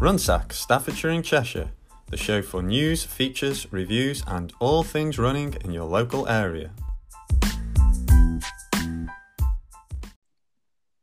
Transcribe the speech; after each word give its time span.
Runsack, 0.00 0.52
Staffordshire 0.52 1.10
and 1.10 1.24
Cheshire, 1.24 1.70
the 2.10 2.16
show 2.16 2.40
for 2.40 2.62
news, 2.62 3.02
features, 3.02 3.66
reviews, 3.72 4.22
and 4.26 4.52
all 4.60 4.82
things 4.84 5.18
running 5.18 5.54
in 5.64 5.72
your 5.72 5.84
local 5.84 6.28
area. 6.28 6.70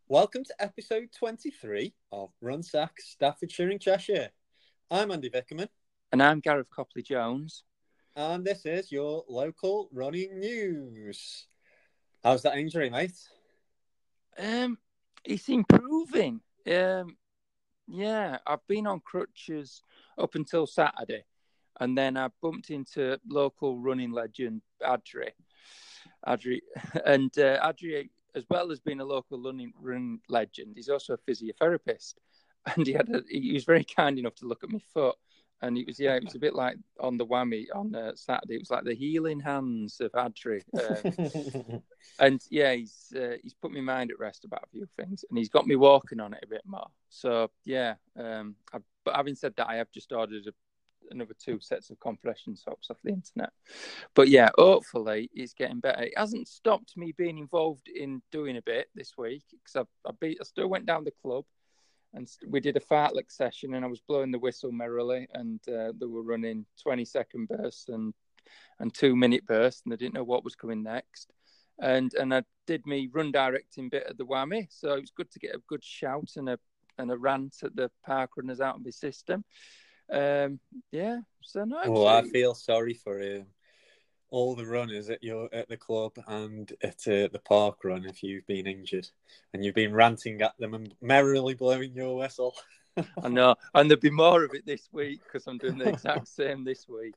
Welcome 0.08 0.46
to 0.46 0.56
episode 0.60 1.10
23 1.18 1.94
of 2.14 2.30
Runsack, 2.42 2.92
Staffordshire 3.00 3.70
and 3.70 3.82
Cheshire. 3.82 4.30
I'm 4.90 5.12
Andy 5.12 5.30
Vickerman, 5.30 5.68
And 6.12 6.24
I'm 6.24 6.40
Gareth 6.40 6.70
Copley 6.70 7.02
Jones. 7.04 7.64
and 8.16 8.46
this 8.46 8.66
is 8.66 8.92
your 8.94 9.26
local 9.28 9.90
running 9.92 10.40
news. 10.40 11.48
How's 12.24 12.44
that 12.44 12.58
injury, 12.58 12.90
mate? 12.90 13.12
Um, 14.40 14.78
it's 15.26 15.50
improving. 15.50 16.40
Um, 16.72 17.18
yeah, 17.88 18.38
I've 18.46 18.66
been 18.68 18.88
on 18.88 19.00
crutches 19.02 19.82
up 20.18 20.36
until 20.36 20.66
Saturday, 20.66 21.24
and 21.80 21.98
then 21.98 22.18
I 22.18 22.30
bumped 22.42 22.70
into 22.70 23.20
local 23.28 23.80
running 23.80 24.12
legend 24.12 24.62
Adri. 24.82 25.30
Adri, 26.28 26.60
and 27.06 27.38
uh, 27.38 27.60
Adri, 27.68 28.10
as 28.36 28.44
well 28.50 28.72
as 28.72 28.80
being 28.80 29.00
a 29.00 29.06
local 29.06 29.42
running 29.42 29.74
run 29.80 30.20
legend, 30.30 30.74
he's 30.76 30.90
also 30.90 31.14
a 31.14 31.32
physiotherapist, 31.32 32.16
and 32.76 32.88
he 32.88 32.94
had 32.94 33.10
a, 33.10 33.22
he 33.30 33.54
was 33.54 33.66
very 33.66 33.84
kind 33.84 34.18
enough 34.18 34.36
to 34.36 34.48
look 34.48 34.64
at 34.64 34.72
my 34.72 34.80
foot. 34.94 35.16
And 35.62 35.78
it 35.78 35.88
was 35.88 36.00
yeah, 36.00 36.16
it 36.16 36.24
was 36.24 36.36
a 36.36 36.40
bit 36.40 36.54
like 36.54 36.78
on 37.00 37.18
the 37.18 37.26
whammy 37.26 37.66
on 37.74 37.96
uh, 37.96 38.12
Saturday. 38.16 38.56
It 38.56 38.62
was 38.62 38.72
like 38.72 38.84
the 38.84 38.94
healing 38.94 39.40
hands 39.40 40.02
of 40.02 40.12
Adri. 40.12 40.62
Um, 40.74 41.82
and 42.20 42.42
yeah, 42.50 42.74
he's 42.74 43.14
uh, 43.16 43.38
he's 43.42 43.54
put 43.54 43.72
my 43.72 43.82
mind 43.82 44.12
at 44.12 44.20
rest 44.20 44.46
about 44.46 44.64
a 44.64 44.70
few 44.72 44.88
things, 44.98 45.24
and 45.30 45.38
he's 45.38 45.50
got 45.50 45.66
me 45.66 45.76
walking 45.76 46.20
on 46.20 46.34
it 46.34 46.44
a 46.44 46.48
bit 46.48 46.64
more. 46.66 46.88
So 47.10 47.50
yeah, 47.64 47.96
um, 48.20 48.56
I, 48.74 48.80
but 49.06 49.16
having 49.16 49.36
said 49.36 49.54
that, 49.58 49.70
I 49.70 49.76
have 49.76 49.92
just 49.92 50.12
ordered 50.12 50.48
a, 50.48 50.52
another 51.12 51.34
two 51.40 51.60
sets 51.62 51.90
of 51.90 52.00
compression 52.00 52.56
socks 52.56 52.90
off 52.90 52.98
the 53.04 53.14
internet. 53.14 53.52
But 54.14 54.28
yeah, 54.28 54.50
hopefully 54.58 55.30
it's 55.34 55.54
getting 55.54 55.80
better. 55.80 56.04
It 56.04 56.18
hasn't 56.18 56.48
stopped 56.48 56.98
me 56.98 57.14
being 57.18 57.38
involved 57.38 57.88
in 57.88 58.22
doing 58.32 58.58
a 58.58 58.62
bit 58.62 58.88
this 58.94 59.14
week 59.18 59.44
because 59.52 59.88
I 60.06 60.10
I, 60.10 60.12
be, 60.20 60.38
I 60.40 60.44
still 60.44 60.68
went 60.68 60.86
down 60.86 61.06
the 61.06 61.14
club. 61.22 61.46
And 62.16 62.28
we 62.48 62.60
did 62.60 62.78
a 62.78 62.80
fartlek 62.80 63.30
session, 63.30 63.76
and 63.76 63.86
I 63.86 63.88
was 63.88 64.00
blowing 64.00 64.32
the 64.32 64.40
whistle 64.40 64.72
merrily, 64.72 65.28
and 65.34 65.60
uh, 65.68 65.92
they 66.00 66.06
were 66.06 66.24
running 66.24 66.66
twenty 66.82 67.06
second 67.06 67.50
bursts 67.50 67.90
and 67.90 68.14
and 68.80 68.94
two 68.94 69.16
minute 69.16 69.46
bursts, 69.46 69.82
and 69.84 69.92
they 69.92 69.98
didn't 69.98 70.16
know 70.16 70.24
what 70.24 70.44
was 70.44 70.56
coming 70.56 70.82
next 70.82 71.32
and 71.80 72.14
and 72.14 72.34
I 72.34 72.44
did 72.68 72.86
me 72.86 73.10
run 73.12 73.32
directing 73.32 73.90
bit 73.90 74.06
at 74.10 74.18
the 74.18 74.26
whammy, 74.26 74.68
so 74.70 74.94
it 74.94 75.02
was 75.02 75.12
good 75.12 75.32
to 75.32 75.40
get 75.40 75.56
a 75.56 75.62
good 75.68 75.84
shout 75.84 76.32
and 76.38 76.50
a 76.50 76.60
and 76.98 77.12
a 77.12 77.18
rant 77.18 77.56
at 77.64 77.76
the 77.76 77.92
park 78.06 78.32
runners 78.38 78.62
out 78.62 78.78
of 78.78 78.86
my 78.86 78.92
system. 78.92 79.44
Um, 80.12 80.60
yeah, 80.92 81.20
so 81.42 81.66
no. 81.66 81.82
oh, 81.86 82.06
I 82.06 82.24
feel 82.24 82.54
sorry 82.54 82.94
for 82.94 83.22
um, 83.22 83.46
all 84.36 84.54
the 84.54 84.66
runners 84.66 85.10
at 85.10 85.24
your 85.24 85.48
at 85.54 85.70
the 85.70 85.78
club 85.78 86.12
and 86.28 86.74
at 86.84 87.08
uh, 87.08 87.30
the 87.32 87.42
park 87.46 87.86
run 87.86 88.06
if 88.06 88.22
you've 88.22 88.46
been 88.48 88.68
injured 88.68 89.08
and 89.54 89.64
you've 89.64 89.76
been 89.76 89.94
ranting 89.94 90.42
at 90.42 90.54
them 90.60 90.74
and 90.74 90.94
merrily 91.02 91.54
blowing 91.54 91.94
your 91.96 92.18
whistle. 92.18 92.54
I 93.24 93.30
know, 93.30 93.56
and 93.74 93.90
there'll 93.90 94.02
be 94.02 94.10
more 94.10 94.44
of 94.44 94.54
it 94.54 94.66
this 94.66 94.90
week 94.92 95.22
because 95.24 95.48
I'm 95.48 95.58
doing 95.58 95.78
the 95.78 95.88
exact 95.88 96.28
same 96.28 96.66
this 96.66 96.86
week. 96.86 97.16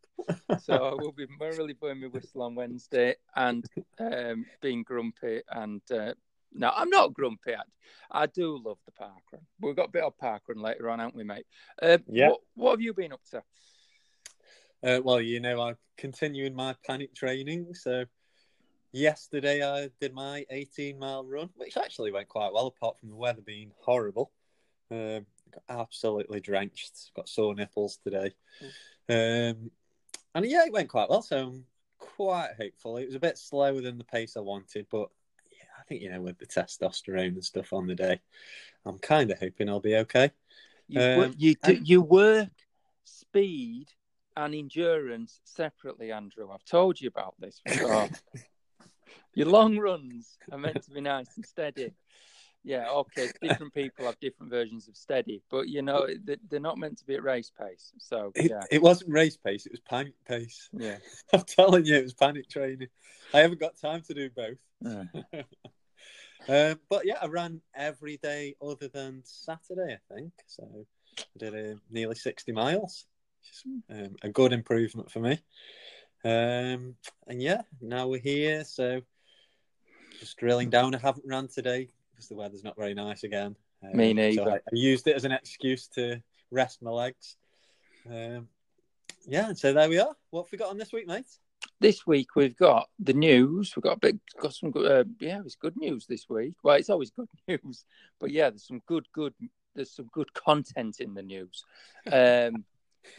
So 0.61 0.75
I 0.75 0.95
will 0.95 1.11
be 1.11 1.27
merrily 1.41 1.73
blowing 1.73 2.01
my 2.01 2.07
whistle 2.07 2.43
on 2.43 2.55
Wednesday 2.55 3.17
and 3.35 3.65
um, 3.99 4.47
being 4.61 4.85
grumpy. 4.85 5.41
And 5.51 5.83
uh, 5.91 6.15
no, 6.53 6.71
I'm 6.75 6.89
not 6.89 7.15
grumpy. 7.15 7.55
I, 7.55 8.23
I 8.23 8.27
do 8.27 8.63
love 8.65 8.79
the 8.87 8.93
park 8.93 9.23
run. 9.33 9.43
We've 9.61 9.77
got 9.77 9.89
a 9.89 9.93
bit 9.93 10.05
of 10.05 10.17
park 10.19 10.43
run 10.49 10.63
later 10.63 10.89
on, 10.89 11.01
haven't 11.01 11.17
we, 11.17 11.25
mate? 11.25 11.47
Uh, 11.83 11.99
Yeah. 12.09 12.29
What, 12.29 12.41
what 12.55 12.71
have 12.73 12.81
you 12.81 12.95
been 12.95 13.13
up 13.13 13.25
to? 13.33 13.43
Uh, 14.83 15.01
well, 15.03 15.21
you 15.21 15.41
know, 15.41 15.61
I'm 15.61 15.77
continuing 15.97 16.55
my 16.55 16.75
panic 16.87 17.15
training. 17.15 17.75
So, 17.75 18.05
yesterday 18.93 19.63
I 19.63 19.91
did 20.01 20.15
my 20.15 20.47
18 20.51 20.99
mile 20.99 21.25
run, 21.25 21.51
which 21.57 21.77
actually 21.77 22.13
went 22.13 22.29
quite 22.29 22.53
well, 22.53 22.69
apart 22.69 22.99
from 22.99 23.11
the 23.11 23.17
weather 23.17 23.43
being 23.43 23.73
horrible. 23.81 24.31
Um, 24.91 25.27
got 25.53 25.81
absolutely 25.81 26.41
drenched. 26.41 27.11
Got 27.17 27.29
sore 27.29 27.55
nipples 27.55 27.99
today. 28.05 28.35
Um, 29.09 29.71
and 30.35 30.45
yeah, 30.45 30.65
it 30.65 30.73
went 30.73 30.89
quite 30.89 31.11
well. 31.11 31.23
So, 31.23 31.39
I'm 31.39 31.65
quite 31.99 32.51
hopeful. 32.57 32.99
It 32.99 33.07
was 33.07 33.17
a 33.17 33.21
bit 33.21 33.37
slower 33.37 33.81
than 33.81 33.99
the 33.99 34.05
pace 34.05 34.37
I 34.37 34.41
wanted, 34.41 34.87
but 34.91 35.09
yeah, 35.51 35.69
I 35.79 35.83
think, 35.85 36.03
you 36.03 36.11
know, 36.11 36.21
with 36.21 36.39
the 36.39 36.47
testosterone 36.47 37.29
and 37.29 37.45
stuff 37.45 37.73
on 37.73 37.87
the 37.87 37.95
day, 37.95 38.21
I'm 38.87 38.99
kind 38.99 39.31
of 39.31 39.41
hoping 39.41 39.69
I'll 39.69 39.81
be 39.81 39.97
okay. 39.97 40.31
You, 40.87 41.01
Um, 41.01 41.35
you, 41.37 41.55
do, 41.57 41.75
you 41.75 42.01
work 42.01 42.49
speed 43.05 43.89
and 44.39 44.55
endurance 44.55 45.41
separately, 45.45 46.13
Andrew. 46.13 46.51
I've 46.53 46.65
told 46.65 47.01
you 47.01 47.09
about 47.09 47.35
this 47.41 47.61
before. 47.65 48.09
Your 49.35 49.49
long 49.49 49.79
runs 49.79 50.39
are 50.53 50.59
meant 50.59 50.83
to 50.85 50.91
be 50.91 51.01
nice 51.01 51.37
and 51.37 51.45
steady. 51.45 51.93
Yeah, 52.65 52.89
okay. 52.91 53.31
Different 53.43 53.75
people 53.75 54.07
have 54.07 54.19
different 54.21 54.51
versions 54.51 54.89
of 54.89 54.97
steady, 54.97 55.43
but 55.51 55.69
you 55.69 55.83
know 55.83 56.07
they- 56.25 56.39
they're 56.49 56.61
not 56.61 56.79
meant 56.79 56.99
to 56.99 57.05
be 57.05 57.15
at 57.15 57.23
race 57.23 57.51
pace. 57.51 57.93
So 57.99 58.33
It, 58.35 58.51
yeah, 58.51 58.65
it 58.71 58.81
wasn't 58.83 59.11
race 59.11 59.37
pace, 59.37 59.67
it 59.67 59.73
was 59.73 59.81
panic 59.81 60.15
pace. 60.25 60.69
yeah. 60.73 60.99
I'm 61.33 61.43
telling 61.43 61.85
you, 61.85 61.97
it 61.97 62.03
was 62.05 62.15
panic 62.15 62.49
training. 62.49 62.89
I 63.35 63.41
haven't 63.41 63.61
got 63.61 63.77
time 63.77 64.03
to 64.03 64.15
do 64.15 64.31
both. 64.31 64.59
Uh, 64.85 65.43
Um, 66.49 66.81
but 66.89 67.05
yeah, 67.05 67.19
I 67.21 67.27
ran 67.27 67.61
every 67.75 68.17
day 68.17 68.55
other 68.63 68.89
than 68.89 69.21
Saturday, 69.25 69.99
I 69.99 70.15
think. 70.15 70.33
So 70.47 70.87
I 71.19 71.39
did 71.39 71.55
uh, 71.55 71.79
nearly 71.91 72.15
60 72.15 72.53
miles. 72.53 73.05
Um, 73.91 74.17
a 74.23 74.29
good 74.29 74.53
improvement 74.53 75.11
for 75.11 75.21
me. 75.21 75.33
Um, 76.25 76.97
and 77.27 77.41
yeah, 77.41 77.63
now 77.81 78.09
we're 78.09 78.21
here. 78.21 78.65
So 78.65 79.01
just 80.19 80.37
drilling 80.37 80.71
down. 80.71 80.95
I 80.95 80.99
haven't 80.99 81.27
ran 81.27 81.49
today 81.49 81.89
because 82.13 82.29
the 82.29 82.35
weather's 82.35 82.65
not 82.65 82.77
very 82.77 82.95
nice 82.95 83.25
again. 83.25 83.57
Um, 83.83 83.97
Me 83.97 84.11
So 84.11 84.15
neither. 84.15 84.51
I, 84.51 84.57
I 84.57 84.73
used 84.73 85.07
it 85.07 85.17
as 85.17 85.25
an 85.25 85.33
excuse 85.33 85.87
to 85.89 86.23
rest 86.51 86.83
my 86.83 86.91
legs. 86.91 87.37
Um, 88.09 88.49
yeah, 89.27 89.53
so 89.53 89.73
there 89.73 89.89
we 89.89 89.99
are. 89.99 90.15
What 90.31 90.45
have 90.45 90.53
we 90.53 90.59
got 90.59 90.71
on 90.71 90.79
this 90.79 90.93
week, 90.93 91.07
mate? 91.07 91.27
this 91.81 92.07
week 92.07 92.35
we've 92.35 92.57
got 92.57 92.89
the 92.99 93.13
news. 93.13 93.75
We've 93.75 93.83
got 93.83 93.97
a 93.97 94.01
bit, 94.01 94.19
got 94.41 94.55
some 94.55 94.71
good. 94.71 94.91
Uh, 94.91 95.05
yeah, 95.21 95.41
it's 95.45 95.55
good 95.55 95.77
news 95.77 96.07
this 96.07 96.29
week. 96.29 96.55
Well, 96.63 96.77
it's 96.77 96.91
always 96.91 97.11
good 97.11 97.29
news, 97.49 97.85
but 98.21 98.31
yeah, 98.31 98.51
there's 98.51 98.67
some 98.67 98.83
good, 98.87 99.07
good. 99.13 99.35
There's 99.75 99.95
some 99.95 100.09
good 100.13 100.33
content 100.35 101.01
in 101.01 101.15
the 101.15 101.23
news. 101.23 101.65
Um, 102.11 102.65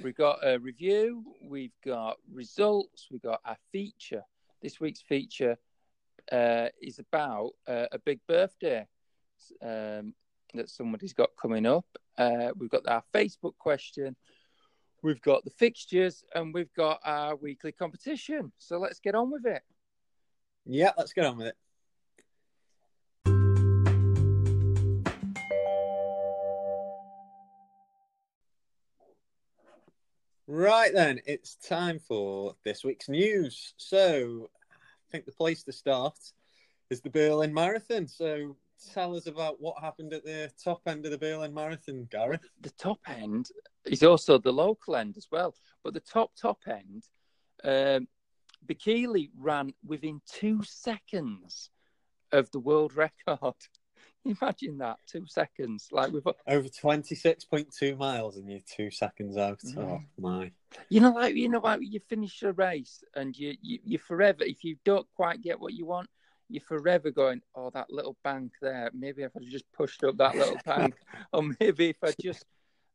we've 0.03 0.15
got 0.15 0.39
a 0.43 0.59
review. 0.59 1.23
We've 1.41 1.75
got 1.85 2.17
results. 2.31 3.07
We've 3.11 3.21
got 3.21 3.41
our 3.45 3.57
feature. 3.71 4.23
This 4.61 4.79
week's 4.79 5.01
feature 5.01 5.57
uh, 6.31 6.67
is 6.81 6.99
about 6.99 7.51
uh, 7.67 7.85
a 7.91 7.99
big 7.99 8.19
birthday 8.27 8.87
um, 9.61 10.13
that 10.53 10.69
somebody's 10.69 11.13
got 11.13 11.29
coming 11.41 11.65
up. 11.65 11.85
Uh, 12.17 12.49
we've 12.57 12.69
got 12.69 12.87
our 12.87 13.03
Facebook 13.13 13.57
question. 13.57 14.15
We've 15.01 15.21
got 15.21 15.45
the 15.45 15.51
fixtures 15.51 16.23
and 16.35 16.53
we've 16.53 16.73
got 16.73 16.99
our 17.05 17.35
weekly 17.35 17.71
competition. 17.71 18.51
So 18.57 18.79
let's 18.79 18.99
get 18.99 19.15
on 19.15 19.31
with 19.31 19.45
it. 19.45 19.61
Yeah, 20.65 20.91
let's 20.97 21.13
get 21.13 21.25
on 21.25 21.37
with 21.37 21.47
it. 21.47 21.55
Right 30.51 30.91
then, 30.91 31.19
it's 31.27 31.57
time 31.57 31.99
for 31.99 32.55
this 32.65 32.83
week's 32.83 33.07
news. 33.07 33.75
So, 33.77 34.49
I 34.73 35.11
think 35.11 35.27
the 35.27 35.31
place 35.31 35.61
to 35.65 35.71
start 35.71 36.17
is 36.89 37.01
the 37.01 37.11
Berlin 37.11 37.53
Marathon. 37.53 38.07
So, 38.07 38.57
tell 38.91 39.15
us 39.15 39.27
about 39.27 39.61
what 39.61 39.79
happened 39.79 40.11
at 40.11 40.25
the 40.25 40.49
top 40.63 40.81
end 40.87 41.05
of 41.05 41.11
the 41.11 41.19
Berlin 41.19 41.53
Marathon, 41.53 42.07
Gareth. 42.09 42.41
The 42.61 42.71
top 42.71 42.97
end 43.07 43.49
is 43.85 44.01
also 44.01 44.39
the 44.39 44.51
local 44.51 44.95
end 44.95 45.17
as 45.17 45.27
well. 45.31 45.53
But 45.83 45.93
the 45.93 45.99
top, 45.99 46.31
top 46.35 46.57
end, 46.65 47.03
um, 47.63 48.07
Bekele 48.65 49.29
ran 49.37 49.71
within 49.85 50.19
two 50.25 50.63
seconds 50.63 51.69
of 52.31 52.49
the 52.49 52.59
world 52.59 52.95
record. 52.95 53.53
Imagine 54.25 54.77
that, 54.79 54.97
two 55.07 55.25
seconds. 55.27 55.87
Like 55.91 56.11
we've, 56.11 56.23
Over 56.47 56.67
26.2 56.67 57.97
miles 57.97 58.37
and 58.37 58.49
you're 58.49 58.59
two 58.59 58.91
seconds 58.91 59.37
out. 59.37 59.59
Yeah. 59.63 59.81
Oh, 59.81 60.01
my. 60.17 60.51
you 60.89 60.99
know, 60.99 61.11
like 61.11 61.35
you 61.35 61.49
know, 61.49 61.59
like 61.59 61.79
you 61.81 61.99
finish 62.09 62.41
a 62.43 62.51
race 62.51 63.03
and 63.15 63.35
you, 63.37 63.55
you, 63.61 63.79
you 63.83 63.97
forever. 63.97 64.43
If 64.43 64.63
you 64.63 64.75
don't 64.83 65.07
quite 65.15 65.41
get 65.41 65.59
what 65.59 65.73
you 65.73 65.85
want, 65.85 66.09
you're 66.49 66.61
forever 66.61 67.11
going, 67.11 67.41
oh, 67.55 67.69
that 67.73 67.91
little 67.91 68.17
bank 68.23 68.51
there. 68.61 68.89
Maybe 68.93 69.23
if 69.23 69.31
I 69.35 69.39
just 69.43 69.71
pushed 69.71 70.03
up 70.03 70.17
that 70.17 70.35
little 70.35 70.57
bank, 70.65 70.95
or 71.31 71.43
maybe 71.59 71.89
if 71.89 72.03
I 72.03 72.13
just, 72.19 72.43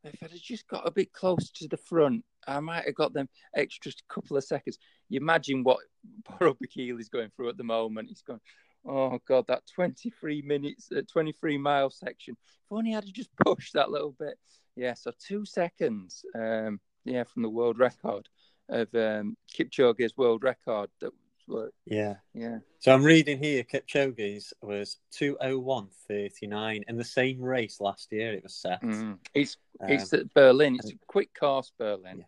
if 0.02 0.22
I'd 0.22 0.30
just 0.34 0.66
got 0.66 0.86
a 0.86 0.90
bit 0.90 1.12
close 1.12 1.50
to 1.52 1.68
the 1.68 1.76
front, 1.76 2.24
I 2.46 2.60
might 2.60 2.84
have 2.84 2.96
got 2.96 3.14
them 3.14 3.28
extra 3.56 3.92
couple 4.08 4.36
of 4.36 4.44
seconds. 4.44 4.78
You 5.08 5.20
imagine 5.20 5.62
what 5.62 5.78
Bekele 6.40 7.00
is 7.00 7.08
going 7.08 7.30
through 7.34 7.48
at 7.48 7.56
the 7.56 7.64
moment. 7.64 8.08
He's 8.08 8.22
going, 8.22 8.40
oh 8.86 9.18
god, 9.26 9.46
that 9.48 9.62
23 9.74 10.42
minutes, 10.42 10.90
uh, 10.92 11.02
23 11.10 11.58
mile 11.58 11.90
section. 11.90 12.36
If 12.40 12.72
only 12.72 12.94
I'd 12.94 13.04
just 13.12 13.34
pushed 13.44 13.74
that 13.74 13.90
little 13.90 14.14
bit. 14.18 14.38
Yeah, 14.76 14.94
so 14.94 15.12
two 15.18 15.44
seconds. 15.44 16.24
Um, 16.34 16.80
yeah, 17.04 17.24
from 17.24 17.42
the 17.42 17.50
world 17.50 17.78
record 17.78 18.28
of 18.68 18.88
um, 18.94 19.36
Kipchoge's 19.54 20.16
world 20.16 20.42
record. 20.42 20.90
That 21.00 21.12
was, 21.46 21.70
Yeah. 21.84 22.14
yeah, 22.32 22.58
So 22.78 22.92
I'm 22.94 23.02
reading 23.04 23.38
here 23.38 23.62
Kipchoge's 23.62 24.54
was 24.62 24.98
201.39 25.12 26.82
in 26.88 26.96
the 26.96 27.04
same 27.04 27.40
race 27.42 27.80
last 27.80 28.10
year 28.12 28.32
it 28.32 28.42
was 28.42 28.54
set. 28.54 28.82
mm. 28.82 29.18
it's 29.34 29.56
Um, 29.80 29.90
it's 29.90 30.12
at 30.12 30.32
Berlin. 30.34 30.76
It's 30.76 30.92
a 30.92 30.98
quick 31.06 31.34
course, 31.38 31.72
Berlin. 31.78 32.24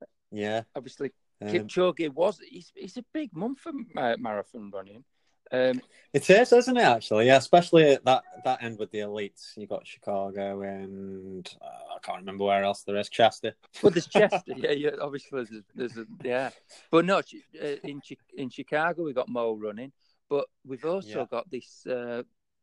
yeah. 0.00 0.06
yeah. 0.30 0.62
Obviously, 0.74 1.12
Um, 1.40 1.48
Kipchoge 1.48 2.08
was. 2.12 2.40
He's, 2.48 2.72
he's 2.74 2.96
a 2.96 3.04
big 3.12 3.34
month 3.36 3.60
for 3.60 3.72
marathon 3.94 4.70
running. 4.72 5.04
Um, 5.50 5.80
It 6.12 6.28
is, 6.30 6.52
isn't 6.52 6.76
it? 6.76 6.82
Actually, 6.82 7.26
yeah. 7.26 7.36
Especially 7.36 7.90
at 7.94 8.04
that 8.04 8.22
that 8.44 8.62
end 8.62 8.78
with 8.78 8.90
the 8.90 8.98
elites. 8.98 9.56
You 9.56 9.66
got 9.66 9.86
Chicago 9.86 10.62
and 10.62 11.48
uh, 11.60 11.94
I 11.96 11.98
can't 12.02 12.18
remember 12.18 12.44
where 12.44 12.64
else 12.64 12.82
there 12.82 12.96
is. 12.96 13.08
Chester. 13.08 13.54
Well, 13.82 13.90
there's 13.90 14.06
Chester, 14.18 14.52
yeah, 14.56 14.72
yeah. 14.72 14.90
Obviously, 15.00 15.44
there's, 15.44 15.62
there's 15.74 15.96
a, 15.98 16.06
yeah, 16.24 16.50
but 16.90 17.04
no, 17.04 17.18
uh, 17.18 17.66
in 17.84 18.00
in 18.36 18.48
Chicago 18.50 19.04
we 19.04 19.12
got 19.12 19.28
Mo 19.28 19.54
running, 19.54 19.92
but 20.30 20.46
we've 20.66 20.84
also 20.84 21.20
Yeah. 21.20 21.26
got 21.30 21.50
this 21.50 21.86
uh, 21.86 22.22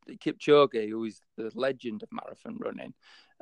Kipchoge, 0.10 0.90
who 0.90 1.04
is 1.06 1.22
the 1.38 1.52
legend 1.56 2.04
of 2.04 2.10
marathon 2.12 2.58
running. 2.60 2.94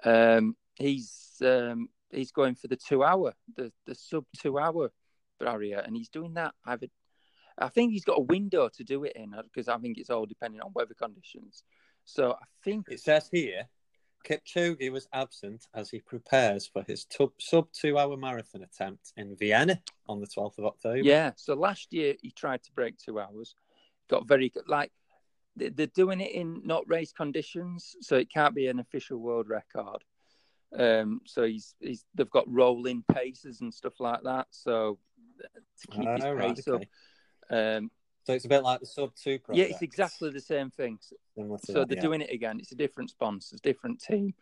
Um, 0.03 0.55
he's 0.75 1.33
um, 1.41 1.89
he's 2.09 2.31
going 2.31 2.55
for 2.55 2.67
the 2.67 2.75
two 2.77 3.03
hour, 3.03 3.33
the 3.55 3.71
the 3.85 3.95
sub 3.95 4.25
two 4.37 4.59
hour 4.59 4.91
barrier, 5.39 5.79
and 5.79 5.95
he's 5.95 6.09
doing 6.09 6.33
that. 6.35 6.53
I've, 6.65 6.83
I 7.57 7.69
think 7.69 7.91
he's 7.91 8.05
got 8.05 8.17
a 8.17 8.23
window 8.23 8.69
to 8.69 8.83
do 8.83 9.03
it 9.03 9.13
in 9.15 9.35
because 9.43 9.67
I 9.67 9.77
think 9.77 9.97
it's 9.97 10.09
all 10.09 10.25
depending 10.25 10.61
on 10.61 10.71
weather 10.73 10.95
conditions. 10.95 11.63
So 12.05 12.31
I 12.33 12.45
think 12.63 12.87
It 12.89 12.99
says 12.99 13.29
here, 13.31 13.67
Kipchoge 14.27 14.91
was 14.91 15.07
absent 15.13 15.67
as 15.73 15.89
he 15.89 15.99
prepares 15.99 16.65
for 16.67 16.83
his 16.83 17.05
tub, 17.05 17.31
sub 17.39 17.67
two 17.71 17.97
hour 17.97 18.17
marathon 18.17 18.63
attempt 18.63 19.13
in 19.17 19.35
Vienna 19.35 19.81
on 20.07 20.19
the 20.19 20.27
12th 20.27 20.57
of 20.57 20.65
October. 20.65 20.99
Yeah. 20.99 21.31
So 21.35 21.53
last 21.53 21.93
year 21.93 22.15
he 22.21 22.31
tried 22.31 22.63
to 22.63 22.71
break 22.73 22.97
two 22.97 23.19
hours, 23.19 23.55
got 24.09 24.27
very 24.27 24.49
good. 24.49 24.67
Like 24.67 24.91
they- 25.55 25.69
they're 25.69 25.87
doing 25.87 26.21
it 26.21 26.31
in 26.31 26.61
not 26.65 26.89
race 26.89 27.11
conditions, 27.11 27.95
so 28.01 28.15
it 28.15 28.31
can't 28.31 28.55
be 28.55 28.67
an 28.67 28.79
official 28.79 29.19
world 29.19 29.47
record. 29.49 30.03
Um, 30.75 31.21
so 31.25 31.43
he's 31.43 31.75
he's 31.79 32.03
they've 32.15 32.29
got 32.31 32.51
rolling 32.51 33.03
paces 33.13 33.61
and 33.61 33.71
stuff 33.71 33.99
like 33.99 34.23
that. 34.23 34.47
So 34.49 34.97
to 35.81 35.87
keep 35.87 36.09
his 36.09 36.23
Oh, 36.25 36.33
right, 36.33 36.55
pace 36.55 36.67
okay. 36.67 36.83
up. 36.83 36.89
Um, 37.49 37.91
So 38.25 38.33
it's 38.33 38.45
a 38.45 38.49
bit 38.49 38.63
like 38.63 38.79
the 38.79 38.85
sub 38.85 39.13
two 39.15 39.39
project. 39.39 39.57
yeah, 39.69 39.73
it's 39.73 39.81
exactly 39.81 40.29
the 40.29 40.39
same 40.39 40.69
thing. 40.71 40.99
So 41.01 41.13
that, 41.73 41.89
they're 41.89 41.97
yeah. 41.97 42.01
doing 42.01 42.21
it 42.21 42.31
again. 42.31 42.59
It's 42.59 42.71
a 42.71 42.75
different 42.75 43.09
sponsors, 43.09 43.59
different 43.61 44.01
team. 44.01 44.33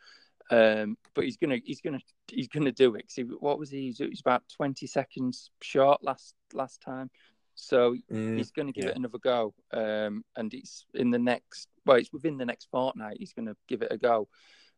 Um, 0.50 0.98
but 1.14 1.24
he's 1.24 1.38
gonna 1.38 1.60
he's 1.64 1.80
gonna 1.82 2.00
he's 2.30 2.48
gonna 2.50 2.72
do 2.74 2.96
it. 2.96 3.06
he, 3.16 3.22
what 3.24 3.58
was 3.58 3.70
he? 3.70 3.92
He 3.92 4.06
was 4.06 4.20
about 4.20 4.44
twenty 4.54 4.86
seconds 4.86 5.50
short 5.62 6.04
last 6.04 6.36
last 6.54 6.82
time. 6.82 7.10
So 7.56 7.96
Mm, 8.12 8.38
he's 8.38 8.52
to 8.68 8.74
give 8.74 8.86
yeah. 8.86 8.92
it 8.92 8.98
another 8.98 9.20
go. 9.20 9.54
Um, 9.72 10.26
and 10.36 10.54
it's 10.54 10.86
in 10.94 11.12
the 11.12 11.20
next, 11.20 11.68
well, 11.86 11.98
it's 11.98 12.12
within 12.12 12.38
the 12.38 12.46
next 12.46 12.70
fortnight. 12.72 13.18
He's 13.20 13.34
to 13.48 13.56
give 13.68 13.82
it 13.82 13.92
a 13.92 13.98
go. 13.98 14.28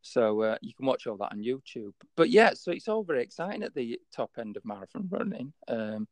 So 0.04 0.42
uh, 0.42 0.58
you 0.62 0.74
can 0.74 0.86
watch 0.86 1.08
all 1.08 1.18
that 1.18 1.32
on 1.32 1.40
YouTube. 1.40 1.94
But 2.16 2.30
yeah, 2.30 2.52
so 2.54 2.72
it's 2.72 2.90
all 2.90 3.04
very 3.04 3.24
exciting 3.24 3.64
at 3.64 3.74
the 3.74 4.00
top 4.14 4.32
end 4.38 4.58
of 4.58 4.66
marathon 4.66 5.08
running. 5.10 5.54
Um, 5.68 6.08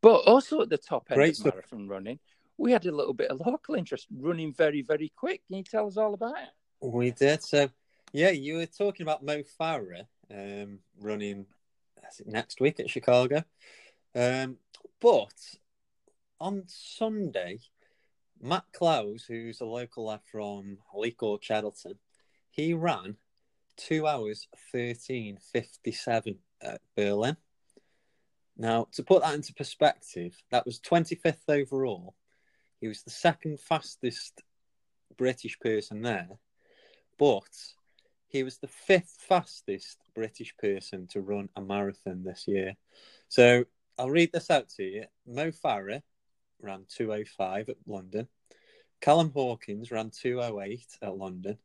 but 0.00 0.20
also 0.26 0.60
at 0.62 0.70
the 0.70 0.78
top 0.78 1.08
end 1.10 1.16
Great 1.16 1.30
of 1.30 1.36
stuff. 1.36 1.54
marathon 1.54 1.88
running, 1.88 2.20
we 2.56 2.70
had 2.70 2.86
a 2.86 2.94
little 2.94 3.12
bit 3.12 3.30
of 3.30 3.44
local 3.44 3.74
interest 3.74 4.06
running 4.16 4.54
very, 4.54 4.82
very 4.82 5.12
quick. 5.16 5.42
Can 5.48 5.56
you 5.56 5.64
tell 5.64 5.86
us 5.88 5.96
all 5.96 6.14
about 6.14 6.36
it? 6.36 6.48
We 6.80 7.10
did. 7.10 7.42
So, 7.42 7.68
yeah, 8.12 8.30
you 8.30 8.56
were 8.56 8.66
talking 8.66 9.02
about 9.02 9.24
Mo 9.24 9.42
Farah 9.60 10.06
um, 10.32 10.78
running 11.00 11.46
next 12.24 12.60
week 12.60 12.78
at 12.78 12.88
Chicago. 12.88 13.42
Um, 14.14 14.58
but 15.00 15.34
on 16.40 16.62
Sunday, 16.66 17.58
Matt 18.40 18.64
Clowes, 18.72 19.24
who's 19.24 19.60
a 19.60 19.66
local 19.66 20.04
lad 20.04 20.20
from 20.30 20.78
Leacourt, 20.94 21.40
Cheddleton, 21.40 21.98
he 22.50 22.74
ran 22.74 23.16
two 23.76 24.06
hours 24.06 24.48
thirteen 24.72 25.38
fifty 25.52 25.92
seven 25.92 26.38
at 26.60 26.80
Berlin. 26.96 27.36
Now, 28.56 28.86
to 28.92 29.02
put 29.02 29.22
that 29.22 29.34
into 29.34 29.52
perspective, 29.52 30.40
that 30.50 30.64
was 30.64 30.78
25th 30.80 31.48
overall. 31.48 32.14
He 32.80 32.86
was 32.86 33.02
the 33.02 33.10
second 33.10 33.58
fastest 33.58 34.42
British 35.16 35.58
person 35.58 36.02
there, 36.02 36.28
but 37.18 37.50
he 38.28 38.42
was 38.42 38.58
the 38.58 38.68
fifth 38.68 39.16
fastest 39.20 39.98
British 40.14 40.56
person 40.56 41.06
to 41.08 41.20
run 41.20 41.48
a 41.56 41.60
marathon 41.60 42.22
this 42.22 42.46
year. 42.46 42.74
So 43.28 43.64
I'll 43.98 44.10
read 44.10 44.32
this 44.32 44.50
out 44.50 44.68
to 44.70 44.84
you. 44.84 45.04
Mo 45.26 45.50
Farah 45.50 46.02
ran 46.60 46.84
205 46.88 47.68
at 47.68 47.76
London. 47.86 48.28
Callum 49.00 49.30
Hawkins 49.30 49.90
ran 49.90 50.10
208 50.10 50.98
at 51.02 51.16
London. 51.16 51.58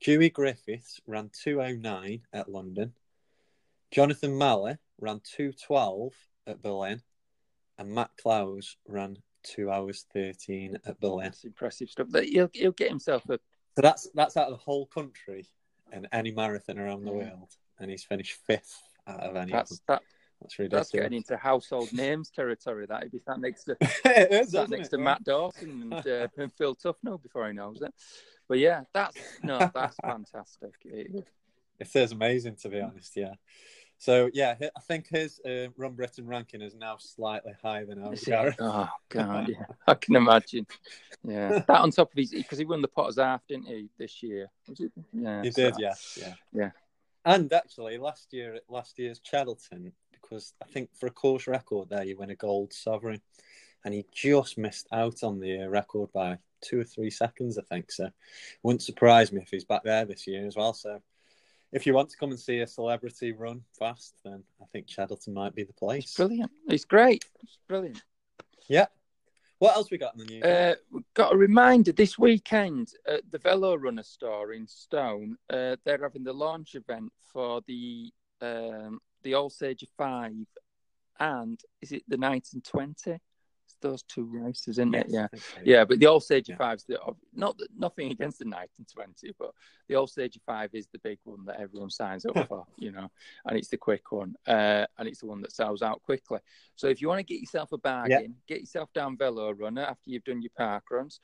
Dewi 0.00 0.30
Griffiths 0.30 1.00
ran 1.06 1.30
209 1.42 2.22
at 2.32 2.50
London. 2.50 2.92
Jonathan 3.90 4.36
Mellor 4.36 4.78
ran 5.00 5.20
212 5.24 6.12
at 6.46 6.62
Berlin. 6.62 7.02
And 7.78 7.92
Matt 7.92 8.10
Clowes 8.20 8.76
ran 8.86 9.18
2 9.44 9.70
hours 9.70 10.06
13 10.12 10.78
at 10.84 11.00
Berlin. 11.00 11.26
That's 11.26 11.44
impressive 11.44 11.88
stuff. 11.90 12.08
He'll, 12.12 12.50
he'll 12.52 12.72
get 12.72 12.90
himself 12.90 13.24
a 13.28 13.38
So 13.76 13.82
that's 13.82 14.08
that's 14.14 14.36
out 14.36 14.46
of 14.46 14.52
the 14.52 14.64
whole 14.64 14.86
country 14.86 15.48
and 15.92 16.08
any 16.12 16.32
marathon 16.32 16.78
around 16.78 17.04
the 17.04 17.12
world, 17.12 17.56
and 17.78 17.90
he's 17.90 18.04
finished 18.04 18.38
fifth 18.46 18.82
out 19.06 19.20
of 19.20 19.36
any. 19.36 19.52
that's 19.52 19.80
that 19.88 20.02
That's 20.40 20.58
ridiculous. 20.58 20.90
that's 20.90 21.02
getting 21.02 21.16
into 21.18 21.36
household 21.36 21.92
names 21.92 22.30
territory. 22.30 22.86
That 22.86 23.04
if 23.12 23.22
sat 23.24 23.40
next 23.40 23.64
to 23.64 23.76
is, 24.40 24.50
sat 24.52 24.70
next 24.70 24.88
it? 24.88 24.90
to 24.90 24.98
Matt 24.98 25.24
Dawson 25.24 25.82
and, 25.92 25.94
uh, 26.06 26.28
and 26.36 26.52
Phil 26.54 26.76
Tufnell 26.76 27.20
before 27.22 27.46
he 27.48 27.52
knows 27.52 27.82
it. 27.82 27.92
But 28.48 28.58
yeah, 28.58 28.82
that's 28.94 29.16
no, 29.42 29.58
that's 29.74 29.96
fantastic. 30.02 30.72
It- 30.84 31.26
It 31.80 31.94
is 31.94 32.12
amazing 32.12 32.56
to 32.62 32.68
be 32.68 32.80
honest. 32.80 33.16
Yeah. 33.16 33.34
So 34.00 34.30
yeah, 34.32 34.54
I 34.60 34.80
think 34.80 35.08
his 35.08 35.40
uh, 35.40 35.68
Run 35.76 35.94
Britain 35.94 36.26
ranking 36.28 36.62
is 36.62 36.74
now 36.76 36.98
slightly 36.98 37.52
higher 37.60 37.84
than 37.84 38.00
ours. 38.02 38.24
Oh 38.60 38.88
god, 39.08 39.48
yeah, 39.58 39.64
I 39.88 39.94
can 39.94 40.14
imagine. 40.14 40.66
Yeah, 41.24 41.64
that 41.66 41.80
on 41.80 41.90
top 41.90 42.12
of 42.12 42.16
his 42.16 42.30
because 42.30 42.58
he 42.58 42.64
won 42.64 42.80
the 42.80 42.86
Potter's 42.88 43.18
Half, 43.18 43.44
didn't 43.48 43.66
he, 43.66 43.88
this 43.98 44.22
year? 44.22 44.50
Yeah, 45.12 45.42
He 45.42 45.50
so- 45.50 45.62
did, 45.62 45.74
yeah, 45.80 45.94
yeah, 46.16 46.34
Yeah. 46.52 46.70
And 47.24 47.52
actually, 47.52 47.98
last 47.98 48.32
year 48.32 48.54
at 48.54 48.62
last 48.68 48.98
year's 49.00 49.18
Cheddleton, 49.18 49.92
because 50.28 50.52
I 50.62 50.66
think 50.66 50.90
for 50.94 51.06
a 51.06 51.10
course 51.10 51.46
record 51.46 51.88
there, 51.88 52.04
you 52.04 52.16
win 52.16 52.30
a 52.30 52.34
gold 52.36 52.72
sovereign, 52.72 53.20
and 53.84 53.94
he 53.94 54.04
just 54.12 54.58
missed 54.58 54.86
out 54.92 55.22
on 55.22 55.40
the 55.40 55.62
uh, 55.62 55.68
record 55.68 56.12
by 56.12 56.38
two 56.60 56.80
or 56.80 56.84
three 56.84 57.10
seconds, 57.10 57.58
I 57.58 57.62
think. 57.62 57.90
So, 57.92 58.10
wouldn't 58.62 58.82
surprise 58.82 59.32
me 59.32 59.42
if 59.42 59.50
he's 59.50 59.64
back 59.64 59.84
there 59.84 60.04
this 60.04 60.26
year 60.26 60.46
as 60.46 60.56
well. 60.56 60.74
So, 60.74 61.00
if 61.72 61.86
you 61.86 61.94
want 61.94 62.10
to 62.10 62.16
come 62.16 62.30
and 62.30 62.38
see 62.40 62.60
a 62.60 62.66
celebrity 62.66 63.32
run 63.32 63.62
fast, 63.78 64.14
then 64.24 64.42
I 64.60 64.64
think 64.72 64.86
Cheddleton 64.86 65.34
might 65.34 65.54
be 65.54 65.64
the 65.64 65.70
It's 65.70 65.78
place. 65.78 66.14
brilliant. 66.14 66.50
It's 66.68 66.84
great. 66.84 67.24
It's 67.42 67.58
brilliant. 67.68 68.02
Yeah. 68.68 68.86
What 69.58 69.74
else 69.74 69.90
we 69.90 69.98
got 69.98 70.14
in 70.14 70.20
the 70.20 70.24
news? 70.26 70.44
Uh, 70.44 70.74
we've 70.92 71.02
got 71.14 71.34
a 71.34 71.36
reminder 71.36 71.90
this 71.90 72.16
weekend 72.16 72.92
at 73.08 73.28
the 73.30 73.38
Velo 73.38 73.74
Runner 73.74 74.04
store 74.04 74.52
in 74.52 74.68
Stone. 74.68 75.36
Uh, 75.50 75.74
they're 75.84 76.00
having 76.00 76.22
the 76.22 76.32
launch 76.32 76.76
event 76.76 77.12
for 77.32 77.60
the 77.66 78.12
um, 78.40 79.00
the 79.22 79.32
Alsager 79.32 79.88
Five, 79.96 80.46
and 81.20 81.60
is 81.80 81.92
it 81.92 82.02
the 82.08 82.16
1920? 82.16 83.20
It's 83.64 83.76
those 83.82 84.02
two 84.04 84.24
races, 84.24 84.78
isn't 84.78 84.94
Yes, 84.94 85.04
it? 85.08 85.12
Yeah. 85.12 85.26
So, 85.34 85.60
Yeah, 85.64 85.84
but 85.84 85.98
the 85.98 86.06
Alsager 86.06 86.48
Yeah. 86.48 86.56
Five's 86.56 86.84
the 86.84 86.98
not 87.34 87.58
nothing 87.76 88.10
against 88.10 88.38
the 88.38 88.46
1920, 88.46 89.34
but 89.38 89.52
the 89.88 89.94
Alsager 89.94 90.40
Five 90.46 90.70
is 90.74 90.86
the 90.86 90.98
big 91.00 91.18
one 91.24 91.44
that 91.44 91.60
everyone 91.60 91.90
signs 91.90 92.24
up 92.24 92.34
for, 92.48 92.66
you 92.78 92.92
know, 92.92 93.10
and 93.44 93.58
it's 93.58 93.68
the 93.68 93.76
quick 93.76 94.10
one, 94.10 94.34
uh, 94.46 94.86
and 94.96 95.08
it's 95.08 95.20
the 95.20 95.26
one 95.26 95.42
that 95.42 95.52
sells 95.52 95.82
out 95.82 96.02
quickly. 96.02 96.38
So 96.76 96.86
if 96.86 97.02
you 97.02 97.08
want 97.08 97.18
to 97.18 97.24
get 97.34 97.40
yourself 97.40 97.72
a 97.72 97.78
bargain, 97.78 98.36
get 98.46 98.60
yourself 98.60 98.92
down 98.94 99.16
Velo 99.18 99.52
Runner 99.52 99.82
after 99.82 100.10
you've 100.10 100.24
done 100.24 100.40
your 100.42 100.52
park 100.56 100.84
runs, 100.90 101.20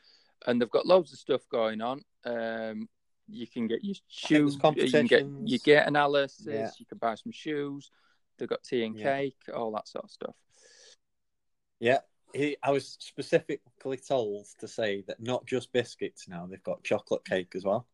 and 0.46 0.60
they've 0.60 0.70
got 0.70 0.86
loads 0.86 1.12
of 1.12 1.18
stuff 1.18 1.42
going 1.50 1.80
on. 1.80 2.02
Um, 2.26 2.88
you 3.28 3.46
can 3.46 3.66
get 3.66 3.82
your 3.84 3.96
shoes, 4.08 4.56
you 4.76 4.88
can 4.90 5.06
get 5.06 5.26
you 5.44 5.58
get 5.58 5.86
analysis, 5.86 6.46
Yeah. 6.46 6.70
you 6.78 6.86
can 6.86 6.98
buy 6.98 7.14
some 7.14 7.32
shoes. 7.32 7.90
They've 8.38 8.48
got 8.48 8.62
tea 8.62 8.84
and 8.84 8.96
Yeah. 8.96 9.16
cake, 9.16 9.38
all 9.54 9.72
that 9.72 9.88
sort 9.88 10.04
of 10.04 10.10
stuff. 10.10 10.36
Yeah, 11.80 12.00
he, 12.32 12.56
I 12.62 12.70
was 12.70 12.96
specifically 13.00 13.96
told 13.96 14.46
to 14.60 14.68
say 14.68 15.02
that 15.02 15.20
not 15.20 15.46
just 15.46 15.72
biscuits 15.72 16.28
now, 16.28 16.46
they've 16.46 16.62
got 16.62 16.82
chocolate 16.84 17.24
cake 17.24 17.54
as 17.54 17.64
well. 17.64 17.86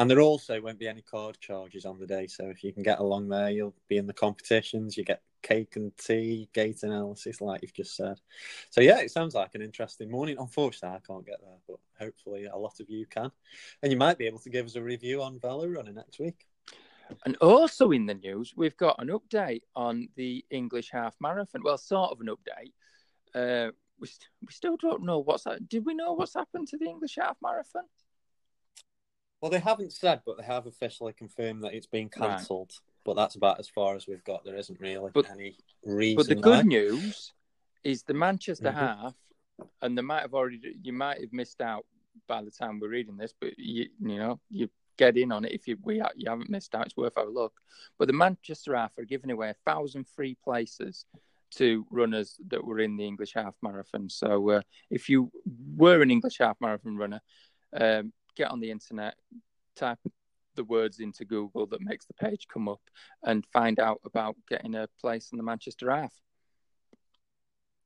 And 0.00 0.10
there 0.10 0.20
also 0.20 0.58
won't 0.62 0.78
be 0.78 0.88
any 0.88 1.02
card 1.02 1.38
charges 1.40 1.84
on 1.84 1.98
the 1.98 2.06
day. 2.06 2.26
So 2.26 2.46
if 2.46 2.64
you 2.64 2.72
can 2.72 2.82
get 2.82 3.00
along 3.00 3.28
there, 3.28 3.50
you'll 3.50 3.74
be 3.86 3.98
in 3.98 4.06
the 4.06 4.14
competitions. 4.14 4.96
You 4.96 5.04
get 5.04 5.20
cake 5.42 5.76
and 5.76 5.94
tea, 5.98 6.48
gait 6.54 6.82
analysis, 6.84 7.42
like 7.42 7.60
you've 7.60 7.74
just 7.74 7.96
said. 7.96 8.18
So 8.70 8.80
yeah, 8.80 9.00
it 9.00 9.10
sounds 9.10 9.34
like 9.34 9.54
an 9.54 9.60
interesting 9.60 10.10
morning. 10.10 10.36
Unfortunately, 10.38 10.96
I 10.96 11.06
can't 11.06 11.26
get 11.26 11.42
there, 11.42 11.58
but 11.68 11.76
hopefully 12.02 12.46
a 12.46 12.56
lot 12.56 12.80
of 12.80 12.88
you 12.88 13.04
can. 13.04 13.30
And 13.82 13.92
you 13.92 13.98
might 13.98 14.16
be 14.16 14.26
able 14.26 14.38
to 14.38 14.48
give 14.48 14.64
us 14.64 14.76
a 14.76 14.82
review 14.82 15.22
on 15.22 15.38
Runner 15.42 15.92
next 15.92 16.18
week. 16.18 16.46
And 17.26 17.36
also 17.36 17.90
in 17.90 18.06
the 18.06 18.14
news, 18.14 18.54
we've 18.56 18.78
got 18.78 19.02
an 19.02 19.08
update 19.08 19.64
on 19.76 20.08
the 20.16 20.42
English 20.50 20.88
half 20.90 21.14
marathon. 21.20 21.60
Well, 21.62 21.76
sort 21.76 22.12
of 22.12 22.22
an 22.22 22.28
update. 22.28 22.72
Uh, 23.34 23.72
we, 23.98 24.06
st- 24.06 24.30
we 24.40 24.50
still 24.50 24.78
don't 24.78 25.04
know 25.04 25.18
what's 25.18 25.44
that. 25.44 25.68
Did 25.68 25.84
we 25.84 25.92
know 25.92 26.14
what's 26.14 26.32
happened 26.32 26.68
to 26.68 26.78
the 26.78 26.86
English 26.86 27.16
half 27.20 27.36
marathon? 27.42 27.82
Well, 29.40 29.50
they 29.50 29.58
haven't 29.60 29.92
said, 29.92 30.22
but 30.26 30.36
they 30.36 30.44
have 30.44 30.66
officially 30.66 31.12
confirmed 31.12 31.64
that 31.64 31.72
it's 31.74 31.86
been 31.86 32.10
Right. 32.16 32.30
cancelled. 32.30 32.72
But 33.04 33.14
that's 33.14 33.34
about 33.36 33.58
as 33.58 33.68
far 33.68 33.96
as 33.96 34.06
we've 34.06 34.22
got. 34.24 34.44
There 34.44 34.56
isn't 34.56 34.78
really 34.80 35.10
But- 35.14 35.30
any 35.30 35.56
reason. 35.84 36.16
But 36.16 36.28
the 36.28 36.34
why. 36.36 36.42
good 36.58 36.66
news 36.66 37.32
is 37.82 38.02
the 38.02 38.12
Manchester 38.14 38.70
Mhm. 38.70 38.74
half, 38.74 39.16
and 39.80 39.96
they 39.96 40.02
might 40.02 40.20
have 40.20 40.34
already, 40.34 40.76
you 40.82 40.92
might 40.92 41.20
have 41.20 41.32
missed 41.32 41.62
out 41.62 41.86
by 42.26 42.42
the 42.42 42.50
time 42.50 42.78
we're 42.78 42.88
reading 42.88 43.16
this, 43.16 43.32
but 43.32 43.58
you, 43.58 43.88
you 44.00 44.18
know, 44.18 44.38
you 44.50 44.68
get 44.98 45.16
in 45.16 45.32
on 45.32 45.46
it 45.46 45.52
if 45.52 45.66
you 45.66 45.78
we 45.82 45.96
you 46.14 46.28
haven't 46.28 46.50
missed 46.50 46.74
out. 46.74 46.84
It's 46.84 46.96
worth 46.96 47.16
a 47.16 47.24
look. 47.24 47.58
But 47.96 48.06
the 48.08 48.12
Manchester 48.12 48.76
half 48.76 48.98
are 48.98 49.04
giving 49.06 49.30
away 49.30 49.48
a 49.48 49.54
thousand 49.64 50.06
free 50.06 50.34
places 50.34 51.06
to 51.52 51.86
runners 51.90 52.38
that 52.48 52.62
were 52.62 52.80
in 52.80 52.98
the 52.98 53.06
English 53.06 53.32
half 53.32 53.56
marathon. 53.62 54.10
So 54.10 54.50
uh, 54.50 54.62
if 54.90 55.08
you 55.08 55.32
were 55.74 56.02
an 56.02 56.10
English 56.10 56.36
half 56.38 56.60
marathon 56.60 56.96
runner, 56.98 57.22
um, 57.72 58.12
get 58.40 58.50
on 58.50 58.60
the 58.60 58.70
internet, 58.70 59.16
type 59.76 59.98
the 60.54 60.64
words 60.64 60.98
into 60.98 61.26
Google 61.26 61.66
that 61.66 61.82
makes 61.82 62.06
the 62.06 62.14
page 62.14 62.46
come 62.52 62.68
up, 62.68 62.80
and 63.22 63.46
find 63.52 63.78
out 63.78 64.00
about 64.04 64.34
getting 64.48 64.74
a 64.74 64.88
place 64.98 65.28
in 65.30 65.36
the 65.36 65.44
Manchester 65.44 65.90
half. 65.90 66.12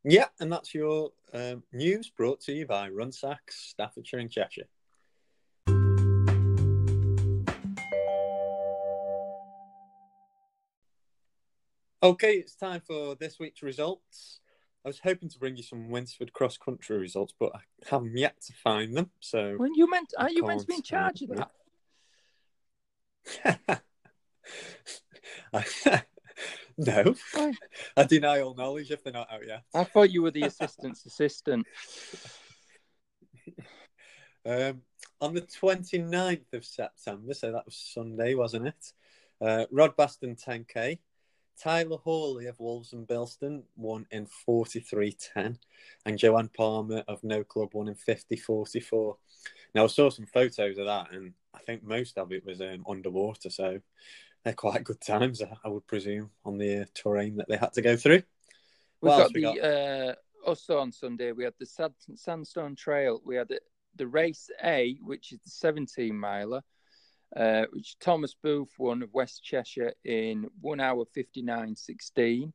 Yeah, 0.04 0.26
and 0.38 0.52
that's 0.52 0.72
your 0.72 1.10
um, 1.32 1.64
news 1.72 2.10
brought 2.10 2.40
to 2.42 2.52
you 2.52 2.66
by 2.66 2.88
Runsax, 2.88 3.36
Staffordshire 3.48 4.20
and 4.20 4.30
Cheshire. 4.30 4.68
Okay, 12.02 12.34
it's 12.34 12.54
time 12.54 12.82
for 12.86 13.16
this 13.16 13.40
week's 13.40 13.62
results. 13.62 14.40
I 14.84 14.88
was 14.88 15.00
hoping 15.00 15.30
to 15.30 15.38
bring 15.38 15.56
you 15.56 15.62
some 15.62 15.88
Winsford 15.88 16.34
cross 16.34 16.58
country 16.58 16.98
results, 16.98 17.32
but 17.38 17.52
I 17.54 17.60
haven't 17.88 18.18
yet 18.18 18.40
to 18.42 18.52
find 18.52 18.94
them. 18.94 19.10
So 19.18 19.56
Well, 19.58 19.70
you 19.74 19.88
meant 19.88 20.12
are 20.18 20.30
you 20.30 20.46
meant 20.46 20.60
to 20.60 20.66
be 20.66 20.74
in 20.74 20.82
charge 20.82 21.22
of 21.22 21.30
uh, 21.30 21.46
that? 25.52 26.04
no, 26.76 27.14
Why? 27.32 27.52
I 27.96 28.04
deny 28.04 28.40
all 28.40 28.54
knowledge 28.54 28.90
if 28.90 29.02
they're 29.02 29.12
not 29.12 29.32
out 29.32 29.46
yet. 29.46 29.62
I 29.74 29.84
thought 29.84 30.10
you 30.10 30.22
were 30.22 30.30
the 30.30 30.42
assistant's 30.42 31.06
assistant. 31.06 31.66
Um, 34.44 34.82
on 35.22 35.32
the 35.32 35.40
29th 35.40 36.52
of 36.52 36.66
September, 36.66 37.32
so 37.32 37.52
that 37.52 37.64
was 37.64 37.76
Sunday, 37.76 38.34
wasn't 38.34 38.66
it? 38.66 38.92
Uh, 39.40 39.64
Rodbaston 39.72 40.42
10k. 40.42 40.98
Tyler 41.60 41.96
Hawley 41.98 42.46
of 42.46 42.58
Wolves 42.58 42.92
and 42.92 43.06
Bilston 43.06 43.62
won 43.76 44.06
in 44.10 44.26
43.10, 44.48 45.58
and 46.06 46.18
Joanne 46.18 46.50
Palmer 46.56 47.02
of 47.08 47.22
No 47.22 47.44
Club 47.44 47.70
won 47.74 47.88
in 47.88 47.94
50.44. 47.94 49.16
Now, 49.74 49.84
I 49.84 49.86
saw 49.88 50.10
some 50.10 50.26
photos 50.26 50.78
of 50.78 50.86
that, 50.86 51.12
and 51.12 51.32
I 51.54 51.58
think 51.60 51.82
most 51.82 52.18
of 52.18 52.32
it 52.32 52.44
was 52.44 52.60
um, 52.60 52.84
underwater, 52.88 53.50
so 53.50 53.80
they're 54.44 54.52
quite 54.52 54.84
good 54.84 55.00
times, 55.00 55.42
I- 55.42 55.68
would 55.68 55.86
presume, 55.86 56.30
on 56.44 56.58
the 56.58 56.82
uh, 56.82 56.84
terrain 56.94 57.36
that 57.36 57.48
they 57.48 57.56
had 57.56 57.72
to 57.74 57.82
go 57.82 57.96
through. 57.96 58.22
We 59.00 59.10
What 59.10 59.16
got 59.16 59.22
else 59.22 59.32
we 59.34 59.40
the 59.42 59.60
uh, 59.62 60.14
also 60.48 60.78
on 60.78 60.92
Sunday. 60.92 61.32
We 61.32 61.44
had 61.44 61.54
the 61.58 61.90
Sandstone 62.14 62.76
Trail. 62.76 63.20
We 63.24 63.36
had 63.36 63.48
the, 63.48 63.60
the 63.96 64.06
race 64.06 64.50
A, 64.62 64.98
which 65.02 65.32
is 65.32 65.40
the 65.40 65.50
17 65.50 66.18
miler, 66.18 66.62
uh, 67.36 67.64
which 67.72 67.98
Thomas 67.98 68.34
Booth 68.40 68.72
won 68.78 69.02
of 69.02 69.12
West 69.12 69.42
Cheshire 69.42 69.92
in 70.04 70.48
one 70.60 70.80
hour 70.80 71.04
59.16, 71.16 72.52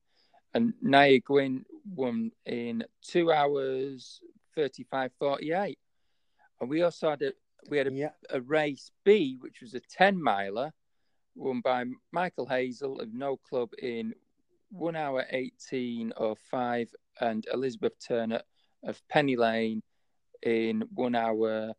and 0.53 0.73
Nia 0.81 1.19
Gwynn 1.19 1.65
won 1.93 2.31
in 2.45 2.83
two 3.01 3.31
hours 3.31 4.21
35.48. 4.57 5.77
And 6.61 6.69
we 6.69 6.81
also 6.81 7.09
had 7.11 7.21
a 7.21 7.33
we 7.69 7.77
had 7.77 7.87
a 7.87 7.91
Yeah. 7.91 8.11
a 8.29 8.41
race 8.41 8.91
B, 9.03 9.37
which 9.39 9.61
was 9.61 9.73
a 9.73 9.79
10 9.81 10.21
miler, 10.21 10.71
won 11.35 11.61
by 11.61 11.85
Michael 12.11 12.45
Hazel 12.45 12.99
of 13.01 13.13
No 13.13 13.37
Club 13.37 13.71
in 13.81 14.13
one 14.71 14.95
hour 14.95 15.25
18.05 15.33 16.93
and 17.19 17.45
Elizabeth 17.53 17.93
Turner 17.99 18.41
of 18.83 19.01
Penny 19.09 19.35
Lane 19.35 19.83
in 20.41 20.83
one 20.93 21.15
hour 21.15 21.73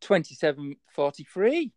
27.43. 0.00 1.72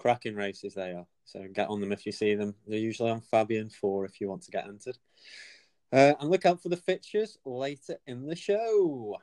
cracking 0.00 0.34
races 0.34 0.72
they 0.72 0.92
are. 0.92 1.06
So 1.26 1.46
get 1.52 1.68
on 1.68 1.80
them 1.80 1.92
if 1.92 2.06
you 2.06 2.12
see 2.12 2.34
them. 2.34 2.54
They're 2.66 2.78
usually 2.78 3.10
on 3.10 3.20
Fabian 3.20 3.68
4 3.68 4.06
if 4.06 4.18
you 4.18 4.30
want 4.30 4.42
to 4.44 4.50
get 4.50 4.66
entered. 4.66 4.96
Uh, 5.92 6.14
and 6.18 6.30
look 6.30 6.46
out 6.46 6.62
for 6.62 6.70
the 6.70 6.76
fixtures 6.76 7.36
later 7.44 7.96
in 8.06 8.26
the 8.26 8.34
show. 8.34 9.18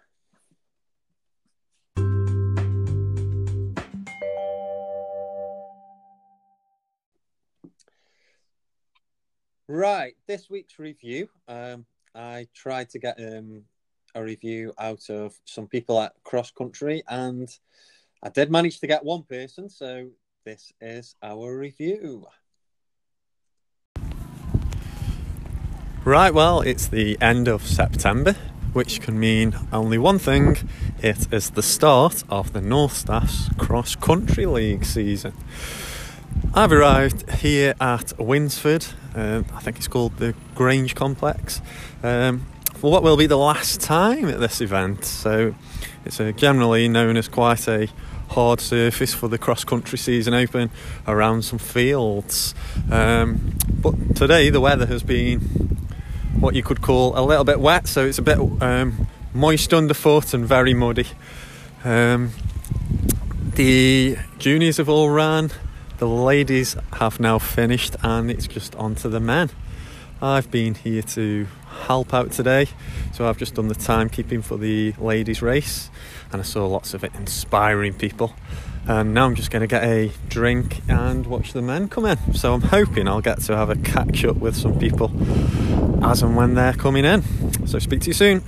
Right, 9.68 10.16
this 10.28 10.48
week's 10.48 10.78
review. 10.78 11.28
Um, 11.48 11.88
I 12.14 12.48
tried 12.54 12.92
to 12.92 13.00
get 13.00 13.20
um, 13.20 13.64
a 14.14 14.24
review 14.24 14.74
out 14.78 15.10
of 15.10 15.36
some 15.46 15.68
people 15.68 16.00
at 16.00 16.14
cross 16.24 16.52
country, 16.52 17.02
and 17.08 17.50
I 18.22 18.30
did 18.30 18.52
manage 18.52 18.80
to 18.80 18.88
get 18.88 19.04
one 19.04 19.24
person. 19.24 19.70
So 19.70 20.10
this 20.48 20.72
is 20.80 21.14
our 21.22 21.58
review. 21.58 22.26
Right, 26.06 26.34
well, 26.34 26.62
it's 26.62 26.88
the 26.88 27.18
end 27.20 27.50
of 27.50 27.68
September, 27.68 28.38
which 28.72 29.02
can 29.02 29.20
mean 29.20 29.58
only 29.74 29.98
one 29.98 30.20
thing 30.20 30.56
it 31.00 31.34
is 31.34 31.50
the 31.50 31.62
start 31.62 32.24
of 32.30 32.54
the 32.54 32.62
North 32.62 32.94
Staffs 32.94 33.50
Cross 33.58 33.98
Country 33.98 34.46
League 34.46 34.86
season. 34.86 35.34
I've 36.54 36.72
arrived 36.72 37.30
here 37.30 37.76
at 37.82 38.18
Winsford, 38.18 38.86
um, 39.16 39.48
I 39.54 39.60
think 39.60 39.76
it's 39.76 39.90
called 39.90 40.16
the 40.16 40.34
Grange 40.56 40.96
Complex, 40.96 41.62
um, 42.04 42.46
for 42.74 42.90
what 42.90 43.04
will 43.04 43.18
be 43.18 43.28
the 43.28 43.38
last 43.38 43.82
time 43.82 44.30
at 44.30 44.40
this 44.40 44.62
event. 44.62 45.04
So 45.04 45.56
it's 46.06 46.22
generally 46.38 46.88
known 46.88 47.18
as 47.18 47.28
quite 47.28 47.68
a 47.68 47.90
hard 48.30 48.60
surface 48.60 49.14
for 49.14 49.28
the 49.28 49.38
cross 49.38 49.64
country 49.64 49.98
season 49.98 50.34
open 50.34 50.70
around 51.08 51.44
some 51.44 51.60
fields. 51.60 52.54
Um, 52.92 53.54
but 53.70 54.16
today 54.16 54.50
the 54.50 54.62
weather 54.62 54.86
has 54.86 55.04
been 55.04 55.40
what 56.40 56.56
you 56.56 56.64
could 56.64 56.82
call 56.82 57.18
a 57.18 57.22
little 57.22 57.44
bit 57.44 57.60
wet, 57.60 57.88
so 57.88 58.06
it's 58.06 58.20
a 58.20 58.22
bit 58.22 58.38
um, 58.62 59.08
moist 59.34 59.74
underfoot 59.74 60.34
and 60.34 60.46
very 60.46 60.74
muddy. 60.74 61.08
Um, 61.84 62.32
the 63.56 64.18
juniors 64.38 64.78
have 64.78 64.90
all 64.90 65.10
ran, 65.10 65.52
the 65.98 66.08
ladies 66.08 66.76
have 66.94 67.20
now 67.20 67.40
finished, 67.40 67.96
and 68.04 68.30
it's 68.30 68.48
just 68.48 68.76
on 68.76 68.96
to 68.96 69.10
the 69.10 69.20
men. 69.20 69.50
I've 70.22 70.52
been 70.52 70.76
here 70.76 71.02
to 71.02 71.48
help 71.78 72.14
out 72.14 72.32
today, 72.32 72.68
so 73.14 73.28
I've 73.28 73.38
just 73.38 73.56
done 73.56 73.68
the 73.68 73.76
timekeeping 73.76 74.44
for 74.44 74.58
the 74.58 74.94
ladies' 75.00 75.42
race, 75.42 75.90
and 76.32 76.42
I 76.42 76.44
saw 76.44 76.66
lots 76.66 76.94
of 76.94 77.04
inspiring 77.04 77.94
people. 77.94 78.34
And 78.88 79.14
now 79.14 79.26
I'm 79.26 79.36
just 79.36 79.52
going 79.52 79.62
to 79.62 79.68
get 79.68 79.84
a 79.84 80.12
drink 80.30 80.82
and 80.88 81.28
watch 81.28 81.52
the 81.52 81.62
men 81.62 81.90
come 81.90 82.06
in. 82.06 82.34
So 82.34 82.54
I'm 82.54 82.62
hoping 82.62 83.08
I'll 83.08 83.22
get 83.22 83.42
to 83.42 83.58
have 83.58 83.70
a 83.70 83.76
catch 83.76 84.24
up 84.24 84.38
with 84.38 84.56
some 84.56 84.80
people 84.80 85.12
as 86.06 86.24
and 86.24 86.38
when 86.38 86.54
they're 86.54 86.74
coming 86.74 87.04
in. 87.04 87.22
So 87.68 87.80
speak 87.80 88.02
to 88.02 88.08
you 88.08 88.14
soon. 88.14 88.44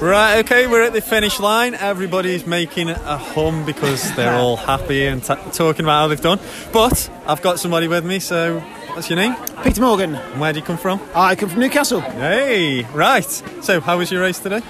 Right, 0.00 0.44
okay, 0.44 0.66
we're 0.66 0.82
at 0.82 0.92
the 0.92 1.00
finish 1.00 1.40
line. 1.40 1.74
Everybody's 1.74 2.46
making 2.46 2.90
a 2.90 3.16
hum 3.16 3.64
because 3.64 4.14
they're 4.16 4.34
all 4.34 4.56
happy 4.56 5.06
and 5.06 5.22
t- 5.22 5.34
talking 5.52 5.84
about 5.84 6.00
how 6.00 6.08
they've 6.08 6.20
done. 6.20 6.40
But 6.72 7.10
I've 7.26 7.40
got 7.42 7.58
somebody 7.58 7.88
with 7.88 8.04
me, 8.04 8.18
so 8.18 8.62
what's 8.94 9.10
your 9.10 9.16
name? 9.16 9.34
Peter 9.62 9.80
Morgan. 9.80 10.14
And 10.14 10.40
where 10.40 10.52
do 10.52 10.58
you 10.58 10.64
come 10.64 10.76
from? 10.76 11.00
I 11.14 11.34
come 11.34 11.48
from 11.48 11.60
Newcastle. 11.60 12.00
Hey, 12.00 12.84
right. 12.94 13.24
So, 13.62 13.80
how 13.80 13.98
was 13.98 14.10
your 14.10 14.22
race 14.22 14.38
today? 14.38 14.60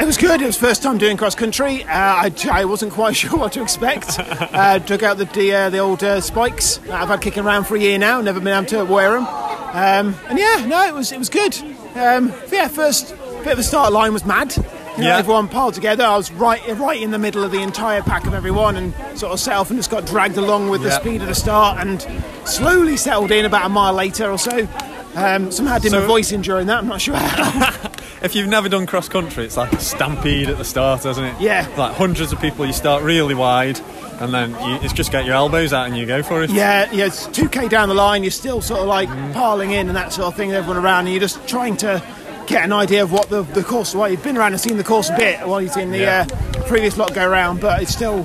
It 0.00 0.06
was 0.06 0.16
good. 0.16 0.40
It 0.40 0.46
was 0.46 0.56
first 0.56 0.82
time 0.82 0.98
doing 0.98 1.16
cross 1.16 1.34
country. 1.34 1.84
Uh, 1.84 1.88
I, 1.90 2.32
I 2.50 2.64
wasn't 2.64 2.92
quite 2.92 3.16
sure 3.16 3.38
what 3.38 3.52
to 3.52 3.62
expect. 3.62 4.18
uh, 4.18 4.78
took 4.80 5.02
out 5.02 5.18
the 5.18 5.52
uh, 5.52 5.70
the 5.70 5.78
old 5.78 6.02
uh, 6.02 6.20
spikes 6.20 6.78
that 6.78 7.02
I've 7.02 7.08
had 7.08 7.20
kicking 7.20 7.44
around 7.44 7.64
for 7.64 7.76
a 7.76 7.80
year 7.80 7.98
now. 7.98 8.20
Never 8.20 8.40
been 8.40 8.48
able 8.48 8.66
to 8.66 8.84
wear 8.84 9.12
them. 9.12 9.26
Um, 9.26 10.14
and 10.28 10.38
yeah, 10.38 10.64
no, 10.66 10.86
it 10.86 10.94
was 10.94 11.12
it 11.12 11.18
was 11.18 11.28
good. 11.28 11.56
Um, 11.94 12.32
yeah, 12.50 12.68
first 12.68 13.14
bit 13.42 13.52
of 13.52 13.56
the 13.56 13.62
start 13.62 13.92
line 13.92 14.12
was 14.12 14.24
mad. 14.24 14.54
You 14.96 15.02
know, 15.04 15.08
Yeah. 15.08 15.18
Everyone 15.18 15.48
piled 15.48 15.74
together. 15.74 16.04
I 16.04 16.16
was 16.16 16.30
right 16.32 16.60
right 16.78 17.00
in 17.00 17.10
the 17.12 17.18
middle 17.18 17.42
of 17.44 17.50
the 17.50 17.62
entire 17.62 18.02
pack 18.02 18.26
of 18.26 18.34
everyone, 18.34 18.76
and 18.76 18.92
sort 19.18 19.32
of 19.32 19.40
set 19.40 19.56
off 19.56 19.70
and 19.70 19.78
just 19.78 19.90
got 19.90 20.04
dragged 20.06 20.36
along 20.36 20.68
with 20.68 20.82
the 20.82 20.90
speed 20.90 21.22
of 21.22 21.28
the 21.28 21.34
start, 21.34 21.78
and 21.78 22.06
slowly 22.44 22.96
settled 22.96 23.30
in 23.30 23.44
about 23.44 23.64
a 23.66 23.68
mile 23.68 23.94
later 23.94 24.30
or 24.30 24.38
so. 24.38 24.68
Um, 25.14 25.50
somehow 25.52 25.78
did 25.78 25.92
my 25.92 25.98
So- 26.00 26.06
voice 26.06 26.32
in 26.32 26.40
during 26.42 26.66
that. 26.68 26.78
I'm 26.78 26.88
not 26.88 27.00
sure 27.00 27.14
if 28.22 28.34
you've 28.34 28.48
never 28.48 28.68
done 28.68 28.86
cross 28.86 29.08
country, 29.10 29.44
it's 29.44 29.56
like 29.58 29.72
a 29.72 29.78
stampede 29.80 30.48
at 30.48 30.56
the 30.58 30.64
start, 30.64 31.04
isn't 31.04 31.22
it? 31.24 31.34
Yeah. 31.40 31.66
Like 31.76 31.94
hundreds 31.96 32.32
of 32.32 32.40
people, 32.40 32.64
you 32.66 32.72
start 32.72 33.02
really 33.02 33.34
wide, 33.34 33.78
and 34.20 34.32
then 34.32 34.50
you, 34.52 34.78
it's 34.82 34.92
just 34.94 35.12
get 35.12 35.24
your 35.26 35.34
elbows 35.34 35.72
out 35.74 35.86
and 35.86 35.96
you 35.98 36.06
go 36.06 36.22
for 36.22 36.42
it. 36.42 36.48
Yeah, 36.50 36.90
yeah, 36.92 37.06
it's 37.06 37.26
2k 37.28 37.68
down 37.68 37.88
the 37.90 37.94
line, 37.94 38.22
you're 38.24 38.30
still 38.30 38.60
sort 38.62 38.80
of 38.80 38.86
like 38.86 39.08
piling 39.34 39.72
in 39.72 39.88
and 39.88 39.96
that 39.96 40.12
sort 40.14 40.28
of 40.28 40.34
thing, 40.34 40.52
everyone 40.52 40.82
around, 40.82 41.00
and 41.00 41.10
you're 41.10 41.20
just 41.20 41.46
trying 41.46 41.76
to 41.78 42.02
get 42.46 42.64
an 42.64 42.72
idea 42.72 43.02
of 43.02 43.12
what 43.12 43.28
the, 43.28 43.42
the 43.42 43.62
course, 43.62 43.94
well, 43.94 44.08
you've 44.10 44.22
been 44.22 44.36
around 44.36 44.52
and 44.52 44.60
seen 44.60 44.76
the 44.76 44.84
course 44.84 45.10
a 45.10 45.16
bit 45.16 45.46
while 45.46 45.60
you've 45.60 45.72
seen 45.72 45.90
the 45.90 45.98
Yeah. 45.98 46.26
uh, 46.30 46.62
previous 46.66 46.96
lot 46.96 47.14
go 47.14 47.26
around, 47.28 47.60
but 47.60 47.82
it's 47.82 47.92
still, 47.92 48.22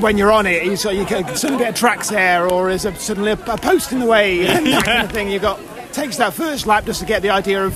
when 0.00 0.16
you're 0.18 0.32
on 0.32 0.46
it, 0.46 0.64
you, 0.64 0.76
sort 0.76 0.94
you 0.94 1.04
get 1.04 1.36
suddenly 1.38 1.62
a 1.62 1.66
bit 1.66 1.74
of 1.74 1.78
tracks 1.78 2.10
there, 2.10 2.48
or 2.48 2.70
is 2.70 2.84
a, 2.84 2.94
suddenly 2.96 3.32
a, 3.32 3.34
a 3.46 3.56
post 3.58 3.92
in 3.92 4.00
the 4.00 4.06
way, 4.06 4.46
and 4.46 4.66
that 4.66 4.84
kind 4.84 5.02
of 5.04 5.12
thing. 5.12 5.30
You've 5.30 5.42
got, 5.42 5.60
takes 5.92 6.16
that 6.18 6.32
first 6.34 6.66
lap 6.66 6.84
just 6.84 7.00
to 7.00 7.06
get 7.06 7.22
the 7.22 7.30
idea 7.30 7.64
of 7.64 7.74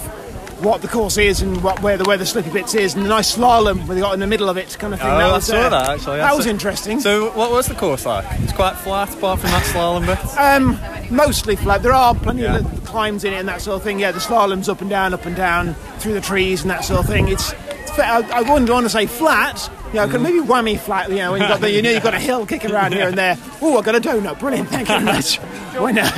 what 0.60 0.82
the 0.82 0.88
course 0.88 1.16
is 1.18 1.40
and 1.40 1.62
what, 1.62 1.80
where 1.82 1.96
the 1.96 2.04
where 2.04 2.16
the 2.16 2.26
slippy 2.26 2.50
bits 2.50 2.74
is, 2.74 2.94
and 2.94 3.04
the 3.04 3.08
nice 3.08 3.36
slalom 3.36 3.86
where 3.86 3.94
they 3.94 4.00
got 4.00 4.14
in 4.14 4.20
the 4.20 4.26
middle 4.26 4.48
of 4.48 4.56
it 4.56 4.76
kind 4.78 4.92
of 4.94 5.00
thing. 5.00 5.08
Oh, 5.08 5.18
that 5.18 5.28
I 5.28 5.32
was, 5.32 5.44
saw 5.46 5.56
uh, 5.56 5.68
that 5.68 5.88
actually. 5.90 6.16
That 6.18 6.36
was 6.36 6.46
interesting. 6.46 7.00
So, 7.00 7.30
what 7.32 7.50
was 7.50 7.66
the 7.66 7.74
course 7.74 8.04
like? 8.06 8.24
It's 8.40 8.52
quite 8.52 8.76
flat, 8.76 9.12
apart 9.14 9.40
from 9.40 9.50
that 9.50 9.64
slalom 9.66 10.06
bit. 10.06 10.38
Um, 10.38 11.14
mostly 11.14 11.56
flat. 11.56 11.82
There 11.82 11.92
are 11.92 12.14
plenty 12.14 12.42
Yeah. 12.42 12.56
of 12.58 12.80
the 12.80 12.86
climbs 12.86 13.24
in 13.24 13.32
it 13.32 13.36
and 13.36 13.48
that 13.48 13.60
sort 13.60 13.76
of 13.76 13.82
thing. 13.82 13.98
Yeah, 14.00 14.12
the 14.12 14.18
slaloms 14.20 14.68
up 14.68 14.80
and 14.80 14.90
down, 14.90 15.14
up 15.14 15.26
and 15.26 15.36
down 15.36 15.74
through 15.98 16.14
the 16.14 16.20
trees 16.20 16.62
and 16.62 16.70
that 16.70 16.84
sort 16.84 17.00
of 17.00 17.06
thing. 17.06 17.28
It's, 17.28 17.52
I, 17.98 18.20
I 18.32 18.42
wouldn't 18.42 18.70
want 18.70 18.84
to 18.86 18.90
say 18.90 19.06
flat. 19.06 19.70
You 19.88 19.94
know, 20.06 20.18
maybe 20.18 20.38
whammy 20.40 20.78
flat. 20.78 21.08
You 21.10 21.16
know, 21.16 21.32
when 21.32 21.40
you 21.42 21.48
got 21.48 21.60
the, 21.60 21.70
you 21.70 21.82
know 21.82 21.90
you've 21.90 22.02
got 22.02 22.14
a 22.14 22.18
hill 22.20 22.46
kicking 22.46 22.70
around 22.72 22.92
here 22.94 23.08
and 23.08 23.16
there. 23.18 23.36
Oh, 23.60 23.76
I 23.78 23.82
got 23.82 23.96
a 23.96 24.00
donut. 24.00 24.38
Brilliant. 24.38 24.68
Thank 24.68 24.88
you 24.88 24.94
very 24.94 25.04
much. 25.04 25.36
Why 25.76 25.90
not? 25.90 26.16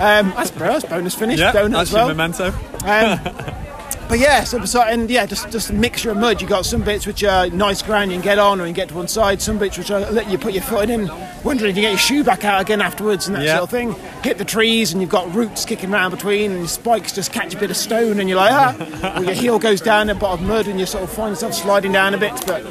Um, 0.00 0.30
that's, 0.30 0.50
that's 0.50 0.84
bonus 0.86 1.14
finish. 1.14 1.38
Yeah, 1.38 1.52
donut 1.52 1.70
that's 1.72 1.90
as 1.90 1.92
well. 1.92 2.06
your 2.06 2.14
memento. 2.14 2.50
Um, 2.84 3.20
but 4.08 4.18
yeah, 4.18 4.42
so, 4.44 4.64
so 4.64 4.82
and 4.82 5.08
yeah, 5.10 5.26
just 5.26 5.50
just 5.50 5.70
a 5.70 5.72
mixture 5.72 6.10
of 6.10 6.16
mud. 6.16 6.40
You 6.42 6.48
got 6.48 6.64
some 6.66 6.82
bits 6.82 7.06
which 7.06 7.22
are 7.24 7.48
nice 7.50 7.82
ground 7.82 8.10
you 8.10 8.16
can 8.16 8.24
get 8.24 8.38
on, 8.38 8.60
or 8.60 8.64
you 8.64 8.68
can 8.72 8.74
get 8.74 8.88
to 8.88 8.94
one 8.94 9.08
side. 9.08 9.40
Some 9.40 9.58
bits 9.58 9.78
which 9.78 9.90
are 9.90 10.00
let 10.10 10.28
you 10.30 10.38
put 10.38 10.52
your 10.52 10.62
foot 10.62 10.90
in, 10.90 11.08
wondering 11.44 11.70
if 11.70 11.76
you 11.76 11.82
get 11.82 11.90
your 11.90 11.98
shoe 11.98 12.24
back 12.24 12.44
out 12.44 12.60
again 12.60 12.80
afterwards 12.80 13.26
and 13.26 13.36
that 13.36 13.44
Yeah. 13.44 13.56
sort 13.58 13.64
of 13.64 13.70
thing. 13.70 13.92
Hit 14.22 14.38
the 14.38 14.44
trees, 14.44 14.92
and 14.92 15.00
you've 15.00 15.10
got 15.10 15.32
roots 15.34 15.64
kicking 15.64 15.92
around 15.92 16.10
between, 16.10 16.50
and 16.50 16.60
your 16.60 16.68
spikes 16.68 17.12
just 17.12 17.32
catch 17.32 17.54
a 17.54 17.58
bit 17.58 17.70
of 17.70 17.76
stone, 17.76 18.18
and 18.20 18.28
you're 18.28 18.38
like 18.38 18.52
ah, 18.52 19.14
or 19.18 19.24
your 19.24 19.34
heel 19.34 19.58
goes 19.58 19.80
down 19.80 20.10
a 20.10 20.14
bit 20.14 20.24
of 20.24 20.42
mud, 20.42 20.66
and 20.66 20.80
you 20.80 20.86
sort 20.86 21.04
of 21.04 21.10
find 21.10 21.30
yourself 21.32 21.54
sliding 21.54 21.92
down 21.92 22.14
a 22.14 22.18
bit. 22.18 22.32
But 22.46 22.62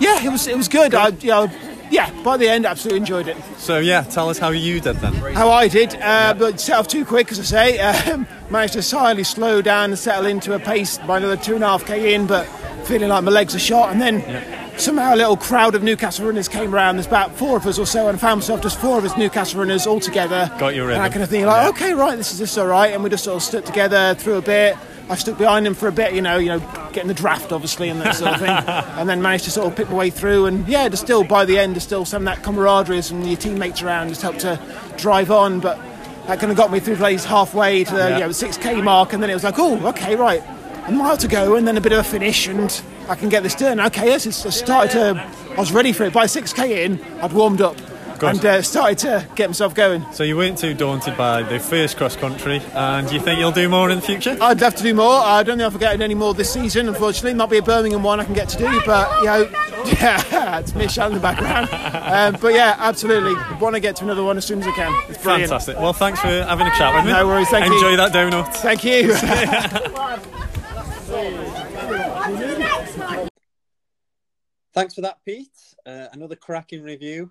yeah, 0.00 0.22
it 0.24 0.30
was 0.30 0.46
it 0.46 0.56
was 0.56 0.68
good. 0.68 0.94
I 0.94 1.08
you 1.08 1.28
know, 1.28 1.50
yeah, 1.94 2.10
by 2.24 2.36
the 2.36 2.48
end, 2.48 2.66
absolutely 2.66 2.98
enjoyed 2.98 3.28
it. 3.28 3.36
So, 3.56 3.78
yeah, 3.78 4.02
tell 4.02 4.28
us 4.28 4.36
how 4.38 4.50
you 4.50 4.80
did 4.80 4.96
then. 4.96 5.14
How 5.32 5.48
I 5.50 5.68
did, 5.68 5.94
uh, 6.02 6.34
but 6.36 6.58
set 6.58 6.76
off 6.76 6.88
too 6.88 7.04
quick, 7.04 7.30
as 7.30 7.38
I 7.38 7.44
say. 7.44 7.94
Um, 8.14 8.26
managed 8.50 8.74
to 8.74 8.82
silently 8.82 9.24
slow 9.24 9.62
down 9.62 9.90
and 9.90 9.98
settle 9.98 10.26
into 10.26 10.52
a 10.54 10.58
pace 10.58 10.98
by 10.98 11.16
another 11.18 11.36
two 11.36 11.54
and 11.54 11.64
a 11.64 11.66
half 11.68 11.86
k 11.86 12.14
in, 12.14 12.26
but 12.26 12.44
feeling 12.86 13.08
like 13.08 13.22
my 13.24 13.30
legs 13.30 13.54
are 13.54 13.58
shot. 13.60 13.90
And 13.92 14.00
then 14.00 14.22
somehow 14.78 15.14
a 15.14 15.16
little 15.16 15.36
crowd 15.36 15.74
of 15.74 15.82
Newcastle 15.82 16.26
runners 16.26 16.48
came 16.48 16.74
around. 16.74 16.96
There's 16.96 17.06
about 17.06 17.34
four 17.34 17.56
of 17.56 17.66
us 17.66 17.78
or 17.78 17.86
so, 17.86 18.08
and 18.08 18.16
I 18.16 18.20
found 18.20 18.40
myself 18.40 18.60
just 18.62 18.78
four 18.80 18.98
of 18.98 19.04
us 19.04 19.16
Newcastle 19.16 19.60
runners 19.60 19.86
all 19.86 20.00
together. 20.00 20.50
Got 20.58 20.74
your 20.74 20.90
And 20.90 21.00
that 21.00 21.12
kind 21.12 21.22
of 21.22 21.30
thing. 21.30 21.46
Like, 21.46 21.62
Yeah. 21.62 21.68
okay, 21.70 21.94
right, 21.94 22.16
this 22.16 22.32
is 22.32 22.38
just 22.38 22.58
all 22.58 22.66
right. 22.66 22.92
And 22.92 23.02
we 23.04 23.10
just 23.10 23.24
sort 23.24 23.36
of 23.36 23.42
stood 23.42 23.64
together 23.64 24.14
through 24.14 24.36
a 24.38 24.42
bit. 24.42 24.76
I 25.08 25.16
stuck 25.16 25.36
behind 25.36 25.66
him 25.66 25.74
for 25.74 25.86
a 25.88 25.92
bit, 25.92 26.14
you 26.14 26.22
know, 26.22 26.38
you 26.38 26.48
know, 26.48 26.58
getting 26.92 27.08
the 27.08 27.14
draft 27.14 27.52
obviously 27.52 27.88
and 27.90 28.00
that 28.00 28.14
sort 28.16 28.32
of 28.34 28.40
thing, 28.40 28.48
and 28.98 29.08
then 29.08 29.20
managed 29.20 29.44
to 29.44 29.50
sort 29.50 29.66
of 29.66 29.76
pick 29.76 29.88
my 29.90 29.94
way 29.96 30.10
through. 30.10 30.46
And 30.46 30.66
yeah, 30.66 30.88
there's 30.88 31.00
still 31.00 31.24
by 31.24 31.44
the 31.44 31.58
end, 31.58 31.74
there's 31.74 31.82
still 31.82 32.04
some 32.04 32.26
of 32.26 32.34
that 32.34 32.42
camaraderie 32.44 33.00
and 33.10 33.26
your 33.26 33.36
teammates 33.36 33.82
around 33.82 34.08
just 34.08 34.22
helped 34.22 34.40
to 34.40 34.58
drive 34.96 35.30
on. 35.30 35.60
But 35.60 35.78
that 36.26 36.40
kind 36.40 36.50
of 36.50 36.56
got 36.56 36.72
me 36.72 36.80
through 36.80 36.96
place 36.96 37.24
halfway 37.24 37.84
to 37.84 37.90
the 37.94 37.98
Yeah. 37.98 38.14
you 38.18 38.20
know, 38.24 38.28
6k 38.30 38.82
mark, 38.82 39.12
and 39.12 39.22
then 39.22 39.28
it 39.28 39.34
was 39.34 39.44
like, 39.44 39.58
oh, 39.58 39.86
okay, 39.88 40.16
right, 40.16 40.42
a 40.86 40.92
mile 40.92 41.18
to 41.18 41.28
go, 41.28 41.56
and 41.56 41.68
then 41.68 41.76
a 41.76 41.80
bit 41.82 41.92
of 41.92 41.98
a 41.98 42.04
finish, 42.04 42.46
and 42.46 42.82
I 43.08 43.14
can 43.14 43.28
get 43.28 43.42
this 43.42 43.54
done. 43.54 43.78
Okay, 43.80 44.06
yes, 44.06 44.24
it's, 44.24 44.44
it 44.46 44.52
started 44.52 44.92
to. 44.92 45.30
I 45.52 45.60
was 45.60 45.70
ready 45.70 45.92
for 45.92 46.04
it. 46.04 46.14
By 46.14 46.24
6k 46.24 46.84
in, 46.86 47.04
I'd 47.20 47.32
warmed 47.34 47.60
up. 47.60 47.76
And 48.26 48.44
uh, 48.44 48.62
started 48.62 48.98
to 48.98 49.28
get 49.34 49.48
myself 49.48 49.74
going. 49.74 50.04
So, 50.12 50.24
you 50.24 50.36
weren't 50.36 50.58
too 50.58 50.74
daunted 50.74 51.16
by 51.16 51.42
the 51.42 51.58
first 51.58 51.96
cross 51.96 52.16
country, 52.16 52.60
and 52.72 53.10
you 53.10 53.20
think 53.20 53.38
you'll 53.38 53.52
do 53.52 53.68
more 53.68 53.90
in 53.90 53.96
the 54.00 54.06
future? 54.06 54.36
I'd 54.40 54.60
love 54.60 54.74
to 54.76 54.82
do 54.82 54.94
more. 54.94 55.20
I 55.20 55.42
don't 55.42 55.58
know 55.58 55.66
if 55.66 55.74
I'm 55.74 55.80
getting 55.80 56.02
any 56.02 56.14
more 56.14 56.34
this 56.34 56.52
season, 56.52 56.88
unfortunately. 56.88 57.34
Might 57.34 57.50
be 57.50 57.58
a 57.58 57.62
Birmingham 57.62 58.02
one 58.02 58.20
I 58.20 58.24
can 58.24 58.34
get 58.34 58.48
to 58.50 58.58
do, 58.58 58.80
but 58.86 59.18
you 59.18 59.24
know, 59.26 59.42
yeah, 59.86 60.58
it's 60.58 60.74
Michelle 60.74 61.08
in 61.08 61.14
the 61.14 61.20
background. 61.20 61.68
Um, 61.72 62.40
but 62.40 62.54
yeah, 62.54 62.76
absolutely. 62.78 63.34
Want 63.58 63.74
to 63.74 63.80
get 63.80 63.96
to 63.96 64.04
another 64.04 64.22
one 64.22 64.36
as 64.36 64.44
soon 64.44 64.60
as 64.60 64.66
I 64.66 64.72
can. 64.72 64.92
It's 65.08 65.22
brilliant. 65.22 65.50
Fantastic. 65.50 65.76
Well, 65.78 65.92
thanks 65.92 66.20
for 66.20 66.28
having 66.28 66.66
a 66.66 66.70
chat 66.70 66.94
with 66.94 67.04
me. 67.04 67.12
No 67.12 67.26
worries, 67.26 67.48
thank 67.48 67.66
you. 67.66 67.74
Enjoy 67.74 67.96
that 67.96 68.12
donut. 68.12 68.54
Thank 68.54 68.84
you. 68.84 69.14
Thanks 74.74 74.94
for 74.94 75.02
that, 75.02 75.18
Pete. 75.24 75.48
Uh, 75.86 76.08
another 76.12 76.34
cracking 76.34 76.82
review. 76.82 77.30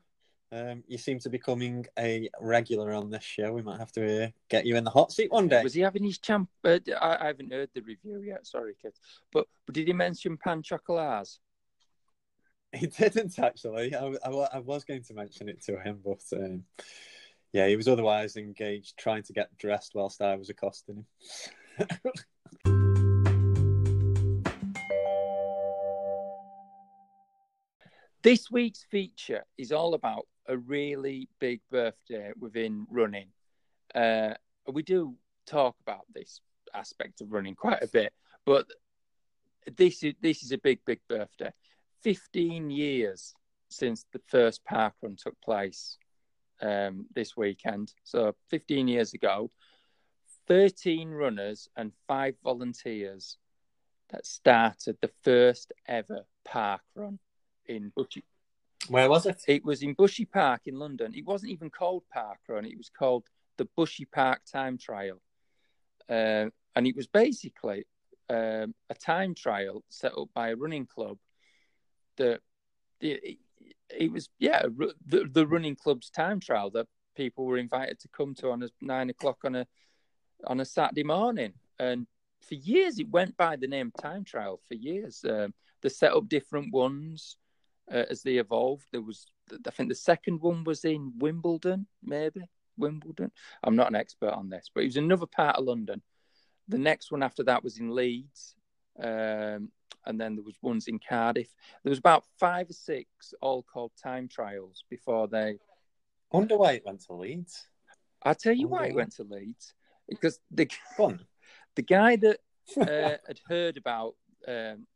Um, 0.53 0.83
you 0.87 0.99
seem 0.99 1.17
to 1.19 1.29
be 1.29 1.39
becoming 1.39 1.87
a 1.97 2.29
regular 2.39 2.93
on 2.93 3.09
this 3.09 3.23
show. 3.23 3.51
We 3.51 3.63
might 3.63 3.79
have 3.79 3.91
to 3.93 4.25
uh, 4.25 4.27
get 4.49 4.67
you 4.67 4.75
in 4.75 4.83
the 4.83 4.91
hot 4.91 5.11
seat 5.11 5.31
one 5.31 5.47
day. 5.47 5.63
Was 5.63 5.73
he 5.73 5.81
having 5.81 6.03
his 6.03 6.19
champ? 6.19 6.47
Uh, 6.63 6.77
I, 7.01 7.17
I 7.21 7.27
haven't 7.27 7.51
heard 7.51 7.69
the 7.73 7.81
review 7.81 8.21
yet. 8.21 8.45
Sorry, 8.45 8.75
kids. 8.79 8.99
But, 9.31 9.47
but 9.65 9.73
did 9.73 9.87
he 9.87 9.93
mention 9.93 10.37
pan 10.37 10.61
chocolats? 10.61 11.39
He 12.71 12.85
didn't 12.85 13.39
actually. 13.39 13.95
I, 13.95 14.13
I, 14.23 14.29
I 14.53 14.59
was 14.59 14.83
going 14.83 15.03
to 15.03 15.13
mention 15.15 15.49
it 15.49 15.63
to 15.63 15.79
him, 15.79 16.01
but 16.05 16.21
um, 16.33 16.65
yeah, 17.51 17.67
he 17.67 17.75
was 17.75 17.87
otherwise 17.87 18.35
engaged 18.35 18.95
trying 18.97 19.23
to 19.23 19.33
get 19.33 19.57
dressed 19.57 19.93
whilst 19.95 20.21
I 20.21 20.35
was 20.35 20.49
accosting 20.49 21.05
him. 21.77 21.87
This 28.23 28.49
week's 28.49 28.85
feature 28.89 29.43
is 29.57 29.73
all 29.73 29.95
about 29.95 30.27
a 30.47 30.57
really 30.57 31.29
big 31.39 31.61
birthday 31.71 32.31
within 32.39 32.85
running. 32.89 33.27
Uh, 33.95 34.33
we 34.71 34.83
do 34.83 35.15
talk 35.45 35.75
about 35.81 36.05
this 36.13 36.41
aspect 36.73 37.21
of 37.21 37.31
running 37.31 37.55
quite 37.55 37.81
a 37.83 37.87
bit, 37.87 38.13
but 38.45 38.65
this 39.77 40.03
is 40.03 40.13
this 40.21 40.43
is 40.43 40.51
a 40.51 40.57
big, 40.57 40.79
big 40.85 40.99
birthday. 41.07 41.51
Fifteen 42.01 42.69
years 42.69 43.33
since 43.69 44.05
the 44.11 44.21
first 44.27 44.63
park 44.65 44.93
run 45.01 45.15
took 45.15 45.39
place 45.41 45.97
um, 46.61 47.05
this 47.15 47.37
weekend. 47.37 47.93
So 48.03 48.35
fifteen 48.49 48.87
years 48.87 49.13
ago, 49.13 49.51
thirteen 50.47 51.09
runners 51.09 51.69
and 51.75 51.91
five 52.07 52.35
volunteers 52.43 53.37
that 54.09 54.25
started 54.25 54.97
the 55.01 55.11
first 55.23 55.71
ever 55.87 56.25
park 56.43 56.81
run 56.95 57.19
in. 57.65 57.91
Where 58.89 59.09
was 59.09 59.25
it? 59.25 59.41
It 59.47 59.63
was 59.63 59.81
in 59.81 59.93
Bushy 59.93 60.25
Park 60.25 60.61
in 60.65 60.77
London. 60.77 61.13
It 61.15 61.25
wasn't 61.25 61.51
even 61.51 61.69
called 61.69 62.03
Park 62.11 62.39
Run. 62.47 62.65
It 62.65 62.77
was 62.77 62.89
called 62.89 63.25
the 63.57 63.67
Bushy 63.77 64.05
Park 64.05 64.41
Time 64.51 64.77
Trial, 64.77 65.21
uh, 66.09 66.49
and 66.75 66.87
it 66.87 66.95
was 66.95 67.07
basically 67.07 67.85
um, 68.29 68.73
a 68.89 68.95
time 68.95 69.35
trial 69.35 69.83
set 69.89 70.17
up 70.17 70.29
by 70.33 70.49
a 70.49 70.55
running 70.55 70.85
club. 70.85 71.17
That 72.17 72.41
it, 72.99 73.37
it 73.89 74.11
was 74.11 74.29
yeah 74.39 74.63
the, 75.05 75.29
the 75.31 75.47
running 75.47 75.75
club's 75.75 76.09
time 76.09 76.39
trial 76.39 76.69
that 76.71 76.87
people 77.15 77.45
were 77.45 77.57
invited 77.57 77.99
to 77.99 78.07
come 78.09 78.35
to 78.35 78.49
on 78.49 78.63
a 78.63 78.69
nine 78.81 79.09
o'clock 79.09 79.39
on 79.45 79.55
a 79.55 79.67
on 80.45 80.59
a 80.59 80.65
Saturday 80.65 81.03
morning, 81.03 81.53
and 81.79 82.05
for 82.41 82.55
years 82.55 82.99
it 82.99 83.09
went 83.09 83.37
by 83.37 83.55
the 83.55 83.67
name 83.67 83.91
time 84.01 84.25
trial. 84.25 84.59
For 84.67 84.73
years, 84.73 85.23
um, 85.29 85.53
they 85.81 85.89
set 85.89 86.11
up 86.11 86.27
different 86.27 86.73
ones 86.73 87.37
uh, 87.93 88.05
as 88.09 88.23
they 88.23 88.37
evolved. 88.37 88.85
There 88.91 89.01
was, 89.01 89.27
I 89.51 89.69
think, 89.71 89.89
the 89.89 89.95
second 89.95 90.41
one 90.41 90.63
was 90.63 90.83
in 90.83 91.13
Wimbledon, 91.17 91.87
maybe 92.03 92.41
Wimbledon. 92.77 93.31
I'm 93.63 93.75
not 93.75 93.89
an 93.89 93.95
expert 93.95 94.33
on 94.33 94.49
this, 94.49 94.69
but 94.73 94.81
it 94.81 94.87
was 94.87 94.97
another 94.97 95.27
part 95.27 95.57
of 95.57 95.65
London. 95.65 96.01
The 96.67 96.79
next 96.79 97.11
one 97.11 97.23
after 97.23 97.43
that 97.43 97.63
was 97.63 97.77
in 97.77 97.93
Leeds, 97.93 98.55
um, 99.01 99.69
and 100.05 100.19
then 100.19 100.35
there 100.35 100.43
was 100.43 100.57
ones 100.61 100.87
in 100.87 100.99
Cardiff. 100.99 101.53
There 101.83 101.89
was 101.91 101.99
about 101.99 102.23
five 102.39 102.69
or 102.69 102.73
six, 102.73 103.33
all 103.41 103.63
called 103.63 103.91
time 104.01 104.27
trials 104.27 104.83
before 104.89 105.27
they. 105.27 105.59
Wonder 106.31 106.57
why 106.57 106.73
it 106.73 106.85
went 106.85 107.01
to 107.05 107.13
Leeds. 107.13 107.67
I'll 108.23 108.33
tell 108.33 108.53
you 108.53 108.67
why 108.67 108.87
it 108.87 108.95
went 108.95 109.15
to 109.17 109.23
Leeds 109.23 109.73
because 110.07 110.39
the 110.51 110.69
the 111.75 111.81
guy 111.81 112.15
that 112.15 112.39
uh, 112.77 113.17
had 113.27 113.39
heard 113.47 113.77
about 113.77 114.15
um, 114.47 114.87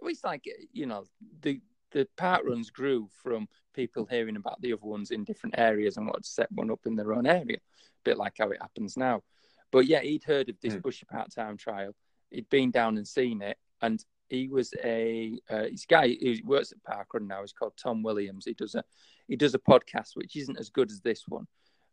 well, 0.00 0.10
it's 0.10 0.24
like 0.24 0.44
you 0.72 0.86
know 0.86 1.04
the 1.42 1.60
the 1.92 2.06
park 2.16 2.42
runs 2.44 2.70
grew 2.70 3.08
from 3.22 3.48
people 3.74 4.06
hearing 4.06 4.36
about 4.36 4.60
the 4.60 4.72
other 4.72 4.86
ones 4.86 5.10
in 5.10 5.24
different 5.24 5.56
areas 5.58 5.96
and 5.96 6.06
wanted 6.06 6.24
to 6.24 6.30
set 6.30 6.50
one 6.52 6.70
up 6.70 6.80
in 6.86 6.96
their 6.96 7.12
own 7.12 7.26
area, 7.26 7.56
a 7.56 8.04
bit 8.04 8.16
like 8.16 8.34
how 8.38 8.50
it 8.50 8.60
happens 8.60 8.96
now. 8.96 9.22
But 9.70 9.86
yeah, 9.86 10.00
he'd 10.00 10.24
heard 10.24 10.48
of 10.48 10.60
this 10.60 10.74
Mm. 10.74 10.82
Bushy 10.82 11.06
Park 11.06 11.28
Town 11.34 11.56
trial. 11.56 11.94
He'd 12.30 12.48
been 12.50 12.70
down 12.70 12.96
and 12.96 13.06
seen 13.06 13.42
it, 13.42 13.58
and 13.82 14.04
he 14.28 14.48
was 14.48 14.72
a 14.84 15.38
uh, 15.50 15.62
this 15.62 15.86
guy 15.86 16.16
who 16.20 16.36
works 16.44 16.72
at 16.72 16.82
Parkrun 16.84 17.26
now. 17.26 17.40
He's 17.40 17.52
called 17.52 17.74
Tom 17.76 18.02
Williams. 18.02 18.44
He 18.44 18.54
does 18.54 18.74
a 18.74 18.84
he 19.28 19.36
does 19.36 19.54
a 19.54 19.58
podcast 19.58 20.10
which 20.14 20.36
isn't 20.36 20.58
as 20.58 20.70
good 20.70 20.90
as 20.90 21.00
this 21.00 21.24
one, 21.28 21.46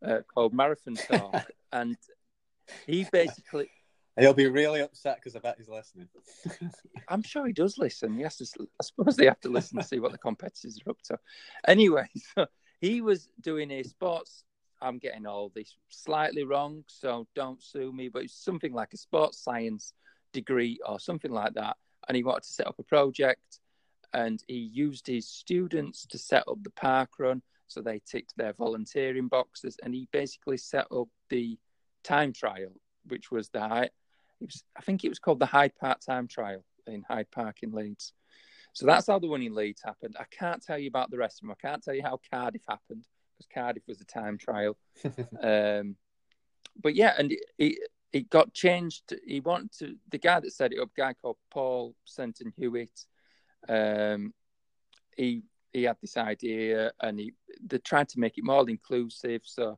uh, 0.06 0.22
called 0.34 0.54
Marathon 0.54 0.96
Talk, 0.96 1.50
and 1.72 1.98
he 2.86 3.06
basically 3.12 3.70
He'll 4.20 4.34
be 4.34 4.48
really 4.48 4.82
upset 4.82 5.18
because 5.18 5.36
I 5.36 5.40
bet 5.40 5.58
he's 5.58 5.70
listening. 5.70 6.08
I'm 7.08 7.22
sure 7.22 7.46
he 7.46 7.54
does 7.54 7.78
listen. 7.78 8.18
To. 8.18 8.26
I 8.26 8.84
suppose 8.84 9.16
they 9.16 9.26
have 9.26 9.40
to 9.42 9.50
listen 9.50 9.78
to 9.78 9.84
see 9.84 10.00
what 10.00 10.12
the 10.12 10.18
competitors 10.18 10.80
are 10.86 10.92
up 10.92 11.02
to. 11.04 11.20
Anyway, 11.68 12.08
so 12.36 12.48
he 12.82 13.02
was 13.02 13.30
doing 13.42 13.70
a 13.70 13.84
sports. 13.84 14.44
I'm 14.82 14.98
getting 14.98 15.26
all 15.28 15.52
this 15.54 15.76
slightly 15.90 16.44
wrong, 16.44 16.84
so 16.88 17.28
don't 17.36 17.62
sue 17.62 17.92
me. 17.92 18.10
But 18.10 18.24
it's 18.24 18.44
something 18.44 18.74
like 18.74 18.94
a 18.94 18.98
sports 18.98 19.38
science 19.38 19.94
degree 20.34 20.80
or 20.86 21.00
something 21.00 21.32
like 21.32 21.54
that, 21.54 21.78
and 22.08 22.16
he 22.16 22.24
wanted 22.24 22.44
to 22.44 22.50
set 22.50 22.68
up 22.68 22.80
a 22.80 22.84
project, 22.84 23.60
and 24.14 24.44
he 24.48 24.58
used 24.58 25.06
his 25.06 25.28
students 25.28 26.08
to 26.08 26.18
set 26.18 26.44
up 26.48 26.64
the 26.64 26.72
park 26.72 27.12
run. 27.20 27.44
So 27.68 27.82
they 27.82 28.02
ticked 28.10 28.34
their 28.38 28.54
volunteering 28.54 29.28
boxes, 29.28 29.78
and 29.84 29.94
he 29.94 30.08
basically 30.12 30.58
set 30.58 30.88
up 30.92 31.08
the 31.30 31.60
time 32.04 32.34
trial, 32.34 32.72
which 33.08 33.30
was 33.30 33.50
the 33.50 33.60
was, 34.46 34.64
I 34.78 34.82
think 34.82 35.04
it 35.04 35.10
was 35.10 35.20
called 35.20 35.40
the 35.40 35.46
Hyde 35.46 35.74
Park 35.80 36.00
Time 36.00 36.28
Trial 36.28 36.64
in 36.86 37.04
Hyde 37.08 37.32
Park 37.32 37.58
in 37.64 37.72
Leeds. 37.72 38.14
So 38.74 38.86
that's 38.86 39.08
how 39.08 39.20
the 39.20 39.28
one 39.28 39.42
in 39.42 39.56
Leeds 39.56 39.82
happened. 39.84 40.16
I 40.20 40.26
can't 40.30 40.64
tell 40.64 40.78
you 40.78 40.88
about 40.88 41.10
the 41.10 41.18
rest 41.18 41.38
of 41.38 41.48
them. 41.48 41.56
I 41.60 41.68
can't 41.68 41.84
tell 41.84 41.96
you 41.96 42.04
how 42.04 42.20
Cardiff 42.32 42.62
happened 42.68 43.06
because 43.38 43.50
Cardiff 43.54 43.84
was 43.88 44.02
a 44.02 44.06
time 44.06 44.38
trial. 44.38 44.78
um, 45.42 45.96
but 46.82 46.96
yeah, 46.96 47.14
and 47.18 47.32
it, 47.32 47.40
it, 47.58 47.90
it 48.14 48.30
got 48.30 48.54
changed. 48.54 49.14
He 49.26 49.40
wanted 49.40 49.72
to, 49.80 49.96
the 50.12 50.18
guy 50.18 50.40
that 50.40 50.54
set 50.54 50.74
it 50.74 50.80
up, 50.80 50.90
guy 50.96 51.14
called 51.14 51.38
Paul 51.52 51.96
Sinton-Hewitt. 52.06 53.06
Um, 53.68 54.34
he 55.16 55.44
he 55.74 55.84
had 55.84 55.98
this 56.02 56.18
idea, 56.18 56.92
and 57.02 57.20
he 57.20 57.34
they 57.66 57.80
tried 57.80 58.10
to 58.10 58.20
make 58.20 58.38
it 58.38 58.44
more 58.44 58.70
inclusive. 58.70 59.42
So 59.44 59.78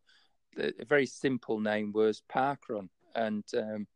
the, 0.56 0.74
a 0.80 0.86
very 0.86 1.06
simple 1.06 1.60
name 1.60 1.92
was 1.94 2.22
Parkrun, 2.32 2.90
and 3.16 3.44
um, 3.58 3.88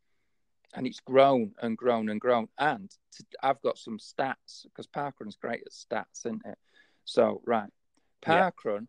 and 0.73 0.87
it's 0.87 0.99
grown 0.99 1.53
and 1.61 1.77
grown 1.77 2.09
and 2.09 2.19
grown. 2.19 2.47
And 2.57 2.89
to, 3.13 3.25
I've 3.41 3.61
got 3.61 3.77
some 3.77 3.99
stats 3.99 4.63
because 4.63 4.87
parkrun's 4.87 5.35
great 5.35 5.61
at 5.61 5.71
stats, 5.71 6.25
isn't 6.25 6.45
it? 6.45 6.57
So 7.05 7.41
right, 7.45 7.69
parkrun 8.25 8.87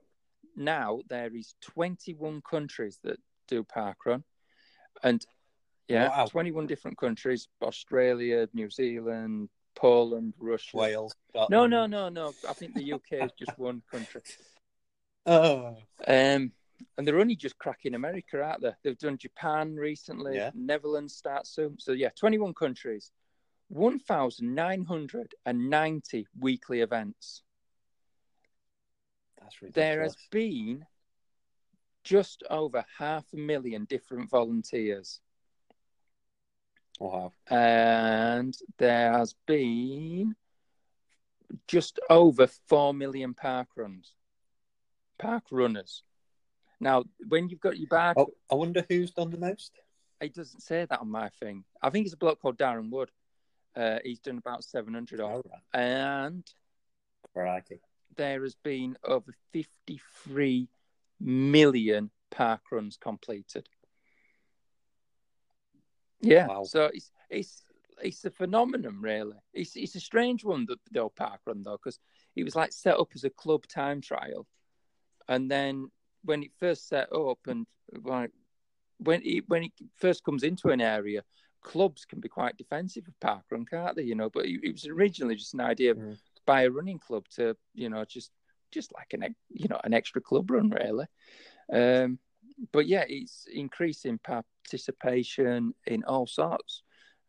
yeah. 0.57 0.65
now 0.65 1.01
there 1.09 1.35
is 1.35 1.55
21 1.63 2.43
countries 2.49 2.99
that 3.05 3.19
do 3.49 3.65
parkrun, 3.65 4.23
and 5.03 5.25
yeah, 5.89 6.09
wow. 6.09 6.27
21 6.27 6.67
different 6.67 6.99
countries: 6.99 7.49
Australia, 7.63 8.49
New 8.55 8.71
Zealand, 8.71 9.49
Poland, 9.75 10.35
Russia, 10.39 10.77
Wales. 10.77 11.15
No, 11.51 11.67
no, 11.67 11.87
no, 11.87 12.09
no. 12.09 12.33
I 12.49 12.53
think 12.53 12.75
the 12.75 12.93
UK 12.93 13.25
is 13.25 13.33
just 13.39 13.53
one 13.59 13.83
country. 13.91 14.23
Oh. 15.27 15.77
Um, 16.07 16.53
and 16.97 17.07
they're 17.07 17.21
only 17.21 17.37
just 17.37 17.59
cracking 17.59 17.95
America, 17.95 18.43
aren't 18.43 18.63
they? 18.63 18.73
They've 18.83 18.99
done 18.99 19.19
Japan 19.19 19.77
recently. 19.77 20.37
Yeah. 20.37 20.51
Netherlands 20.55 21.15
starts 21.15 21.51
soon. 21.51 21.79
So 21.79 21.93
yeah, 21.93 22.09
21 22.17 22.55
countries, 22.55 23.13
1,990 23.69 26.27
weekly 26.39 26.81
events. 26.81 27.43
That's 29.41 29.63
ridiculous. 29.63 29.89
There 29.89 30.03
has 30.03 30.17
been 30.31 30.85
just 32.05 32.45
over 32.51 32.85
half 32.99 33.25
a 33.33 33.37
million 33.37 33.87
different 33.87 34.31
volunteers. 34.31 35.21
Wow. 37.01 37.33
And 37.49 38.57
there 38.79 39.13
has 39.13 39.35
been 39.47 40.37
just 41.67 41.99
over 42.11 42.47
4 42.69 42.95
million 42.95 43.35
park 43.35 43.69
runs, 43.77 44.15
park 45.19 45.45
runners. 45.51 46.05
Now, 46.81 47.05
when 47.29 47.49
you've 47.49 47.61
got 47.61 47.79
your 47.79 47.89
bag, 47.89 48.17
oh, 48.19 48.29
I 48.51 48.55
wonder 48.55 48.85
who's 48.89 49.13
done 49.13 49.31
the 49.31 49.39
most. 49.39 49.73
It 50.21 50.35
doesn't 50.35 50.61
say 50.61 50.87
that 50.89 51.01
on 51.01 51.11
my 51.11 51.29
thing. 51.41 51.65
I 51.83 51.91
think 51.91 52.07
it's 52.07 52.15
a 52.15 52.19
bloke 52.19 52.41
called 52.41 52.59
Darren 52.59 52.91
Wood. 52.91 53.11
Uh, 53.77 53.99
he's 54.05 54.21
done 54.21 54.39
about 54.39 54.65
700 54.65 55.21
oh, 55.21 55.43
right. 55.45 55.45
And 55.73 56.45
Variety. 57.35 57.81
there 58.17 58.43
has 58.43 58.55
been 58.55 58.97
over 59.05 59.35
53 59.53 60.69
million 61.21 62.11
park 62.31 62.61
runs 62.71 62.97
completed. 62.97 63.69
Yeah, 66.21 66.47
wow. 66.47 66.65
so 66.65 66.91
it's 66.93 67.11
it's 67.29 67.63
it's 68.03 68.25
a 68.25 68.31
phenomenon, 68.31 69.01
really. 69.01 69.37
It's 69.53 69.77
it's 69.77 69.95
a 69.95 70.01
strange 70.01 70.45
one 70.45 70.67
the, 70.67 70.79
the 70.91 71.01
old 71.01 71.17
park 71.17 71.41
run 71.47 71.63
though, 71.63 71.79
because 71.83 71.99
it 72.35 72.45
was 72.45 72.57
like 72.57 72.73
set 72.73 72.99
up 72.99 73.09
as 73.15 73.25
a 73.25 73.31
club 73.31 73.67
time 73.67 74.01
trial, 74.01 74.47
and 75.29 75.51
then 75.51 75.91
when 76.25 76.43
it 76.43 76.51
first 76.59 76.89
set 76.89 77.13
up 77.13 77.39
and 77.47 77.67
like 78.03 78.31
when 78.99 79.21
it 79.25 79.45
when 79.49 79.65
it 79.65 79.73
first 79.97 80.25
comes 80.25 80.43
into 80.43 80.69
an 80.69 80.81
area, 80.81 81.23
clubs 81.63 82.05
can 82.05 82.21
be 82.21 82.29
quite 82.29 82.57
defensive 82.57 83.05
of 83.09 83.15
parkrun, 83.21 83.69
can't 83.69 83.97
they? 83.97 84.03
You 84.03 84.15
know, 84.15 84.31
but 84.31 84.47
it, 84.47 84.61
it 84.63 84.73
was 84.73 84.87
originally 84.87 85.35
just 85.35 85.55
an 85.55 85.61
idea 85.61 85.93
of 85.93 85.99
mm. 85.99 86.17
buy 86.47 86.63
a 86.63 86.71
running 86.71 86.99
club 86.99 87.25
to 87.37 87.57
you 87.75 87.89
know 87.89 88.05
just 88.05 88.31
just 88.71 88.93
like 88.93 89.13
an 89.13 89.35
you 89.51 89.69
know 89.69 89.81
an 89.85 89.95
extra 89.95 90.21
club 90.21 90.51
run 90.51 90.71
really. 90.71 91.07
Um, 91.73 92.19
but 92.73 92.87
yeah, 92.87 93.05
it's 93.09 93.47
increasing 93.53 94.19
participation 94.19 95.75
in 95.87 96.05
all 96.05 96.27
sorts 96.27 96.83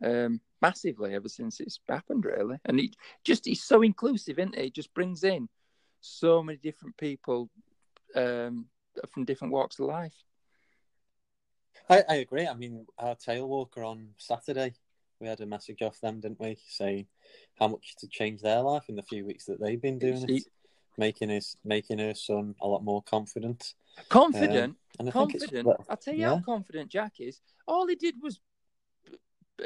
um, 0.03 0.41
massively 0.61 1.15
ever 1.15 1.29
since 1.29 1.59
it's 1.59 1.79
happened, 1.87 2.25
really. 2.25 2.57
And 2.65 2.79
it 2.79 2.95
just 3.23 3.47
is 3.47 3.63
so 3.63 3.81
inclusive, 3.81 4.39
isn't 4.39 4.55
it? 4.55 4.65
It 4.65 4.75
just 4.75 4.93
brings 4.93 5.23
in 5.23 5.49
so 6.01 6.43
many 6.43 6.57
different 6.57 6.97
people 6.97 7.49
um, 8.15 8.67
from 9.11 9.25
different 9.25 9.53
walks 9.53 9.79
of 9.79 9.87
life. 9.87 10.13
I, 11.89 12.03
I 12.07 12.15
agree. 12.15 12.47
I 12.47 12.53
mean, 12.53 12.85
our 12.97 13.15
tail 13.15 13.47
walker 13.47 13.83
on 13.83 14.09
Saturday, 14.17 14.73
we 15.19 15.27
had 15.27 15.41
a 15.41 15.45
message 15.45 15.81
off 15.81 15.99
them, 16.01 16.19
didn't 16.19 16.39
we, 16.39 16.57
saying 16.67 17.07
how 17.59 17.67
much 17.67 17.95
to 17.99 18.07
change 18.07 18.41
their 18.41 18.61
life 18.61 18.83
in 18.89 18.95
the 18.95 19.03
few 19.03 19.25
weeks 19.25 19.45
that 19.45 19.61
they've 19.61 19.81
been 19.81 19.99
doing 19.99 20.25
it, 20.27 20.43
making 20.97 21.29
his 21.29 21.57
making 21.63 21.99
her 21.99 22.13
son 22.13 22.55
a 22.61 22.67
lot 22.67 22.83
more 22.83 23.03
confident. 23.03 23.75
Confident, 24.09 24.75
um, 24.99 25.11
confident. 25.11 25.67
I'll 25.89 25.97
tell 25.97 26.13
you 26.13 26.21
yeah. 26.21 26.29
how 26.29 26.41
confident 26.41 26.89
Jack 26.89 27.13
is. 27.19 27.39
All 27.67 27.87
he 27.87 27.95
did 27.95 28.15
was 28.21 28.39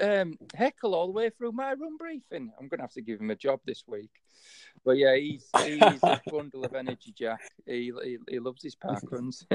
um, 0.01 0.37
heckle 0.55 0.95
all 0.95 1.07
the 1.07 1.13
way 1.13 1.29
through 1.29 1.51
my 1.51 1.73
run 1.73 1.97
briefing. 1.97 2.51
I'm 2.59 2.67
going 2.67 2.79
to 2.79 2.83
have 2.83 2.93
to 2.93 3.01
give 3.01 3.19
him 3.19 3.31
a 3.31 3.35
job 3.35 3.59
this 3.65 3.83
week. 3.87 4.11
But 4.85 4.97
yeah, 4.97 5.15
he's 5.15 5.45
he's 5.63 6.03
a 6.03 6.21
bundle 6.27 6.65
of 6.65 6.73
energy, 6.73 7.13
Jack. 7.17 7.41
He 7.65 7.91
he, 8.03 8.17
he 8.27 8.39
loves 8.39 8.63
his 8.63 8.75
park 8.75 9.03
runs. 9.11 9.45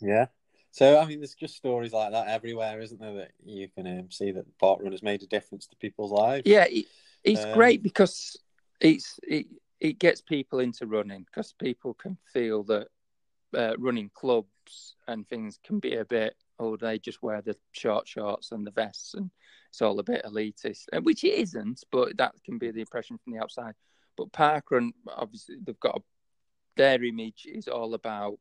yeah. 0.00 0.26
So 0.70 0.98
I 0.98 1.06
mean, 1.06 1.20
there's 1.20 1.34
just 1.34 1.56
stories 1.56 1.92
like 1.92 2.12
that 2.12 2.28
everywhere, 2.28 2.80
isn't 2.80 3.00
there? 3.00 3.14
That 3.14 3.32
you 3.44 3.68
can 3.68 3.86
um, 3.86 4.10
see 4.10 4.30
that 4.30 4.46
the 4.46 4.52
park 4.60 4.80
run 4.82 4.92
has 4.92 5.02
made 5.02 5.22
a 5.22 5.26
difference 5.26 5.66
to 5.68 5.76
people's 5.76 6.12
lives. 6.12 6.42
Yeah, 6.46 6.66
it, 6.68 6.86
it's 7.24 7.44
um, 7.44 7.52
great 7.52 7.82
because 7.82 8.36
it's 8.80 9.18
it 9.22 9.46
it 9.80 9.98
gets 9.98 10.20
people 10.20 10.60
into 10.60 10.86
running 10.86 11.24
because 11.24 11.52
people 11.52 11.94
can 11.94 12.16
feel 12.32 12.62
that 12.64 12.88
uh, 13.54 13.74
running 13.78 14.10
clubs 14.14 14.96
and 15.08 15.28
things 15.28 15.58
can 15.64 15.78
be 15.78 15.96
a 15.96 16.04
bit 16.04 16.36
oh, 16.58 16.76
they 16.76 16.98
just 16.98 17.22
wear 17.22 17.42
the 17.42 17.56
short 17.72 18.08
shorts 18.08 18.52
and 18.52 18.66
the 18.66 18.70
vests 18.70 19.14
and 19.14 19.30
it's 19.70 19.82
all 19.82 19.98
a 19.98 20.02
bit 20.02 20.24
elitist, 20.24 20.84
which 21.02 21.22
it 21.24 21.34
isn't, 21.34 21.84
but 21.92 22.16
that 22.16 22.32
can 22.44 22.58
be 22.58 22.70
the 22.70 22.80
impression 22.80 23.18
from 23.18 23.34
the 23.34 23.42
outside. 23.42 23.74
But 24.16 24.32
Parkrun, 24.32 24.92
obviously, 25.06 25.56
they've 25.62 25.78
got 25.80 25.98
a, 25.98 26.00
their 26.76 27.02
image 27.04 27.46
is 27.46 27.68
all 27.68 27.92
about 27.92 28.38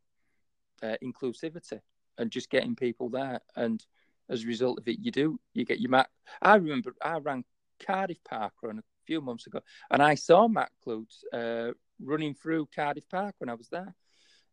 uh, 0.82 0.96
inclusivity 1.04 1.82
and 2.18 2.32
just 2.32 2.50
getting 2.50 2.76
people 2.76 3.10
there. 3.10 3.42
And 3.56 3.86
as 4.30 4.44
a 4.44 4.48
result 4.48 4.80
of 4.80 4.88
it, 4.88 5.00
you 5.00 5.12
do 5.12 5.40
you 5.54 5.66
get 5.66 5.80
your 5.80 5.92
Matt. 5.92 6.10
I 6.42 6.56
remember 6.56 6.96
I 7.02 7.18
ran 7.18 7.44
Cardiff 7.86 8.20
Parkrun 8.24 8.80
a 8.80 8.84
few 9.06 9.22
months 9.22 9.48
ago, 9.48 9.60
and 9.92 10.02
I 10.02 10.16
saw 10.16 10.48
Matt 10.48 10.72
Clowes 10.84 11.24
uh, 11.34 11.72
running 12.02 12.34
through 12.34 12.70
Cardiff 12.74 13.08
Park 13.10 13.36
when 13.40 13.50
I 13.50 13.56
was 13.56 13.68
there. 13.70 13.94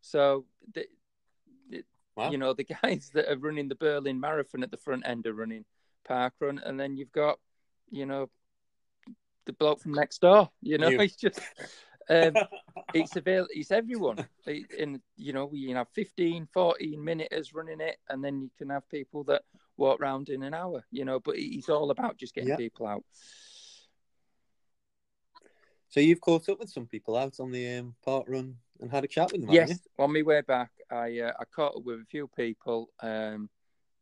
So 0.01 0.45
Wow. 2.15 2.31
You 2.31 2.37
know, 2.37 2.53
the 2.53 2.63
guys 2.83 3.11
that 3.13 3.31
are 3.31 3.37
running 3.37 3.67
the 3.67 3.75
Berlin 3.75 4.19
Marathon 4.19 4.63
at 4.63 4.71
the 4.71 4.77
front 4.77 5.07
end 5.07 5.25
are 5.27 5.33
running 5.33 5.65
park 6.05 6.33
run, 6.39 6.59
and 6.63 6.79
then 6.79 6.97
you've 6.97 7.11
got, 7.11 7.39
you 7.89 8.05
know, 8.05 8.29
the 9.45 9.53
bloke 9.53 9.81
from 9.81 9.93
next 9.93 10.21
door. 10.21 10.49
You 10.61 10.77
know, 10.77 10.89
you. 10.89 10.99
it's 11.01 11.15
just 11.15 11.39
um, 12.09 12.33
it's 12.93 13.15
avail- 13.15 13.47
it's 13.49 13.71
everyone. 13.71 14.25
In 14.77 15.01
you 15.17 15.33
know, 15.33 15.45
we 15.45 15.69
have 15.71 15.87
15, 15.93 16.47
14 16.53 17.03
minutes 17.03 17.53
running 17.53 17.81
it, 17.81 17.97
and 18.09 18.23
then 18.23 18.41
you 18.41 18.49
can 18.57 18.69
have 18.69 18.87
people 18.89 19.23
that 19.25 19.43
walk 19.77 19.99
around 20.01 20.29
in 20.29 20.43
an 20.43 20.53
hour. 20.53 20.85
You 20.91 21.05
know, 21.05 21.19
but 21.19 21.35
it's 21.37 21.69
all 21.69 21.91
about 21.91 22.17
just 22.17 22.35
getting 22.35 22.55
people 22.57 22.87
out. 22.87 23.03
So 25.89 25.99
you've 25.99 26.21
caught 26.21 26.49
up 26.49 26.59
with 26.59 26.71
some 26.71 26.87
people 26.87 27.15
out 27.15 27.39
on 27.39 27.51
the 27.51 27.77
um, 27.77 27.95
park 28.03 28.25
run 28.27 28.55
and 28.81 28.91
had 28.91 29.03
a 29.03 29.07
chat 29.07 29.31
with 29.31 29.41
them. 29.41 29.51
Yes, 29.51 29.79
on 29.97 30.13
my 30.13 30.21
way 30.21 30.41
back, 30.41 30.71
I 30.91 31.19
uh, 31.19 31.31
I 31.39 31.45
caught 31.45 31.75
up 31.75 31.83
with 31.83 31.99
a 31.99 32.05
few 32.05 32.27
people, 32.35 32.89
um, 33.01 33.49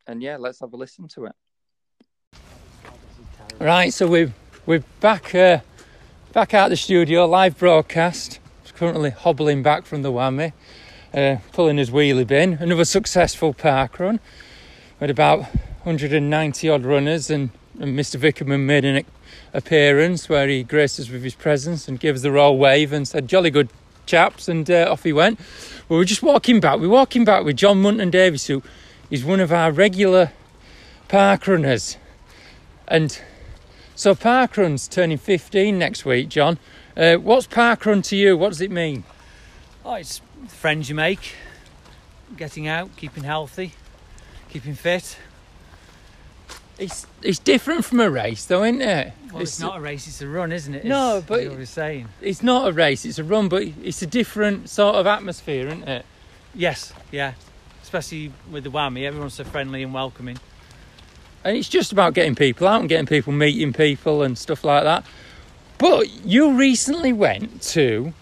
and 0.07 0.21
yeah, 0.21 0.37
let's 0.37 0.59
have 0.59 0.73
a 0.73 0.77
listen 0.77 1.07
to 1.09 1.25
it. 1.25 1.35
Right, 3.59 3.93
so 3.93 4.07
we're 4.07 4.33
we're 4.65 4.83
back 4.99 5.33
uh, 5.35 5.59
back 6.33 6.53
out 6.53 6.69
the 6.69 6.77
studio, 6.77 7.25
live 7.25 7.57
broadcast. 7.57 8.39
Currently 8.73 9.11
hobbling 9.11 9.61
back 9.61 9.85
from 9.85 10.01
the 10.01 10.11
whammy, 10.11 10.53
uh, 11.13 11.35
pulling 11.51 11.77
his 11.77 11.91
wheelie 11.91 12.25
bin. 12.25 12.53
Another 12.53 12.83
successful 12.85 13.53
park 13.53 13.99
run. 13.99 14.19
with 14.99 15.11
about 15.11 15.41
190 15.83 16.69
odd 16.69 16.83
runners, 16.83 17.29
and, 17.29 17.51
and 17.79 17.97
Mr. 17.97 18.19
Vickerman 18.19 18.61
made 18.61 18.85
an 18.85 19.05
appearance 19.53 20.29
where 20.29 20.47
he 20.47 20.63
graced 20.63 20.99
us 20.99 21.09
with 21.09 21.23
his 21.23 21.35
presence 21.35 21.87
and 21.87 21.99
gave 21.99 22.15
us 22.15 22.21
the 22.21 22.31
royal 22.31 22.57
wave 22.57 22.91
and 22.91 23.07
said, 23.07 23.27
Jolly 23.27 23.51
good 23.51 23.69
chaps, 24.11 24.49
and 24.49 24.69
uh, 24.69 24.87
off 24.91 25.03
he 25.03 25.13
went. 25.13 25.39
We 25.87 25.95
were 25.95 26.05
just 26.05 26.21
walking 26.21 26.59
back. 26.59 26.79
We 26.79 26.87
are 26.87 26.89
walking 26.89 27.23
back 27.23 27.45
with 27.45 27.55
John 27.55 27.81
Munton 27.81 28.11
Davis, 28.11 28.47
who 28.47 28.61
is 29.09 29.23
one 29.23 29.39
of 29.39 29.53
our 29.53 29.71
regular 29.71 30.31
park 31.07 31.47
runners. 31.47 31.97
And 32.89 33.17
so 33.95 34.13
parkrun's 34.13 34.89
turning 34.89 35.17
15 35.17 35.79
next 35.79 36.03
week, 36.03 36.27
John. 36.27 36.59
Uh, 36.97 37.15
what's 37.15 37.47
parkrun 37.47 38.03
to 38.09 38.17
you? 38.17 38.37
What 38.37 38.49
does 38.49 38.59
it 38.59 38.69
mean? 38.69 39.05
Oh, 39.85 39.95
it's 39.95 40.21
friends 40.47 40.89
you 40.89 40.95
make, 40.95 41.35
getting 42.35 42.67
out, 42.67 42.95
keeping 42.97 43.23
healthy, 43.23 43.73
keeping 44.49 44.75
fit. 44.75 45.17
It's 46.81 47.05
it's 47.21 47.37
different 47.37 47.85
from 47.85 47.99
a 47.99 48.09
race, 48.09 48.43
though, 48.45 48.63
isn't 48.63 48.81
it? 48.81 49.13
Well, 49.31 49.43
it's, 49.43 49.51
it's 49.51 49.59
not 49.59 49.77
a 49.77 49.81
race; 49.81 50.07
it's 50.07 50.19
a 50.19 50.27
run, 50.27 50.51
isn't 50.51 50.73
it? 50.73 50.83
No, 50.83 51.17
it's, 51.17 51.27
but 51.27 51.43
you 51.43 51.51
were 51.51 51.65
saying 51.67 52.07
it's 52.21 52.41
not 52.41 52.67
a 52.67 52.71
race; 52.73 53.05
it's 53.05 53.19
a 53.19 53.23
run, 53.23 53.49
but 53.49 53.61
it's 53.61 54.01
a 54.01 54.07
different 54.07 54.67
sort 54.67 54.95
of 54.95 55.05
atmosphere, 55.05 55.67
isn't 55.67 55.87
it? 55.87 56.05
Yes, 56.55 56.91
yeah. 57.11 57.33
Especially 57.83 58.31
with 58.49 58.63
the 58.63 58.71
whammy, 58.71 59.05
everyone's 59.05 59.35
so 59.35 59.43
friendly 59.43 59.83
and 59.83 59.93
welcoming. 59.93 60.39
And 61.43 61.55
it's 61.55 61.69
just 61.69 61.91
about 61.91 62.15
getting 62.15 62.33
people 62.33 62.67
out 62.67 62.79
and 62.79 62.89
getting 62.89 63.05
people 63.05 63.31
meeting 63.31 63.73
people 63.73 64.23
and 64.23 64.35
stuff 64.35 64.63
like 64.63 64.83
that. 64.83 65.05
But 65.77 66.25
you 66.25 66.53
recently 66.53 67.13
went 67.13 67.61
to 67.73 68.13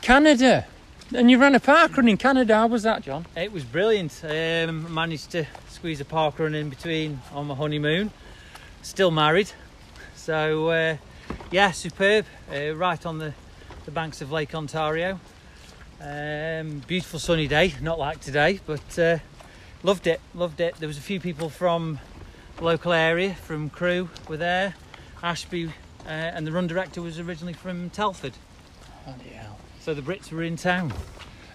Canada. 0.00 0.66
And 1.12 1.28
you 1.28 1.38
ran 1.38 1.56
a 1.56 1.60
park 1.60 1.96
run 1.96 2.08
in 2.08 2.16
Canada. 2.16 2.54
How 2.54 2.66
was 2.68 2.84
that, 2.84 3.02
John? 3.02 3.26
It 3.36 3.52
was 3.52 3.64
brilliant. 3.64 4.22
Um, 4.24 4.92
managed 4.94 5.30
to 5.32 5.44
squeeze 5.80 5.98
a 6.02 6.04
park 6.04 6.38
run 6.38 6.54
in 6.54 6.68
between 6.68 7.18
on 7.32 7.46
my 7.46 7.54
honeymoon. 7.54 8.10
Still 8.82 9.10
married. 9.10 9.50
So, 10.14 10.68
uh, 10.68 10.96
yeah, 11.50 11.70
superb. 11.70 12.26
Uh, 12.54 12.74
right 12.74 13.06
on 13.06 13.16
the, 13.16 13.32
the 13.86 13.90
banks 13.90 14.20
of 14.20 14.30
Lake 14.30 14.54
Ontario. 14.54 15.18
Um, 15.98 16.82
beautiful 16.86 17.18
sunny 17.18 17.46
day, 17.46 17.72
not 17.80 17.98
like 17.98 18.20
today, 18.20 18.60
but 18.66 18.98
uh, 18.98 19.20
loved 19.82 20.06
it. 20.06 20.20
Loved 20.34 20.60
it. 20.60 20.74
There 20.74 20.86
was 20.86 20.98
a 20.98 21.00
few 21.00 21.18
people 21.18 21.48
from 21.48 21.98
the 22.58 22.64
local 22.64 22.92
area, 22.92 23.32
from 23.32 23.70
Crewe, 23.70 24.10
were 24.28 24.36
there. 24.36 24.74
Ashby 25.22 25.68
uh, 26.04 26.10
and 26.10 26.46
the 26.46 26.52
run 26.52 26.66
director 26.66 27.00
was 27.00 27.18
originally 27.18 27.54
from 27.54 27.88
Telford. 27.88 28.34
Oh, 29.06 29.14
yeah. 29.32 29.46
So 29.80 29.94
the 29.94 30.02
Brits 30.02 30.30
were 30.30 30.42
in 30.42 30.56
town. 30.56 30.92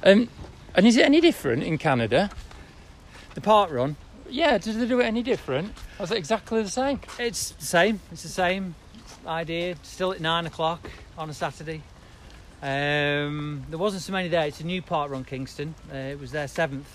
Um, 0.01 0.29
and 0.73 0.87
is 0.87 0.97
it 0.97 1.05
any 1.05 1.21
different 1.21 1.61
in 1.61 1.77
Canada? 1.77 2.31
The 3.35 3.41
park 3.41 3.69
run? 3.69 3.97
Yeah, 4.29 4.57
did 4.57 4.75
they 4.79 4.87
do 4.87 4.99
it 4.99 5.05
any 5.05 5.23
different? 5.23 5.73
Was 5.99 6.11
it 6.11 6.17
exactly 6.17 6.61
the 6.63 6.69
same? 6.69 6.99
It's 7.19 7.51
the 7.51 7.65
same. 7.65 7.99
It's 8.11 8.23
the 8.23 8.29
same 8.29 8.75
idea. 9.25 9.75
Still 9.83 10.11
at 10.11 10.19
nine 10.19 10.45
o'clock 10.45 10.89
on 11.17 11.29
a 11.29 11.33
Saturday. 11.33 11.81
Um, 12.61 13.65
there 13.69 13.77
wasn't 13.77 14.01
so 14.01 14.13
many 14.13 14.27
there. 14.27 14.47
It's 14.47 14.59
a 14.61 14.65
new 14.65 14.81
part 14.81 15.11
run, 15.11 15.23
Kingston. 15.23 15.75
Uh, 15.93 15.97
it 15.97 16.19
was 16.19 16.31
their 16.31 16.47
seventh 16.47 16.89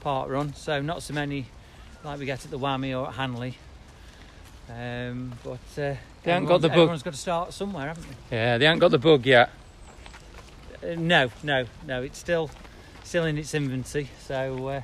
part 0.00 0.28
run, 0.28 0.54
so 0.54 0.80
not 0.80 1.02
so 1.02 1.12
many 1.14 1.46
like 2.04 2.18
we 2.18 2.24
get 2.24 2.44
at 2.44 2.50
the 2.50 2.58
Whammy 2.58 2.98
or 2.98 3.08
at 3.08 3.14
Hanley. 3.14 3.58
Um, 4.68 5.32
but 5.42 5.58
uh, 5.76 5.96
they 6.22 6.32
haven't 6.32 6.46
got 6.46 6.60
the 6.60 6.68
bug. 6.68 6.78
Everyone's 6.78 7.02
got 7.02 7.14
to 7.14 7.18
start 7.18 7.52
somewhere, 7.52 7.88
haven't 7.88 8.06
they? 8.30 8.36
Yeah, 8.36 8.58
they 8.58 8.66
haven't 8.66 8.78
got 8.78 8.92
the 8.92 8.98
bug 8.98 9.26
yet. 9.26 9.50
Uh, 10.82 10.94
no, 10.96 11.30
no, 11.42 11.66
no. 11.84 12.02
It's 12.02 12.18
still 12.18 12.48
still 13.02 13.24
in 13.24 13.36
its 13.36 13.52
infancy. 13.54 14.08
So. 14.20 14.82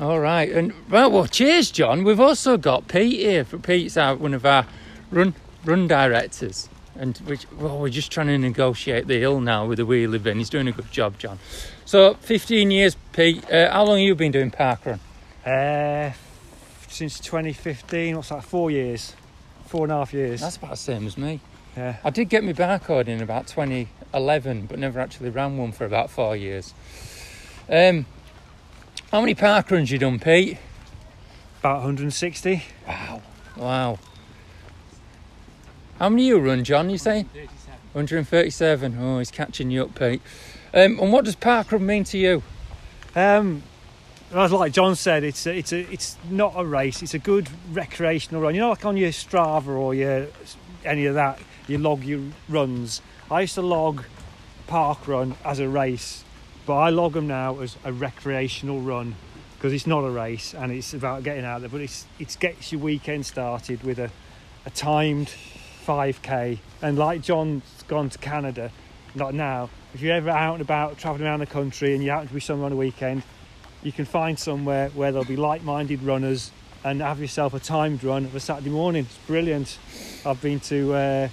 All 0.00 0.20
right, 0.20 0.50
and 0.50 0.72
well, 0.90 1.10
well, 1.10 1.26
cheers, 1.26 1.70
John. 1.70 2.04
We've 2.04 2.20
also 2.20 2.56
got 2.56 2.88
Pete 2.88 3.20
here. 3.20 3.44
Pete's 3.44 3.96
our, 3.96 4.16
one 4.16 4.34
of 4.34 4.44
our 4.44 4.66
run 5.10 5.34
run 5.64 5.86
directors, 5.86 6.68
and 6.96 7.16
which 7.18 7.46
well, 7.52 7.78
we're 7.78 7.88
just 7.88 8.10
trying 8.10 8.26
to 8.26 8.38
negotiate 8.38 9.06
the 9.06 9.18
hill 9.18 9.40
now 9.40 9.66
with 9.66 9.78
the 9.78 9.86
wheelie 9.86 10.22
bin. 10.22 10.38
He's 10.38 10.50
doing 10.50 10.68
a 10.68 10.72
good 10.72 10.90
job, 10.90 11.18
John. 11.18 11.38
So, 11.84 12.14
15 12.14 12.70
years, 12.70 12.96
Pete. 13.12 13.48
Uh, 13.50 13.70
how 13.70 13.84
long 13.84 13.98
have 13.98 14.06
you 14.06 14.14
been 14.14 14.32
doing 14.32 14.50
parkrun? 14.50 14.98
Uh, 15.46 16.12
since 16.88 17.20
2015. 17.20 18.16
What's 18.16 18.28
that? 18.30 18.44
Four 18.44 18.70
years, 18.70 19.14
four 19.66 19.84
and 19.84 19.92
a 19.92 19.96
half 19.96 20.12
years. 20.12 20.40
That's 20.40 20.56
about 20.56 20.70
the 20.70 20.76
same 20.76 21.06
as 21.06 21.16
me. 21.16 21.40
Yeah. 21.76 21.96
I 22.04 22.10
did 22.10 22.28
get 22.28 22.44
my 22.44 22.52
barcode 22.52 23.08
in 23.08 23.22
about 23.22 23.46
2011, 23.46 24.66
but 24.66 24.78
never 24.78 25.00
actually 25.00 25.30
ran 25.30 25.56
one 25.56 25.72
for 25.72 25.84
about 25.84 26.10
four 26.10 26.36
years. 26.36 26.74
Um, 27.68 28.06
how 29.12 29.20
many 29.20 29.34
park 29.34 29.70
runs 29.70 29.90
you 29.90 29.98
done, 29.98 30.18
Pete? 30.18 30.56
About 31.60 31.76
160. 31.76 32.64
Wow, 32.88 33.22
wow. 33.56 33.98
How 35.98 36.08
many 36.08 36.26
you 36.26 36.38
run, 36.38 36.64
John? 36.64 36.88
You 36.88 36.98
say? 36.98 37.26
137. 37.92 38.96
Oh, 38.98 39.18
he's 39.18 39.30
catching 39.30 39.70
you 39.70 39.84
up, 39.84 39.94
Pete. 39.94 40.22
Um, 40.72 40.98
and 40.98 41.12
what 41.12 41.26
does 41.26 41.36
parkrun 41.36 41.82
mean 41.82 42.04
to 42.04 42.16
you? 42.16 42.42
Um, 43.14 43.62
as 44.34 44.50
like 44.50 44.72
John 44.72 44.96
said, 44.96 45.24
it's 45.24 45.46
a, 45.46 45.58
it's 45.58 45.72
a, 45.72 45.80
it's 45.92 46.16
not 46.30 46.54
a 46.56 46.64
race. 46.64 47.02
It's 47.02 47.12
a 47.12 47.18
good 47.18 47.50
recreational 47.70 48.40
run. 48.40 48.54
You 48.54 48.62
know, 48.62 48.70
like 48.70 48.86
on 48.86 48.96
your 48.96 49.10
Strava 49.10 49.68
or 49.68 49.94
your 49.94 50.28
any 50.86 51.04
of 51.04 51.14
that, 51.14 51.38
you 51.68 51.76
log 51.76 52.02
your 52.02 52.22
runs. 52.48 53.02
I 53.30 53.42
used 53.42 53.54
to 53.54 53.62
log 53.62 54.04
park 54.66 55.06
run 55.06 55.36
as 55.44 55.58
a 55.58 55.68
race, 55.68 56.24
but 56.66 56.74
I 56.76 56.90
log 56.90 57.12
them 57.12 57.26
now 57.26 57.60
as 57.60 57.76
a 57.84 57.92
recreational 57.92 58.80
run 58.80 59.14
because 59.56 59.72
it's 59.72 59.86
not 59.86 60.00
a 60.00 60.10
race 60.10 60.54
and 60.54 60.72
it's 60.72 60.94
about 60.94 61.22
getting 61.22 61.44
out 61.44 61.60
there. 61.60 61.70
But 61.70 61.80
it's 61.80 62.06
it 62.18 62.36
gets 62.40 62.72
your 62.72 62.80
weekend 62.80 63.26
started 63.26 63.82
with 63.82 63.98
a 63.98 64.10
a 64.64 64.70
timed 64.70 65.32
5k. 65.86 66.58
And 66.80 66.98
like 66.98 67.22
John's 67.22 67.62
gone 67.88 68.10
to 68.10 68.18
Canada, 68.18 68.70
not 69.14 69.34
now. 69.34 69.70
If 69.94 70.00
you're 70.00 70.14
ever 70.14 70.30
out 70.30 70.54
and 70.54 70.62
about 70.62 70.98
traveling 70.98 71.26
around 71.26 71.40
the 71.40 71.46
country 71.46 71.94
and 71.94 72.02
you 72.02 72.10
happen 72.10 72.28
to 72.28 72.34
be 72.34 72.40
somewhere 72.40 72.66
on 72.66 72.72
a 72.72 72.76
weekend, 72.76 73.22
you 73.82 73.92
can 73.92 74.04
find 74.04 74.38
somewhere 74.38 74.88
where 74.90 75.12
there'll 75.12 75.26
be 75.26 75.36
like-minded 75.36 76.02
runners 76.02 76.50
and 76.84 77.00
have 77.00 77.20
yourself 77.20 77.54
a 77.54 77.60
timed 77.60 78.02
run 78.02 78.24
of 78.24 78.34
a 78.34 78.40
Saturday 78.40 78.70
morning. 78.70 79.04
It's 79.04 79.18
brilliant. 79.26 79.78
I've 80.24 80.40
been 80.40 80.60
to 80.60 80.94
uh, 80.94 81.28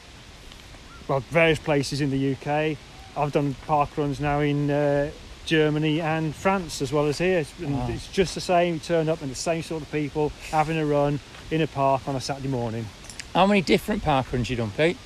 well 1.07 1.19
various 1.21 1.59
places 1.59 2.01
in 2.01 2.09
the 2.09 2.33
UK. 2.33 2.77
I've 3.17 3.31
done 3.31 3.55
park 3.65 3.97
runs 3.97 4.19
now 4.19 4.39
in 4.39 4.69
uh, 4.69 5.11
Germany 5.45 6.01
and 6.01 6.33
France 6.35 6.81
as 6.81 6.93
well 6.93 7.07
as 7.07 7.17
here. 7.17 7.45
And 7.59 7.77
wow. 7.77 7.87
It's 7.89 8.07
just 8.11 8.35
the 8.35 8.41
same. 8.41 8.75
You 8.75 8.79
turn 8.79 9.09
up 9.09 9.21
and 9.21 9.31
the 9.31 9.35
same 9.35 9.63
sort 9.63 9.81
of 9.81 9.91
people 9.91 10.31
having 10.51 10.77
a 10.77 10.85
run 10.85 11.19
in 11.51 11.61
a 11.61 11.67
park 11.67 12.07
on 12.07 12.15
a 12.15 12.21
Saturday 12.21 12.49
morning. 12.49 12.85
How 13.33 13.45
many 13.45 13.61
different 13.61 14.03
park 14.03 14.31
runs 14.31 14.49
you 14.49 14.55
done, 14.55 14.71
Pete? 14.75 14.97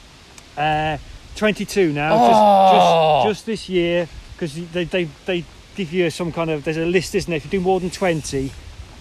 Uh, 0.57 0.97
22 1.35 1.93
now. 1.93 2.11
Oh. 2.13 3.23
Just, 3.25 3.25
just, 3.25 3.39
just 3.39 3.45
this 3.45 3.69
year 3.69 4.07
because 4.33 4.71
they, 4.71 4.83
they, 4.83 5.05
they 5.25 5.45
give 5.75 5.93
you 5.93 6.09
some 6.09 6.31
kind 6.31 6.49
of 6.49 6.63
there's 6.63 6.77
a 6.77 6.85
list, 6.85 7.15
isn't 7.15 7.29
there? 7.29 7.37
If 7.37 7.45
you 7.45 7.51
do 7.51 7.61
more 7.61 7.79
than 7.79 7.89
twenty, 7.89 8.51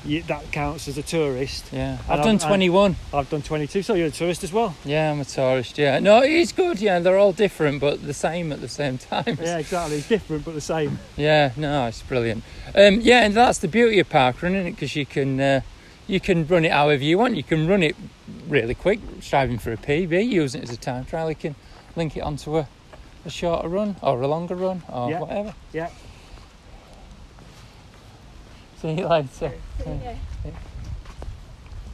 you, 0.05 0.23
that 0.25 0.51
counts 0.53 0.89
as 0.89 0.99
a 0.99 1.03
tourist. 1.03 1.67
Yeah, 1.73 1.99
I've 2.09 2.21
and 2.21 2.41
done 2.41 2.47
i 2.47 2.49
21. 2.49 2.97
I've 3.13 3.31
done 3.31 3.43
22, 3.43 3.83
so 3.83 3.95
you're 3.95 4.09
a 4.09 4.11
tourist 4.11 4.45
as 4.45 4.53
well. 4.53 4.75
Yeah, 4.85 5.11
I'm 5.11 5.21
a 5.21 5.25
tourist. 5.25 5.79
Yeah, 5.79 5.99
no, 6.01 6.23
it's 6.23 6.53
good. 6.53 6.81
Yeah, 6.81 6.99
they're 6.99 7.19
all 7.19 7.33
different, 7.33 7.81
but 7.81 8.05
the 8.05 8.15
same 8.15 8.53
at 8.53 8.61
the 8.61 8.69
same 8.69 8.99
time. 9.11 9.39
Yeah, 9.41 9.59
exactly. 9.59 9.99
It's 9.99 10.09
different, 10.09 10.45
but 10.45 10.55
the 10.55 10.61
same. 10.61 10.99
Yeah, 11.17 11.53
no, 11.57 11.87
it's 11.87 12.03
brilliant. 12.03 12.45
Um, 12.75 13.01
yeah, 13.01 13.25
and 13.25 13.35
that's 13.35 13.59
the 13.59 13.69
beauty 13.69 13.99
of 13.99 14.09
park 14.09 14.43
running, 14.43 14.67
it 14.67 14.73
because 14.73 14.97
you 14.97 15.07
can 15.07 15.41
uh, 15.41 15.61
you 16.07 16.21
can 16.21 16.47
run 16.47 16.65
it 16.65 16.73
however 16.73 17.03
you 17.03 17.19
want. 17.19 17.37
You 17.37 17.43
can 17.43 17.67
run 17.67 17.83
it 17.83 17.97
really 18.49 18.75
quick, 18.75 19.01
striving 19.21 19.59
for 19.59 19.73
a 19.73 19.77
PB, 19.77 20.29
using 20.29 20.63
it 20.63 20.69
as 20.69 20.75
a 20.75 20.79
time 20.79 21.05
trial. 21.05 21.29
You 21.29 21.37
can 21.37 21.55
link 21.97 22.17
it 22.17 22.21
onto 22.21 22.59
a, 22.59 22.69
a 23.25 23.31
shorter 23.31 23.69
run 23.69 23.97
or 24.03 24.21
a 24.21 24.27
longer 24.27 24.55
run 24.55 24.83
or 24.89 25.11
yeah. 25.11 25.21
whatever. 25.21 25.55
Yeah. 25.73 25.91
See 28.83 28.95
you 28.95 29.07
later. 29.07 29.53
Yeah. 29.87 30.17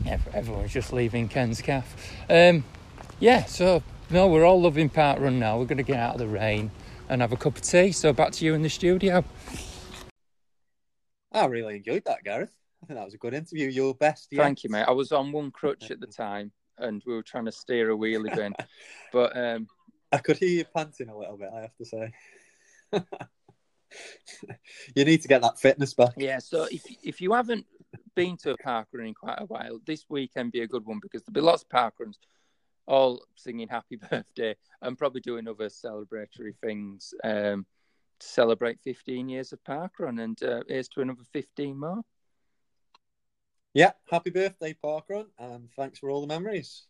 yeah, 0.07 0.19
everyone's 0.33 0.73
just 0.73 0.91
leaving 0.91 1.29
Ken's 1.29 1.61
calf. 1.61 1.95
Um, 2.31 2.65
yeah, 3.21 3.45
so 3.45 3.83
no, 4.09 4.27
we're 4.27 4.47
all 4.47 4.59
loving 4.59 4.89
Park 4.89 5.21
Run 5.21 5.39
now. 5.39 5.59
We're 5.59 5.67
going 5.67 5.77
to 5.77 5.83
get 5.83 5.99
out 5.99 6.15
of 6.15 6.19
the 6.19 6.27
rain 6.27 6.71
and 7.11 7.21
have 7.21 7.31
a 7.31 7.37
cup 7.37 7.57
of 7.57 7.61
tea. 7.61 7.93
So 7.93 8.15
back 8.15 8.33
to 8.33 8.45
you 8.47 8.55
in 8.55 8.63
the 8.63 8.71
studio. 8.71 9.23
I 11.31 11.45
really 11.45 11.77
enjoyed 11.77 12.05
that, 12.07 12.25
Gareth. 12.25 12.57
I 12.83 12.87
think 12.87 12.99
that 12.99 13.05
was 13.05 13.13
a 13.13 13.19
good 13.19 13.35
interview. 13.35 13.69
Your 13.69 13.95
best. 13.95 14.29
Yet. 14.31 14.43
Thank 14.43 14.65
you, 14.65 14.71
mate. 14.71 14.87
I 14.89 14.93
was 14.93 15.13
on 15.13 15.31
one 15.31 15.51
crutch 15.51 15.91
at 15.91 16.01
the 16.01 16.07
time, 16.27 16.51
and 16.79 17.03
we 17.05 17.13
were 17.13 17.23
trying 17.23 17.45
to 17.45 17.53
steer 17.53 17.91
a 17.91 17.95
wheelie 17.95 18.35
bin, 18.35 18.55
but 19.13 19.37
um, 19.37 19.67
I 20.11 20.17
could 20.17 20.39
hear 20.39 20.49
you 20.49 20.65
panting 20.75 21.11
a 21.11 21.19
little 21.19 21.37
bit. 21.37 21.51
I 21.55 21.61
have 21.61 21.77
to 21.77 21.85
say. 21.85 22.13
you 24.95 25.05
need 25.05 25.23
to 25.23 25.29
get 25.29 25.43
that 25.43 25.59
fitness 25.59 25.95
back. 25.95 26.15
Yeah. 26.17 26.39
So 26.39 26.65
if 26.71 26.83
if 27.03 27.21
you 27.21 27.33
haven't 27.33 27.67
been 28.15 28.37
to 28.39 28.53
a 28.53 28.57
park 28.59 28.89
run 28.93 29.07
in 29.07 29.15
quite 29.15 29.41
a 29.41 29.47
while, 29.47 29.81
this 29.87 30.05
weekend 30.09 30.53
be 30.53 30.63
a 30.63 30.67
good 30.67 30.85
one 30.85 31.01
because 31.01 31.23
there'll 31.23 31.35
be 31.35 31.47
lots 31.47 31.63
of 31.63 31.71
park 31.71 31.95
runs, 31.99 32.19
all 32.87 33.23
singing 33.37 33.69
happy 33.69 33.97
birthday 34.11 34.57
and 34.83 34.99
probably 34.99 35.21
doing 35.21 35.49
other 35.49 35.69
celebratory 35.69 36.57
things 36.63 37.15
um, 37.25 37.67
to 38.19 38.27
celebrate 38.27 38.81
15 38.83 39.29
years 39.29 39.53
of 39.53 39.63
park 39.65 39.93
run. 39.99 40.19
And 40.19 40.43
uh, 40.43 40.63
here's 40.69 40.89
to 40.89 41.01
another 41.01 41.25
15 41.33 41.79
more. 41.79 42.03
yeah, 43.75 43.93
happy 44.11 44.31
birthday, 44.31 44.75
Parkrun, 44.83 45.27
and 45.39 45.71
thanks 45.77 45.99
for 45.99 46.11
all 46.11 46.21
the 46.21 46.27
memories. 46.27 46.87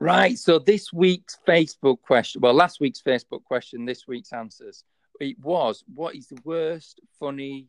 Right. 0.00 0.38
So 0.38 0.58
this 0.58 0.92
week's 0.92 1.38
Facebook 1.46 2.02
question, 2.02 2.40
well, 2.40 2.54
last 2.54 2.80
week's 2.80 3.00
Facebook 3.00 3.44
question, 3.44 3.84
this 3.84 4.06
week's 4.06 4.32
answers, 4.32 4.84
it 5.20 5.38
was 5.38 5.84
what 5.94 6.16
is 6.16 6.26
the 6.28 6.38
worst, 6.44 7.00
funny, 7.18 7.68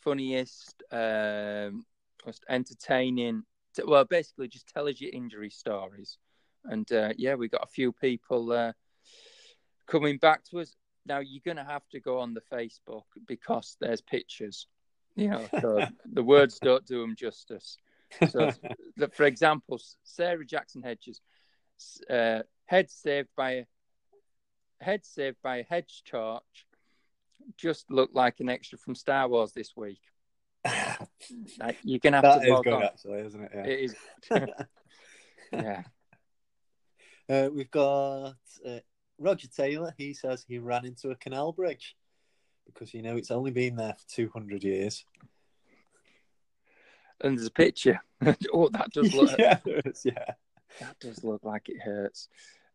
funniest, 0.00 0.82
um, 0.90 1.84
most 2.26 2.44
entertaining, 2.48 3.44
well, 3.84 4.04
basically 4.04 4.48
just 4.48 4.68
tell 4.68 4.88
us 4.88 5.00
your 5.00 5.10
injury 5.12 5.50
stories. 5.50 6.18
And 6.64 6.90
uh, 6.92 7.12
yeah, 7.16 7.34
we 7.34 7.48
got 7.48 7.64
a 7.64 7.70
few 7.70 7.92
people 7.92 8.52
uh, 8.52 8.72
coming 9.86 10.18
back 10.18 10.44
to 10.50 10.60
us. 10.60 10.74
Now 11.06 11.20
you're 11.20 11.42
going 11.44 11.56
to 11.56 11.70
have 11.70 11.88
to 11.92 12.00
go 12.00 12.18
on 12.18 12.34
the 12.34 12.42
Facebook 12.52 13.04
because 13.26 13.76
there's 13.80 14.00
pictures. 14.00 14.66
You 15.16 15.30
know, 15.30 15.48
so 15.60 15.86
the 16.12 16.22
words 16.22 16.58
don't 16.60 16.86
do 16.86 17.00
them 17.00 17.16
justice. 17.16 17.76
So, 18.28 18.52
for 19.12 19.24
example, 19.24 19.80
Sarah 20.02 20.44
Jackson 20.44 20.82
Hedges 20.82 21.20
uh, 22.08 22.40
head 22.66 22.90
saved 22.90 23.28
by 23.36 23.66
head 24.80 25.04
saved 25.04 25.36
by 25.42 25.58
a 25.58 25.64
hedge 25.64 26.02
torch 26.06 26.66
just 27.56 27.90
looked 27.90 28.14
like 28.14 28.40
an 28.40 28.48
extra 28.48 28.78
from 28.78 28.94
Star 28.94 29.28
Wars 29.28 29.52
this 29.52 29.76
week. 29.76 30.00
like, 31.58 31.78
you're 31.82 31.98
gonna 31.98 32.18
have 32.18 32.22
That 32.24 32.40
to 32.40 32.44
is 32.46 32.50
log 32.50 32.64
good, 32.64 32.72
on. 32.74 32.82
actually, 32.82 33.20
isn't 33.20 33.42
it? 33.42 33.50
Yeah. 33.54 33.64
It 33.64 33.80
is. 33.80 33.94
yeah. 35.52 35.82
Uh, 37.28 37.48
we've 37.52 37.70
got 37.70 38.34
uh, 38.66 38.78
Roger 39.18 39.48
Taylor. 39.48 39.94
He 39.96 40.14
says 40.14 40.44
he 40.46 40.58
ran 40.58 40.84
into 40.84 41.10
a 41.10 41.16
canal 41.16 41.52
bridge 41.52 41.96
because 42.66 42.92
you 42.92 43.02
know 43.02 43.16
it's 43.16 43.30
only 43.30 43.50
been 43.50 43.76
there 43.76 43.94
for 43.94 44.04
two 44.08 44.30
hundred 44.32 44.64
years. 44.64 45.04
And 47.22 47.36
there's 47.36 47.46
a 47.46 47.52
picture. 47.52 48.00
oh, 48.52 48.68
that 48.70 48.90
does 48.92 49.12
look. 49.14 49.38
yeah, 49.38 49.58
yeah. 50.04 50.32
That 50.78 50.98
does 51.00 51.24
look 51.24 51.44
like 51.44 51.68
it 51.68 51.80
hurts. 51.80 52.28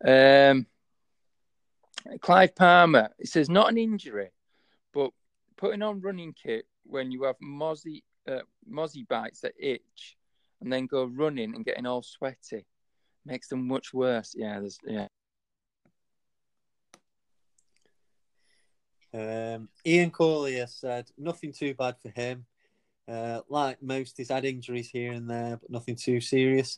Um, 0.05 0.67
Clive 2.19 2.55
Palmer. 2.55 3.09
It 3.17 3.27
says 3.27 3.49
not 3.49 3.69
an 3.69 3.77
injury, 3.77 4.29
but 4.93 5.11
putting 5.57 5.81
on 5.81 6.01
running 6.01 6.33
kit 6.33 6.65
when 6.85 7.11
you 7.11 7.23
have 7.23 7.37
mozzie 7.39 8.03
uh, 8.27 8.41
mozzie 8.69 9.07
bites 9.07 9.41
that 9.41 9.53
itch, 9.57 10.17
and 10.61 10.71
then 10.71 10.87
go 10.87 11.05
running 11.05 11.55
and 11.55 11.65
getting 11.65 11.85
all 11.85 12.01
sweaty 12.01 12.65
makes 13.25 13.47
them 13.47 13.67
much 13.67 13.93
worse. 13.93 14.35
Yeah, 14.37 14.59
there's 14.59 14.77
yeah. 14.85 15.07
Um, 19.13 19.69
Ian 19.85 20.11
Corley 20.11 20.55
has 20.55 20.75
said 20.75 21.09
nothing 21.17 21.53
too 21.53 21.73
bad 21.73 21.95
for 22.01 22.09
him. 22.09 22.45
Uh, 23.07 23.41
like 23.49 23.81
most, 23.81 24.17
he's 24.17 24.29
had 24.29 24.45
injuries 24.45 24.89
here 24.89 25.13
and 25.13 25.29
there, 25.29 25.57
but 25.61 25.69
nothing 25.69 25.95
too 25.95 26.19
serious. 26.19 26.75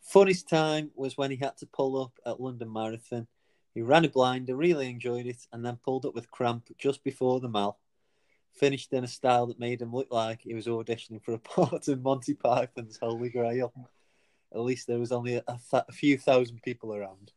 Funniest 0.00 0.48
time 0.48 0.90
was 0.94 1.16
when 1.16 1.30
he 1.30 1.36
had 1.36 1.56
to 1.58 1.66
pull 1.66 2.00
up 2.02 2.12
at 2.26 2.40
London 2.40 2.72
Marathon. 2.72 3.26
He 3.74 3.82
ran 3.82 4.04
a 4.04 4.08
blinder, 4.08 4.56
really 4.56 4.88
enjoyed 4.88 5.26
it, 5.26 5.46
and 5.52 5.64
then 5.64 5.78
pulled 5.84 6.04
up 6.04 6.14
with 6.14 6.30
cramp 6.30 6.68
just 6.78 7.04
before 7.04 7.38
the 7.40 7.48
mile. 7.48 7.78
Finished 8.52 8.92
in 8.92 9.04
a 9.04 9.08
style 9.08 9.46
that 9.46 9.60
made 9.60 9.80
him 9.80 9.92
look 9.92 10.08
like 10.10 10.40
he 10.42 10.54
was 10.54 10.66
auditioning 10.66 11.22
for 11.22 11.34
a 11.34 11.38
part 11.38 11.86
in 11.86 12.02
Monty 12.02 12.34
Python's 12.34 12.98
Holy 13.00 13.28
Grail. 13.30 13.72
At 14.52 14.60
least 14.60 14.88
there 14.88 14.98
was 14.98 15.12
only 15.12 15.36
a, 15.36 15.44
th- 15.70 15.84
a 15.88 15.92
few 15.92 16.18
thousand 16.18 16.62
people 16.62 16.92
around. 16.92 17.30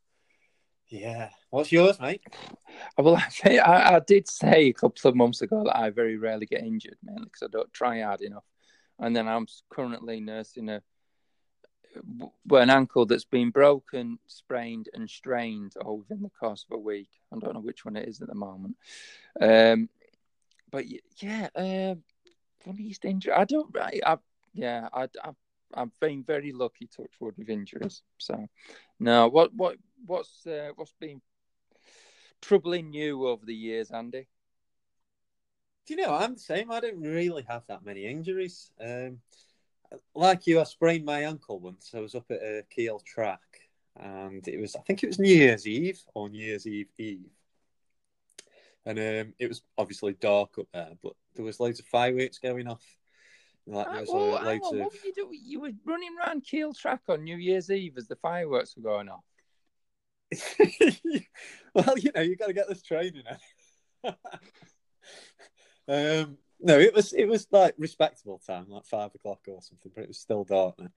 Yeah. 0.88 1.30
What's 1.52 1.72
yours, 1.72 2.00
mate? 2.00 2.22
Uh, 2.98 3.04
well, 3.04 3.16
I, 3.18 3.30
say- 3.30 3.60
I, 3.60 3.98
I 3.98 4.00
did 4.00 4.28
say 4.28 4.68
a 4.68 4.74
couple 4.74 5.10
of 5.10 5.16
months 5.16 5.42
ago 5.42 5.64
that 5.66 5.78
I 5.78 5.92
very 5.92 6.18
rarely 6.18 6.48
get 6.48 6.64
injured, 6.64 6.98
mainly 7.04 7.26
because 7.26 7.44
I 7.44 7.48
don't 7.52 7.72
try 7.74 8.02
hard 8.02 8.22
enough. 8.22 8.46
And 9.00 9.16
then 9.16 9.28
I'm 9.28 9.48
currently 9.70 10.20
nursing 10.20 10.70
a 10.70 10.82
an 12.52 12.70
ankle 12.70 13.06
that's 13.06 13.26
been 13.26 13.50
broken, 13.50 14.20
sprained, 14.28 14.90
and 14.94 15.10
strained 15.10 15.74
all 15.84 15.98
within 15.98 16.22
the 16.22 16.30
course 16.30 16.66
of 16.70 16.76
a 16.76 16.80
week. 16.80 17.10
I 17.32 17.40
don't 17.40 17.54
know 17.54 17.60
which 17.60 17.86
one 17.86 17.96
it 17.96 18.08
is 18.08 18.22
at 18.22 18.28
the 18.28 18.36
moment. 18.36 18.76
Um, 19.40 19.90
but 20.72 20.86
yeah, 21.22 21.50
uh, 21.56 21.96
funniest 22.64 23.06
injury. 23.06 23.34
I 23.34 23.46
don't. 23.46 23.76
I, 23.78 24.00
I 24.06 24.18
yeah, 24.54 24.88
I, 24.94 25.04
I, 25.24 25.32
I've 25.74 26.00
been 26.00 26.24
very 26.24 26.52
lucky, 26.52 26.88
touch 26.88 27.12
wood, 27.20 27.36
with 27.38 27.50
injuries. 27.50 28.04
So, 28.18 28.48
no. 29.00 29.28
What, 29.28 29.54
what, 29.54 29.78
what's, 30.06 30.46
uh, 30.46 30.70
what's 30.76 30.94
been 31.00 31.22
troubling 32.42 32.94
you 32.94 33.28
over 33.28 33.46
the 33.46 33.56
years, 33.56 33.92
Andy? 33.92 34.28
Do 35.86 35.96
you 35.96 36.02
know, 36.02 36.14
I'm 36.14 36.36
the 36.36 36.40
same. 36.40 36.72
I 36.72 36.80
don't 36.80 37.02
really 37.02 37.44
have 37.44 37.64
that 37.68 37.84
many 37.84 38.06
injuries. 38.06 38.72
Um, 38.80 39.20
like 40.16 40.48
you, 40.48 40.60
I 40.60 40.64
sprained 40.64 41.06
my 41.06 41.22
ankle 41.24 41.60
once. 41.60 41.92
I 41.96 42.00
was 42.00 42.16
up 42.16 42.26
at 42.30 42.42
a 42.42 42.64
Keele 42.70 43.02
track, 43.06 43.42
and 44.00 44.48
it 44.48 44.60
was, 44.60 44.76
I 44.76 44.80
think 44.82 45.04
it 45.04 45.08
was 45.08 45.20
New 45.20 45.34
Year's 45.34 45.68
Eve 45.68 46.00
or 46.14 46.30
New 46.30 46.44
Year's 46.46 46.68
Eve 46.68 46.90
Eve. 46.98 47.30
And 48.86 49.00
um, 49.00 49.34
it 49.40 49.48
was 49.48 49.62
obviously 49.78 50.14
dark 50.14 50.58
up 50.60 50.68
there, 50.74 50.92
but 51.02 51.14
there 51.36 51.46
was 51.46 51.60
loads 51.60 51.80
of 51.80 51.86
fireworks 51.86 52.40
going 52.40 52.68
off. 52.68 52.84
Like, 53.66 53.90
there 53.92 54.02
was, 54.02 54.10
well, 54.10 54.38
hang 54.38 54.46
loads 54.46 54.68
on, 54.68 54.76
of... 54.76 54.82
what 54.82 54.94
were 54.94 55.00
you 55.06 55.14
doing? 55.14 55.40
You 55.42 55.62
were 55.62 55.72
running 55.86 56.16
around 56.20 56.44
Keele 56.44 56.74
track 56.74 57.02
on 57.08 57.24
New 57.24 57.38
Year's 57.38 57.70
Eve 57.72 57.94
as 57.98 58.08
the 58.08 58.18
fireworks 58.18 58.76
were 58.76 58.84
going 58.84 59.10
off. 59.10 59.24
well, 61.74 61.98
you 61.98 62.12
know, 62.14 62.22
you 62.22 62.36
got 62.36 62.48
to 62.48 62.54
get 62.54 62.68
this 62.68 62.82
training 62.82 63.24
in. 64.04 64.14
um, 66.26 66.38
no, 66.64 66.80
it 66.80 66.94
was 66.94 67.14
it 67.14 67.28
was 67.28 67.48
like 67.52 67.76
respectable 67.78 68.40
time, 68.46 68.70
like 68.70 68.86
five 68.86 69.14
o'clock 69.14 69.42
or 69.48 69.62
something, 69.62 69.92
but 69.94 70.04
it 70.04 70.08
was 70.08 70.20
still 70.20 70.46
dark 70.46 70.76
then. 70.78 70.90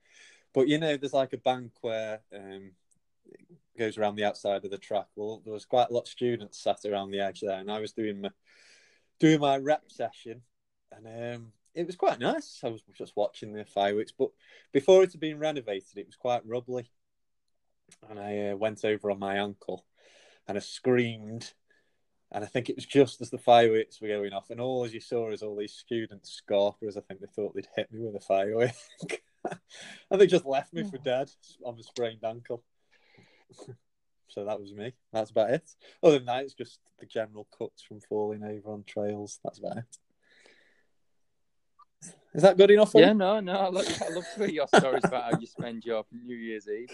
But 0.53 0.67
you 0.67 0.79
know, 0.79 0.95
there's 0.95 1.13
like 1.13 1.33
a 1.33 1.37
bank 1.37 1.73
where 1.81 2.21
um, 2.33 2.71
it 3.25 3.77
goes 3.77 3.97
around 3.97 4.15
the 4.15 4.23
outside 4.23 4.63
of 4.63 4.71
the 4.71 4.77
track. 4.77 5.07
Well, 5.15 5.41
there 5.43 5.53
was 5.53 5.65
quite 5.65 5.89
a 5.89 5.93
lot 5.93 6.01
of 6.01 6.07
students 6.07 6.63
sat 6.63 6.79
around 6.85 7.11
the 7.11 7.19
edge 7.19 7.41
there, 7.41 7.59
and 7.59 7.69
I 7.69 7.79
was 7.79 7.91
doing 7.91 8.21
my 8.21 8.29
doing 9.19 9.41
my 9.41 9.57
rep 9.57 9.83
session, 9.91 10.41
and 10.91 11.35
um, 11.35 11.51
it 11.75 11.85
was 11.85 11.97
quite 11.97 12.19
nice. 12.19 12.61
I 12.63 12.69
was 12.69 12.81
just 12.97 13.17
watching 13.17 13.51
the 13.51 13.65
fireworks, 13.65 14.13
but 14.17 14.29
before 14.71 15.03
it 15.03 15.11
had 15.11 15.21
been 15.21 15.37
renovated, 15.37 15.97
it 15.97 16.07
was 16.07 16.15
quite 16.15 16.47
rubbly, 16.47 16.89
and 18.09 18.17
I 18.19 18.51
uh, 18.51 18.55
went 18.55 18.85
over 18.85 19.11
on 19.11 19.19
my 19.19 19.35
ankle, 19.35 19.85
and 20.47 20.57
I 20.57 20.61
screamed 20.61 21.53
and 22.31 22.43
I 22.43 22.47
think 22.47 22.69
it 22.69 22.75
was 22.75 22.85
just 22.85 23.21
as 23.21 23.29
the 23.29 23.37
fireworks 23.37 24.01
were 24.01 24.07
going 24.07 24.33
off, 24.33 24.49
and 24.49 24.59
all 24.59 24.83
as 24.83 24.93
you 24.93 24.99
saw 24.99 25.31
is 25.31 25.41
all 25.41 25.55
these 25.55 25.73
students 25.73 26.31
scarpers. 26.31 26.97
I 26.97 27.01
think 27.01 27.21
they 27.21 27.27
thought 27.27 27.55
they'd 27.55 27.67
hit 27.75 27.91
me 27.91 27.99
with 28.01 28.15
a 28.15 28.25
firework, 28.25 28.71
and 30.11 30.21
they 30.21 30.27
just 30.27 30.45
left 30.45 30.73
me 30.73 30.83
for 30.83 30.97
oh. 30.97 31.03
dead 31.03 31.29
on 31.65 31.79
a 31.79 31.83
sprained 31.83 32.23
ankle. 32.23 32.63
so 34.27 34.45
that 34.45 34.59
was 34.59 34.73
me. 34.73 34.93
That's 35.13 35.31
about 35.31 35.51
it. 35.51 35.69
Other 36.03 36.17
than 36.17 36.25
that, 36.25 36.43
it's 36.43 36.53
just 36.53 36.79
the 36.99 37.05
general 37.05 37.47
cuts 37.57 37.81
from 37.81 38.01
falling 38.01 38.43
over 38.43 38.71
on 38.73 38.83
trails. 38.85 39.39
That's 39.43 39.59
about 39.59 39.77
it. 39.77 39.97
Is 42.33 42.43
that 42.43 42.57
good 42.57 42.69
enough? 42.69 42.91
For 42.91 43.01
Yeah, 43.01 43.09
you? 43.09 43.13
no, 43.15 43.39
no. 43.39 43.53
I 43.53 43.69
love, 43.69 44.01
I 44.01 44.13
love 44.13 44.25
to 44.35 44.39
hear 44.39 44.49
your 44.49 44.67
stories 44.67 45.03
about 45.05 45.33
how 45.33 45.39
you 45.39 45.47
spend 45.47 45.85
your 45.85 46.05
New 46.11 46.35
Year's 46.35 46.67
Eve. 46.67 46.91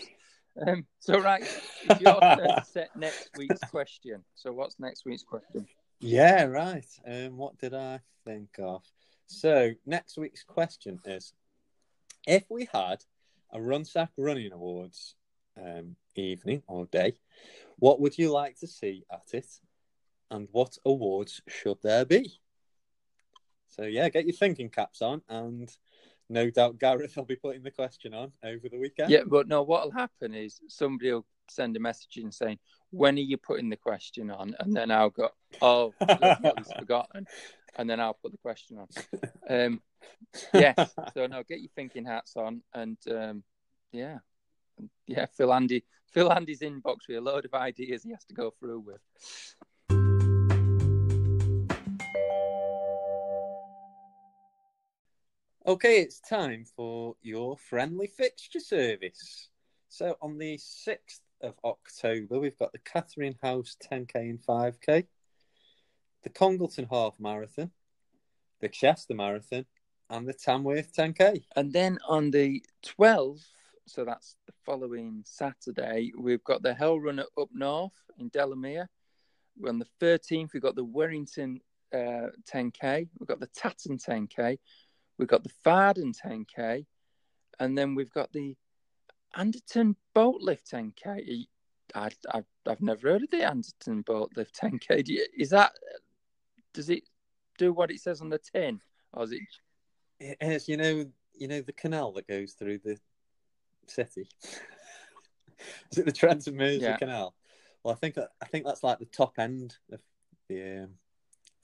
Um, 0.66 0.86
so, 1.00 1.20
right, 1.20 1.42
it's 1.42 2.02
your 2.02 2.20
turn 2.22 2.48
to 2.48 2.64
set 2.66 2.96
next 2.96 3.30
week's 3.38 3.62
question. 3.72 4.24
So, 4.36 4.52
what's 4.52 4.80
next 4.80 5.06
week's 5.06 5.24
question? 5.24 5.66
Yeah, 6.00 6.44
right. 6.46 6.86
Um, 7.08 7.38
what 7.38 7.58
did 7.58 7.74
I 7.74 8.02
think 8.26 8.50
of? 8.60 8.84
So 9.28 9.72
next 9.86 10.18
week's 10.18 10.44
question 10.44 11.00
is: 11.06 11.34
If 12.28 12.44
we 12.50 12.68
had 12.72 13.04
a 13.52 13.58
Runsack 13.58 14.10
Running 14.18 14.52
Awards 14.52 15.16
um, 15.58 15.96
evening 16.16 16.62
or 16.68 16.86
day, 16.86 17.14
what 17.78 18.00
would 18.00 18.18
you 18.18 18.32
like 18.32 18.60
to 18.60 18.68
see 18.68 19.06
at 19.12 19.34
it, 19.34 19.48
and 20.30 20.48
what 20.52 20.78
awards 20.86 21.42
should 21.48 21.82
there 21.82 22.06
be? 22.06 22.40
So 23.70 23.84
yeah, 23.84 24.10
get 24.10 24.26
your 24.26 24.36
thinking 24.36 24.70
caps 24.70 25.02
on, 25.02 25.22
and 25.30 25.76
no 26.30 26.50
doubt 26.50 26.80
Gareth 26.80 27.16
will 27.16 27.26
be 27.26 27.36
putting 27.36 27.64
the 27.64 27.72
question 27.72 28.14
on 28.14 28.32
over 28.44 28.70
the 28.70 28.80
weekend. 28.80 29.12
Yeah, 29.12 29.22
but 29.26 29.48
no, 29.48 29.62
what'll 29.64 29.92
happen 29.92 30.34
is 30.34 30.60
somebody 30.68 31.12
will 31.12 31.26
send 31.50 31.76
a 31.76 31.80
message 31.80 32.18
in 32.18 32.32
saying, 32.32 32.60
When 32.92 33.16
are 33.18 33.22
you 33.22 33.38
putting 33.38 33.70
the 33.70 33.78
question 33.78 34.32
on? 34.32 34.56
And 34.60 34.74
then 34.74 34.92
I'll 34.92 35.10
go, 35.10 35.30
Oh, 35.62 35.94
he's 36.58 36.74
forgotten. 36.78 37.26
And 37.76 37.90
then 37.90 38.00
I'll 38.00 38.14
put 38.14 38.32
the 38.32 38.38
question 38.38 38.78
on. 38.78 38.88
Um, 39.50 39.82
yes. 40.54 40.94
So, 41.14 41.28
no, 41.28 41.44
get 41.44 41.60
your 41.60 41.72
thinking 41.76 42.06
hats 42.06 42.36
on. 42.36 42.62
And 42.74 42.98
um, 43.10 43.44
yeah, 43.92 44.20
yeah, 45.08 45.26
fill 45.36 45.54
Andy, 45.54 45.84
Phil 46.08 46.32
Andy's 46.32 46.62
inbox 46.62 47.08
with 47.08 47.18
a 47.18 47.22
load 47.22 47.46
of 47.46 47.54
ideas 47.54 48.04
he 48.04 48.12
has 48.12 48.26
to 48.26 48.34
go 48.34 48.54
through 48.60 48.80
with. 48.80 49.02
Okay, 55.66 56.02
it's 56.02 56.20
time 56.20 56.66
for 56.76 57.16
your 57.22 57.56
friendly 57.56 58.08
fixture 58.08 58.60
service. 58.60 59.48
So 59.88 60.18
on 60.22 60.38
the 60.38 60.58
6th 60.58 61.22
of 61.42 61.54
October, 61.64 62.38
we've 62.38 62.58
got 62.60 62.74
the 62.74 62.80
Catherine 62.80 63.38
House 63.42 63.78
10k 63.82 64.14
and 64.16 64.42
5k. 64.42 65.06
the 66.24 66.30
Congleton 66.30 66.86
Half 66.92 67.18
Marathon, 67.18 67.72
the 68.60 68.68
Chester 68.68 69.14
Marathon, 69.14 69.66
and 70.10 70.28
the 70.28 70.34
Tamworth 70.34 70.94
10K. 70.94 71.46
And 71.56 71.72
then 71.72 71.98
on 72.10 72.30
the 72.30 72.62
12th, 72.86 73.46
so 73.88 74.04
that's 74.04 74.36
the 74.46 74.54
following 74.66 75.24
Saturday, 75.26 76.12
we've 76.18 76.44
got 76.44 76.62
the 76.62 76.74
Hell 76.74 77.00
Runner 77.00 77.26
up 77.40 77.48
north 77.54 77.94
in 78.18 78.28
Delamere. 78.28 78.90
On 79.66 79.80
the 79.80 79.88
13th, 80.02 80.50
we've 80.54 80.62
got 80.62 80.76
the 80.76 80.84
Warrington 80.84 81.62
uh, 81.94 82.32
10K. 82.54 83.08
We've 83.18 83.28
got 83.30 83.40
the 83.40 83.48
Tatton 83.56 83.98
10K. 83.98 84.58
We've 85.18 85.28
got 85.28 85.44
the 85.44 85.52
Farden 85.64 86.14
10K. 86.14 86.86
And 87.60 87.78
then 87.78 87.96
we've 87.96 88.12
got 88.12 88.32
the 88.34 88.56
Anderton 89.36 89.96
Boat 90.14 90.42
Lift 90.42 90.70
10K. 90.72 91.46
I, 91.96 92.10
I, 92.32 92.44
I've 92.68 92.82
never 92.82 93.10
heard 93.10 93.24
of 93.24 93.30
the 93.30 93.44
Anderton 93.44 94.02
Boat 94.02 94.32
Lift 94.36 94.60
10K. 94.60 95.06
Do 95.06 95.14
you, 95.14 95.26
is 95.38 95.50
that, 95.52 95.74
does 96.74 96.90
it 96.90 97.04
do 97.58 97.74
what 97.74 97.92
it 97.92 98.00
says 98.00 98.22
on 98.22 98.30
the 98.30 98.40
tin? 98.40 98.82
Or 99.14 99.24
is 99.24 99.32
it 99.32 99.42
It 100.20 100.68
you 100.68 100.78
know, 100.78 101.06
you 101.36 101.48
know 101.48 101.62
the 101.62 101.74
canal 101.74 102.12
that 102.14 102.28
goes 102.28 102.54
through 102.54 102.80
the 102.80 102.98
city. 103.88 104.28
is 105.92 105.98
it 105.98 106.06
the 106.06 106.12
Trent 106.12 106.48
and 106.48 106.58
Mersey 106.58 106.82
Yeah. 106.82 106.98
Canal? 106.98 107.36
Well, 107.84 107.94
I 107.94 107.98
think 107.98 108.16
that, 108.16 108.30
I 108.42 108.46
think 108.46 108.66
that's 108.66 108.84
like 108.84 109.00
the 109.00 109.06
top 109.06 109.38
end 109.38 109.78
of 109.92 110.02
the 110.48 110.84
um, 110.84 110.90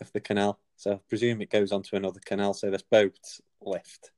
of 0.01 0.11
the 0.13 0.19
canal. 0.19 0.59
So 0.77 0.93
I 0.93 0.99
presume 1.09 1.41
it 1.41 1.49
goes 1.49 1.71
onto 1.71 1.95
another 1.95 2.19
canal. 2.25 2.53
So 2.53 2.69
this 2.71 2.81
boat 2.83 3.17
lift 3.61 4.11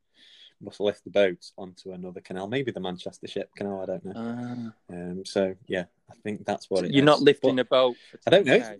must 0.63 0.79
lift 0.79 1.03
the 1.03 1.09
boat 1.09 1.51
onto 1.57 1.91
another 1.91 2.21
canal. 2.21 2.47
Maybe 2.47 2.71
the 2.71 2.79
Manchester 2.79 3.27
Ship 3.27 3.49
Canal. 3.55 3.81
I 3.81 3.85
don't 3.87 4.05
know. 4.05 4.13
Ah. 4.15 4.93
Um, 4.93 5.25
so 5.25 5.55
yeah, 5.67 5.85
I 6.09 6.13
think 6.23 6.45
that's 6.45 6.69
what 6.69 6.85
it 6.85 6.91
You're 6.91 7.03
is. 7.03 7.05
not 7.05 7.21
lifting 7.21 7.55
But- 7.55 7.61
a 7.63 7.65
boat. 7.65 7.95
For 8.11 8.19
I 8.27 8.29
don't 8.29 8.45
know. 8.45 8.75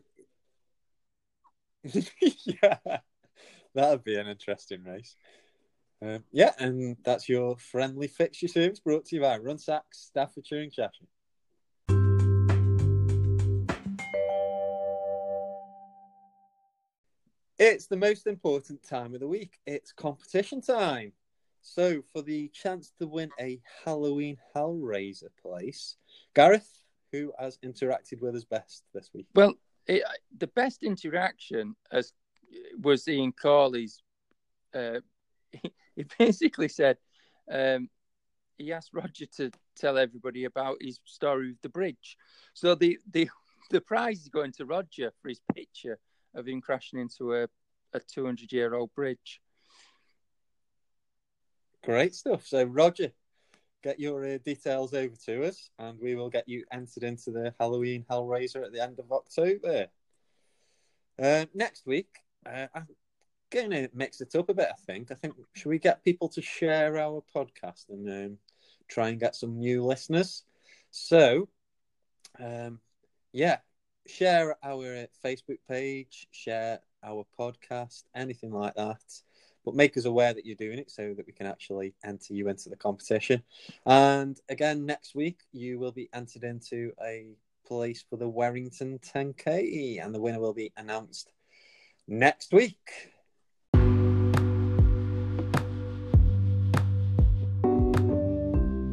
Yeah, 2.46 2.78
that'd 3.74 4.04
be 4.04 4.16
an 4.18 4.28
interesting 4.28 4.84
race. 4.84 5.16
Um, 6.04 6.24
yeah, 6.32 6.52
and 6.60 6.98
that's 7.04 7.28
your 7.30 7.58
friendly 7.58 8.08
fixture 8.08 8.48
service 8.48 8.80
brought 8.80 9.06
to 9.06 9.16
you 9.16 9.22
by 9.22 9.38
Run 9.38 9.58
Sacks, 9.58 10.00
Staffordshire 10.10 10.62
and 10.62 10.72
Cheshire. 10.72 11.06
It's 17.64 17.86
the 17.86 17.96
most 17.96 18.26
important 18.26 18.82
time 18.82 19.14
of 19.14 19.20
the 19.20 19.28
week. 19.28 19.60
It's 19.68 19.92
competition 19.92 20.62
time. 20.62 21.12
So, 21.62 22.02
for 22.12 22.24
the 22.24 22.48
chance 22.48 22.92
to 22.98 23.06
win 23.06 23.30
a 23.40 23.62
Halloween 23.86 24.38
Hellraiser 24.56 25.30
place, 25.40 25.96
Gareth, 26.34 26.68
who 27.12 27.32
has 27.38 27.60
interacted 27.64 28.20
with 28.20 28.36
us 28.36 28.46
best 28.46 28.86
this 28.96 29.12
week? 29.14 29.28
Well, 29.36 29.54
it, 29.86 30.02
the 30.36 30.48
best 30.48 30.82
interaction 30.82 31.76
as 31.92 32.14
was 32.82 33.08
Ian 33.08 33.32
Corley's. 33.32 34.02
Uh, 34.74 35.02
he, 35.52 35.72
he 35.96 36.06
basically 36.18 36.68
said 36.68 36.98
um, 37.52 37.92
he 38.58 38.74
asked 38.74 38.90
Roger 38.92 39.28
to 39.38 39.52
tell 39.78 40.00
everybody 40.00 40.46
about 40.46 40.78
his 40.82 41.00
story 41.06 41.50
with 41.50 41.62
the 41.62 41.70
bridge. 41.70 42.18
So 42.56 42.74
the 42.74 42.98
the 43.12 43.30
the 43.70 43.82
prize 43.82 44.22
is 44.22 44.30
going 44.30 44.54
to 44.54 44.66
Roger 44.66 45.12
for 45.22 45.30
his 45.30 45.42
picture 45.54 46.00
of 46.34 46.48
him 46.48 46.62
crashing 46.62 47.00
into 47.00 47.34
a 47.36 47.48
a 47.94 48.00
200 48.00 48.52
year 48.52 48.74
old 48.74 48.94
bridge. 48.96 49.42
Great 51.84 52.14
stuff. 52.16 52.46
So, 52.46 52.64
Roger, 52.64 53.12
get 53.84 54.00
your 54.00 54.26
uh, 54.26 54.38
details 54.46 54.94
over 54.94 55.16
to 55.26 55.48
us, 55.48 55.70
and 55.80 56.00
we 56.00 56.16
will 56.16 56.30
get 56.30 56.48
you 56.48 56.64
entered 56.72 57.04
into 57.04 57.32
the 57.32 57.54
Halloween 57.60 58.06
Hellraiser 58.10 58.64
at 58.64 58.72
the 58.72 58.82
end 58.82 59.00
of 59.00 59.12
October. 59.12 59.88
Uh, 61.22 61.46
next 61.54 61.86
week, 61.86 62.10
uh, 62.46 62.68
I'm 62.74 62.88
going 63.50 63.72
to 63.72 63.90
mix 63.94 64.22
it 64.22 64.36
up 64.36 64.50
a 64.50 64.54
bit. 64.54 64.70
I 64.70 64.80
think. 64.86 65.12
I 65.12 65.16
think 65.16 65.36
should 65.54 65.70
we 65.70 65.80
get 65.80 66.04
people 66.04 66.30
to 66.30 66.42
share 66.42 66.98
our 66.98 67.24
podcast 67.36 67.90
and 67.90 68.08
um, 68.10 68.38
try 68.88 69.10
and 69.10 69.20
get 69.20 69.36
some 69.36 69.58
new 69.58 69.84
listeners? 69.84 70.44
So, 70.92 71.50
um, 72.40 72.80
yeah, 73.32 73.58
share 74.08 74.56
our 74.64 74.96
uh, 74.96 75.06
Facebook 75.24 75.60
page, 75.68 76.28
share 76.32 76.80
our 77.04 77.26
podcast, 77.40 78.04
anything 78.16 78.52
like 78.52 78.76
that 78.76 79.02
but 79.66 79.76
make 79.76 79.98
us 79.98 80.06
aware 80.06 80.34
that 80.34 80.46
you're 80.46 80.56
doing 80.56 80.80
it 80.80 80.90
so 80.90 81.14
that 81.14 81.26
we 81.26 81.34
can 81.34 81.46
actually 81.46 81.94
enter 82.04 82.34
you 82.34 82.48
into 82.50 82.70
the 82.70 82.76
competition. 82.76 83.44
And 83.86 84.40
again, 84.50 84.86
next 84.86 85.16
week, 85.16 85.42
you 85.52 85.80
will 85.80 85.92
be 85.92 86.10
entered 86.14 86.44
into 86.44 86.92
a 87.04 87.36
place 87.66 88.04
for 88.10 88.18
the 88.18 88.28
Warrington 88.28 89.00
10K, 89.00 90.04
and 90.04 90.14
the 90.14 90.22
winner 90.22 90.40
will 90.40 90.54
be 90.54 90.72
announced 90.78 91.32
next 92.08 92.54
week. 92.54 93.12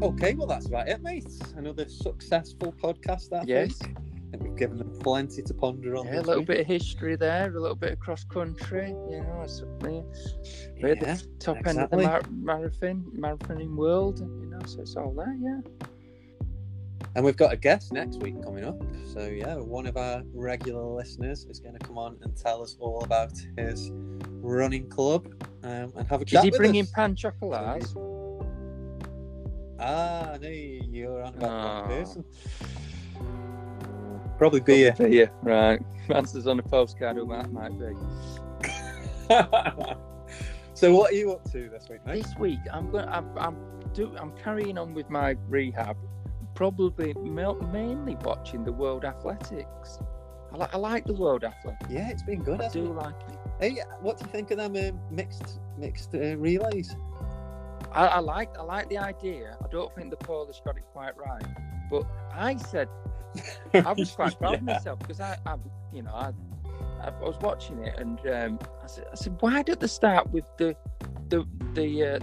Okay, 0.00 0.34
well, 0.34 0.46
that's 0.46 0.66
about 0.66 0.88
it, 0.88 1.02
mate. 1.02 1.26
Another 1.56 1.88
successful 1.88 2.72
podcast, 2.72 3.32
I 3.32 3.44
Yes. 3.46 3.78
Given 4.58 4.78
them 4.78 4.92
plenty 5.00 5.42
to 5.42 5.54
ponder 5.54 5.96
on. 5.96 6.06
Yeah, 6.06 6.20
a 6.20 6.22
little 6.22 6.44
bit 6.44 6.60
of 6.60 6.66
history 6.66 7.14
there, 7.16 7.48
a 7.54 7.60
little 7.60 7.76
bit 7.76 7.92
of 7.92 8.00
cross 8.00 8.24
country. 8.24 8.88
You 8.88 9.22
know, 9.22 9.42
it's, 9.44 9.60
yeah, 9.60 9.88
we're 10.82 10.94
Yeah, 10.94 10.94
the 11.14 11.26
top 11.38 11.58
end 11.64 11.78
of 11.78 11.90
the 11.90 11.96
mar- 11.98 12.22
marathon 12.30 13.04
marathoning 13.16 13.76
world. 13.76 14.18
You 14.18 14.46
know, 14.50 14.58
so 14.66 14.80
it's 14.80 14.96
all 14.96 15.12
there. 15.12 15.36
Yeah. 15.40 15.60
And 17.14 17.24
we've 17.24 17.36
got 17.36 17.52
a 17.52 17.56
guest 17.56 17.92
next 17.92 18.20
week 18.20 18.42
coming 18.42 18.64
up. 18.64 18.80
So, 19.12 19.26
yeah, 19.28 19.54
one 19.56 19.86
of 19.86 19.96
our 19.96 20.22
regular 20.34 20.84
listeners 20.84 21.46
is 21.48 21.58
going 21.60 21.76
to 21.78 21.84
come 21.84 21.96
on 21.98 22.16
and 22.22 22.36
tell 22.36 22.62
us 22.62 22.76
all 22.80 23.02
about 23.04 23.32
his 23.56 23.90
running 24.40 24.88
club 24.88 25.26
um, 25.62 25.92
and 25.96 26.06
have 26.08 26.20
a 26.20 26.24
Is 26.24 26.30
chat 26.30 26.44
he 26.44 26.50
with 26.50 26.58
bringing 26.58 26.82
us. 26.82 26.90
pan 26.90 27.14
chocolats? 27.16 27.94
Ah, 29.80 30.36
no, 30.40 30.48
you're 30.48 31.22
on 31.22 31.34
about 31.36 31.84
Oh. 31.84 31.88
person. 31.88 32.24
Probably 34.38 34.60
beer. 34.60 34.94
Yeah, 35.00 35.26
right. 35.42 35.82
Answers 36.14 36.46
on 36.46 36.60
a 36.60 36.62
postcard 36.62 37.16
who 37.16 37.26
that 37.28 37.52
might 37.52 37.76
be. 37.78 37.92
so, 40.74 40.94
what 40.94 41.12
are 41.12 41.14
you 41.14 41.32
up 41.32 41.44
to 41.50 41.68
this 41.68 41.88
week, 41.90 42.06
mate? 42.06 42.22
This 42.22 42.36
week, 42.36 42.60
I'm 42.72 42.90
going. 42.90 43.08
I'm, 43.08 43.36
I'm 43.36 43.56
do. 43.92 44.14
I'm 44.16 44.32
carrying 44.36 44.78
on 44.78 44.94
with 44.94 45.10
my 45.10 45.36
rehab. 45.48 45.96
Probably 46.54 47.14
ma- 47.14 47.54
mainly 47.54 48.16
watching 48.22 48.64
the 48.64 48.72
World 48.72 49.04
Athletics. 49.04 49.98
I, 50.52 50.56
li- 50.56 50.68
I 50.72 50.76
like 50.76 51.04
the 51.04 51.14
World 51.14 51.42
Athletics. 51.42 51.90
Yeah, 51.90 52.08
it's 52.08 52.22
been 52.22 52.42
good. 52.44 52.60
I 52.60 52.64
hasn't 52.64 52.84
do 52.86 52.92
it? 52.92 52.96
like 52.96 53.14
it. 53.28 53.38
Hey, 53.60 53.82
what 54.00 54.18
do 54.18 54.24
you 54.24 54.30
think 54.30 54.52
of 54.52 54.58
them 54.58 54.76
um, 54.76 55.00
mixed 55.10 55.58
mixed 55.76 56.14
uh, 56.14 56.36
relays? 56.36 56.94
I, 57.90 58.06
I 58.06 58.18
like. 58.20 58.56
I 58.56 58.62
like 58.62 58.88
the 58.88 58.98
idea. 58.98 59.56
I 59.62 59.66
don't 59.68 59.92
think 59.96 60.10
the 60.10 60.16
Polish 60.16 60.60
got 60.64 60.76
it 60.76 60.84
quite 60.92 61.16
right, 61.16 61.44
but 61.90 62.04
I 62.32 62.56
said 62.56 62.88
I 63.74 63.92
was 63.92 64.10
quite 64.12 64.38
proud 64.38 64.54
of 64.54 64.62
myself 64.62 64.98
because 65.00 65.20
I, 65.20 65.38
I, 65.46 65.56
you 65.92 66.02
know, 66.02 66.12
I, 66.12 66.32
I 67.00 67.10
was 67.20 67.36
watching 67.40 67.84
it 67.84 67.98
and 67.98 68.18
um, 68.26 68.58
I 68.82 68.86
said, 68.86 69.06
I 69.12 69.14
said, 69.14 69.36
why 69.40 69.62
don't 69.62 69.80
they 69.80 69.86
start 69.86 70.30
with 70.30 70.44
the, 70.56 70.76
the, 71.28 71.46
the, 71.74 72.04
uh, 72.04 72.18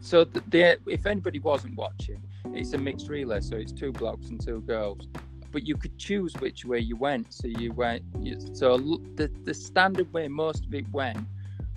so 0.00 0.24
the, 0.24 0.42
the, 0.48 0.78
if 0.86 1.06
anybody 1.06 1.38
wasn't 1.38 1.76
watching, 1.76 2.22
it's 2.54 2.72
a 2.72 2.78
mixed 2.78 3.08
relay, 3.08 3.40
so 3.40 3.56
it's 3.56 3.72
two 3.72 3.92
blokes 3.92 4.28
and 4.28 4.44
two 4.44 4.60
girls, 4.62 5.06
but 5.52 5.66
you 5.66 5.76
could 5.76 5.96
choose 5.98 6.34
which 6.34 6.64
way 6.64 6.78
you 6.78 6.96
went. 6.96 7.32
So 7.32 7.46
you 7.46 7.72
went, 7.72 8.02
you, 8.20 8.38
so 8.54 8.78
the 9.14 9.30
the 9.44 9.54
standard 9.54 10.12
way 10.12 10.28
most 10.28 10.64
of 10.64 10.74
it 10.74 10.88
went 10.90 11.18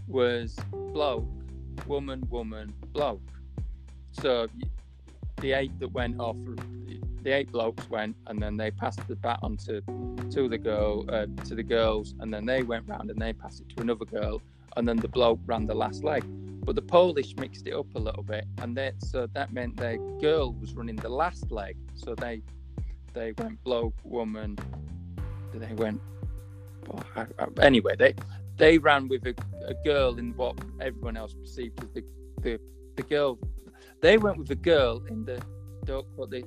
was 0.08 0.56
bloke, 0.72 1.28
woman, 1.86 2.26
woman, 2.30 2.74
bloke. 2.94 3.22
So 4.12 4.48
the 5.42 5.54
eight 5.54 5.78
that 5.80 5.92
went 5.92 6.20
off, 6.20 6.38
the 7.26 7.32
eight 7.32 7.52
blokes 7.52 7.90
went, 7.90 8.16
and 8.28 8.40
then 8.42 8.56
they 8.56 8.70
passed 8.70 9.06
the 9.08 9.16
baton 9.16 9.58
to 9.58 9.82
to 10.32 10.48
the 10.48 10.58
girl, 10.60 11.04
uh, 11.10 11.26
to 11.44 11.56
the 11.56 11.64
girls, 11.64 12.14
and 12.20 12.32
then 12.34 12.46
they 12.46 12.62
went 12.62 12.88
round 12.88 13.10
and 13.10 13.20
they 13.20 13.34
passed 13.34 13.62
it 13.62 13.70
to 13.76 13.82
another 13.82 14.06
girl, 14.06 14.42
and 14.78 14.88
then 14.88 14.98
the 14.98 15.08
bloke 15.08 15.40
ran 15.48 15.66
the 15.66 15.74
last 15.74 16.04
leg. 16.04 16.24
But 16.64 16.76
the 16.76 16.84
Polish 16.84 17.36
mixed 17.36 17.66
it 17.68 17.74
up 17.74 17.88
a 17.96 18.00
little 18.00 18.24
bit, 18.24 18.46
and 18.60 18.78
they, 18.78 18.92
so 19.00 19.28
that 19.34 19.52
meant 19.52 19.76
the 19.78 19.98
girl 20.22 20.54
was 20.54 20.74
running 20.76 20.96
the 20.98 21.10
last 21.10 21.52
leg. 21.52 21.76
So 21.96 22.14
they 22.16 22.42
they 23.14 23.34
went 23.40 23.62
bloke, 23.64 23.96
woman. 24.04 24.58
They 25.52 25.74
went. 25.74 26.02
oh, 26.92 27.00
I- 27.16 27.28
I- 27.40 27.66
anyway, 27.66 27.96
they 27.98 28.14
they 28.58 28.78
ran 28.78 29.08
with 29.08 29.26
a, 29.26 29.34
a 29.68 29.74
girl 29.84 30.18
in 30.20 30.34
what 30.38 30.56
everyone 30.80 31.18
else 31.18 31.34
perceived 31.34 31.84
as 31.84 31.90
the 31.90 32.04
the 32.42 32.60
the 32.98 33.04
girl. 33.04 33.40
They 34.02 34.18
went 34.20 34.38
with 34.38 34.48
the 34.48 34.62
girl 34.74 35.04
in 35.10 35.26
the 35.26 35.42
don't 35.86 36.06
what 36.16 36.30
the 36.30 36.44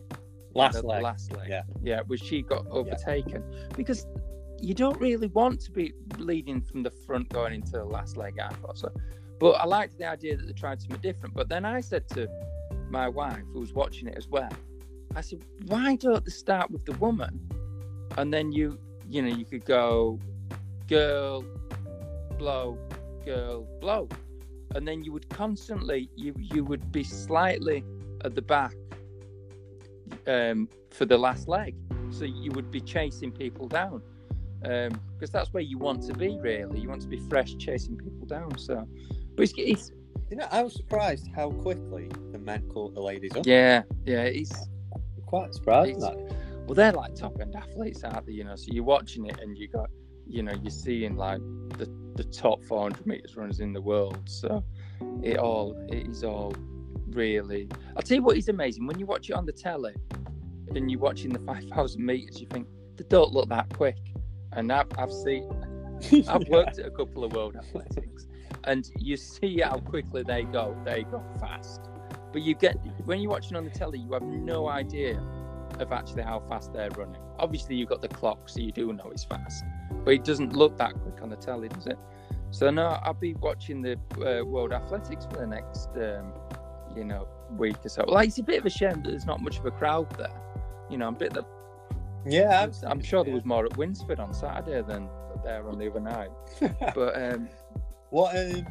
Last 0.55 0.84
leg. 0.84 1.03
last 1.03 1.32
leg. 1.36 1.49
Yeah. 1.49 1.62
yeah, 1.82 2.01
where 2.07 2.18
she 2.18 2.42
got 2.42 2.66
overtaken 2.68 3.44
because 3.76 4.07
you 4.61 4.74
don't 4.74 4.99
really 5.01 5.28
want 5.28 5.61
to 5.61 5.70
be 5.70 5.92
leading 6.18 6.61
from 6.61 6.82
the 6.82 6.90
front 6.90 7.28
going 7.28 7.55
into 7.55 7.72
the 7.72 7.84
last 7.84 8.16
leg. 8.16 8.38
I 8.40 8.49
thought 8.55 8.78
so, 8.78 8.90
but 9.38 9.53
I 9.53 9.64
liked 9.66 9.99
the 9.99 10.07
idea 10.07 10.36
that 10.36 10.46
they 10.46 10.53
tried 10.53 10.80
something 10.80 11.01
different. 11.01 11.34
But 11.34 11.49
then 11.49 11.64
I 11.64 11.80
said 11.80 12.09
to 12.11 12.28
my 12.90 13.09
wife, 13.09 13.42
who 13.53 13.61
was 13.61 13.72
watching 13.72 14.09
it 14.09 14.16
as 14.16 14.28
well, 14.28 14.51
I 15.14 15.20
said, 15.20 15.44
"Why 15.66 15.96
don't 15.96 16.24
they 16.24 16.30
start 16.30 16.70
with 16.70 16.84
the 16.84 16.92
woman, 16.92 17.49
and 18.16 18.32
then 18.32 18.53
you, 18.53 18.78
you 19.09 19.22
know, 19.22 19.28
you 19.28 19.44
could 19.44 19.64
go 19.64 20.18
girl, 20.88 21.44
blow, 22.38 22.78
girl, 23.24 23.66
blow, 23.80 24.09
and 24.74 24.88
then 24.88 25.05
you 25.05 25.12
would 25.12 25.28
constantly 25.28 26.11
you 26.16 26.34
you 26.38 26.64
would 26.64 26.90
be 26.90 27.05
slightly 27.05 27.84
at 28.24 28.34
the 28.34 28.42
back 28.42 28.74
um, 30.28 30.68
for 30.90 31.04
the 31.06 31.18
last 31.18 31.48
leg, 31.48 31.74
so 32.10 32.24
you 32.24 32.50
would 32.52 32.70
be 32.70 32.80
chasing 32.80 33.32
people 33.32 33.66
down 33.68 34.02
because 34.60 34.90
um, 34.92 35.32
that's 35.32 35.52
where 35.52 35.62
you 35.62 35.78
want 35.78 36.02
to 36.04 36.12
be. 36.14 36.36
Really, 36.40 36.80
you 36.80 36.88
want 36.88 37.02
to 37.02 37.08
be 37.08 37.18
fresh, 37.28 37.56
chasing 37.56 37.96
people 37.96 38.26
down. 38.26 38.56
So, 38.58 38.86
but 39.36 39.42
it's, 39.44 39.52
it's 39.56 39.92
You 40.30 40.36
know, 40.36 40.48
I 40.50 40.62
was 40.62 40.74
surprised 40.74 41.28
how 41.34 41.50
quickly 41.50 42.08
the 42.32 42.38
men 42.38 42.68
caught 42.68 42.94
the 42.94 43.00
ladies 43.00 43.34
up. 43.36 43.46
yeah, 43.46 43.82
yeah, 44.04 44.22
it's 44.22 44.52
I'm 44.94 45.02
quite 45.26 45.54
surprised. 45.54 45.90
It's- 45.98 46.04
at 46.10 46.28
that. 46.28 46.36
well, 46.66 46.74
they're 46.74 46.92
like 46.92 47.14
top 47.14 47.40
end 47.40 47.54
athletes, 47.56 48.04
aren't 48.04 48.26
they? 48.26 48.32
You 48.32 48.44
know, 48.44 48.56
so 48.56 48.66
you're 48.72 48.84
watching 48.84 49.26
it 49.26 49.38
and 49.40 49.56
you 49.56 49.68
got, 49.68 49.88
you 50.26 50.42
know, 50.42 50.52
you're 50.62 50.70
seeing 50.70 51.16
like 51.16 51.40
the 51.78 51.88
the 52.16 52.24
top 52.24 52.64
400 52.64 53.06
meters 53.06 53.36
runners 53.36 53.60
in 53.60 53.72
the 53.72 53.80
world. 53.80 54.18
So 54.26 54.64
it 55.22 55.38
all 55.38 55.76
it 55.88 56.08
is 56.08 56.24
all 56.24 56.52
really. 57.14 57.68
I'll 57.96 58.02
tell 58.02 58.16
you 58.16 58.22
what 58.22 58.36
is 58.36 58.48
amazing 58.48 58.86
when 58.86 58.98
you 58.98 59.06
watch 59.06 59.30
it 59.30 59.34
on 59.34 59.46
the 59.46 59.52
telly 59.52 59.94
and 60.74 60.90
you're 60.90 61.00
watching 61.00 61.32
the 61.32 61.38
5,000 61.40 62.04
meters, 62.04 62.40
you 62.40 62.46
think 62.48 62.66
they 62.96 63.04
don't 63.09 63.32
look 63.32 63.48
that 63.48 63.68
quick. 63.72 63.98
And 64.52 64.72
I've, 64.72 64.86
I've 64.98 65.12
seen, 65.12 65.48
I've 66.28 66.48
worked 66.48 66.78
at 66.78 66.86
a 66.86 66.90
couple 66.90 67.24
of 67.24 67.32
world 67.32 67.56
athletics, 67.56 68.26
and 68.64 68.90
you 68.98 69.16
see 69.16 69.61
how 69.61 69.78
quickly 69.78 70.22
they 70.22 70.44
go. 70.44 70.76
They 70.84 71.04
go 71.04 71.22
fast, 71.40 71.82
but 72.32 72.42
you 72.42 72.54
get 72.54 72.76
when 73.04 73.20
you're 73.20 73.30
watching 73.30 73.56
on 73.56 73.64
the 73.64 73.70
telly, 73.70 73.98
you 73.98 74.12
have 74.12 74.22
no 74.22 74.68
idea 74.68 75.22
of 75.78 75.92
actually 75.92 76.22
how 76.22 76.40
fast 76.40 76.72
they're 76.72 76.90
running. 76.90 77.20
Obviously, 77.38 77.76
you've 77.76 77.88
got 77.88 78.02
the 78.02 78.09
clock, 78.09 78.48
so 78.48 78.61
you 78.61 78.72
do 78.72 78.92
know 78.92 79.11
it's 79.11 79.24
fast, 79.24 79.64
but 80.04 80.14
it 80.14 80.24
doesn't 80.24 80.54
look 80.54 80.76
that 80.78 80.94
quick 80.94 81.22
on 81.22 81.30
the 81.30 81.36
telly, 81.36 81.68
does 81.68 81.86
it? 81.86 81.98
So 82.50 82.70
no, 82.70 82.98
I'll 83.02 83.14
be 83.14 83.34
watching 83.34 83.82
the 83.82 83.98
uh, 84.16 84.44
World 84.44 84.72
Athletics 84.72 85.26
for 85.30 85.38
the 85.38 85.46
next, 85.46 85.88
um, 85.96 86.32
you 86.97 87.05
know, 87.05 87.26
week 87.57 87.76
or 87.84 87.89
so. 87.89 88.05
Like 88.07 88.28
it's 88.28 88.39
a 88.39 88.43
bit 88.43 88.59
of 88.61 88.66
a 88.66 88.70
shame 88.70 89.03
that 89.03 89.11
there's 89.11 89.26
not 89.26 89.41
much 89.41 89.59
of 89.59 89.66
a 89.66 89.70
crowd 89.70 90.11
there. 90.16 90.32
You 90.91 90.99
know, 90.99 91.07
I'm 91.09 91.14
a 91.14 91.18
bit. 91.18 91.34
The, 91.34 91.45
Yeah, 92.26 92.62
I'm, 92.62 92.72
I'm 92.91 93.01
sure 93.03 93.24
there 93.24 93.34
was 93.34 93.45
more 93.45 93.64
at 93.66 93.76
Winsford 93.76 94.20
on 94.20 94.32
Saturday 94.34 94.82
than 94.82 95.09
there 95.45 95.68
on 95.68 95.78
the 95.78 95.91
other 95.91 96.01
night. 96.01 96.30
But 96.95 97.20
um, 97.20 97.49
What 98.11 98.36
um, 98.36 98.66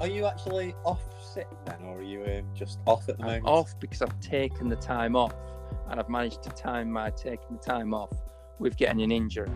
are 0.00 0.06
you 0.06 0.26
actually 0.26 0.74
off 0.84 1.02
sick 1.24 1.48
then, 1.66 1.82
or 1.84 1.98
are 1.98 2.02
you 2.02 2.22
um, 2.24 2.46
just 2.54 2.78
off 2.86 3.08
at 3.08 3.18
the 3.18 3.24
I'm 3.24 3.28
moment? 3.28 3.46
off 3.46 3.78
because 3.80 4.02
I've 4.02 4.18
taken 4.20 4.68
the 4.68 4.76
time 4.76 5.16
off, 5.16 5.34
and 5.88 5.98
I've 5.98 6.08
managed 6.08 6.42
to 6.44 6.50
time 6.50 6.90
my 6.90 7.10
taking 7.10 7.56
the 7.56 7.62
time 7.62 7.94
off 7.94 8.12
with 8.58 8.76
getting 8.76 9.02
an 9.02 9.10
injury. 9.10 9.50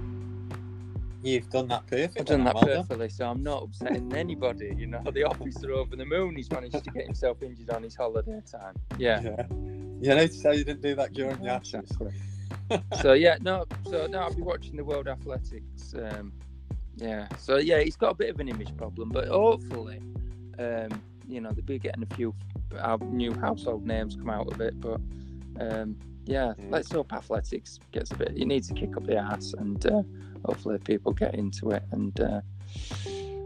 You've 1.23 1.51
done 1.51 1.69
that 1.69 1.87
perfect. 1.87 2.21
I've 2.21 2.27
done 2.27 2.45
that 2.45 2.55
well 2.55 2.65
done. 2.65 2.77
perfectly, 2.83 3.09
so 3.09 3.29
I'm 3.29 3.43
not 3.43 3.65
upsetting 3.65 4.13
anybody. 4.15 4.73
You 4.77 4.87
know, 4.87 5.03
the 5.13 5.25
officer 5.25 5.73
over 5.73 5.97
the 5.97 6.05
moon, 6.05 6.37
he's 6.37 6.51
managed 6.51 6.83
to 6.85 6.91
get 6.91 7.05
himself 7.05 7.43
injured 7.43 7.71
on 7.71 7.83
his 7.83 7.97
holiday 7.97 8.41
time. 8.51 8.75
Yeah. 8.99 9.21
Yeah. 9.23 9.47
You 10.01 10.15
notice 10.15 10.43
how 10.43 10.53
you 10.53 10.65
didn't 10.65 10.83
do 10.83 10.95
that 10.95 11.13
during 11.13 11.39
the 11.43 11.49
Ashes. 11.49 11.91
So 13.01 13.15
yeah, 13.15 13.39
no, 13.41 13.65
so 13.85 14.07
no, 14.07 14.19
I'll 14.19 14.35
be 14.35 14.43
watching 14.43 14.77
the 14.77 14.85
World 14.85 15.09
Athletics. 15.09 15.95
Um, 15.95 16.33
yeah, 16.97 17.27
so 17.39 17.57
yeah, 17.57 17.81
he's 17.81 17.97
got 17.97 18.11
a 18.11 18.15
bit 18.15 18.31
of 18.31 18.41
an 18.41 18.49
image 18.49 18.77
problem, 18.77 19.09
but 19.09 19.29
hopefully, 19.29 20.01
um, 20.59 21.03
you 21.27 21.41
know, 21.41 21.51
they'll 21.53 21.65
be 21.65 21.79
getting 21.79 22.03
a 22.03 22.15
few 22.15 22.35
new 23.11 23.33
household 23.35 23.87
names 23.87 24.17
come 24.17 24.31
out 24.31 24.53
of 24.53 24.61
it. 24.61 24.79
But 24.81 25.01
um, 25.61 25.97
yeah, 26.29 26.53
Mm. 26.59 26.71
let's 26.71 26.93
hope 26.93 27.13
athletics 27.13 27.79
gets 27.93 28.11
a 28.13 28.17
bit. 28.17 28.33
It 28.37 28.47
needs 28.47 28.69
to 28.69 28.75
kick 28.75 28.97
up 28.97 29.05
the 29.07 29.17
ass, 29.17 29.55
and 29.59 29.85
uh, 29.87 30.03
hopefully 30.45 30.79
people 30.79 31.13
get 31.13 31.35
into 31.35 31.71
it. 31.71 31.83
And 31.91 32.19
uh, 32.21 32.41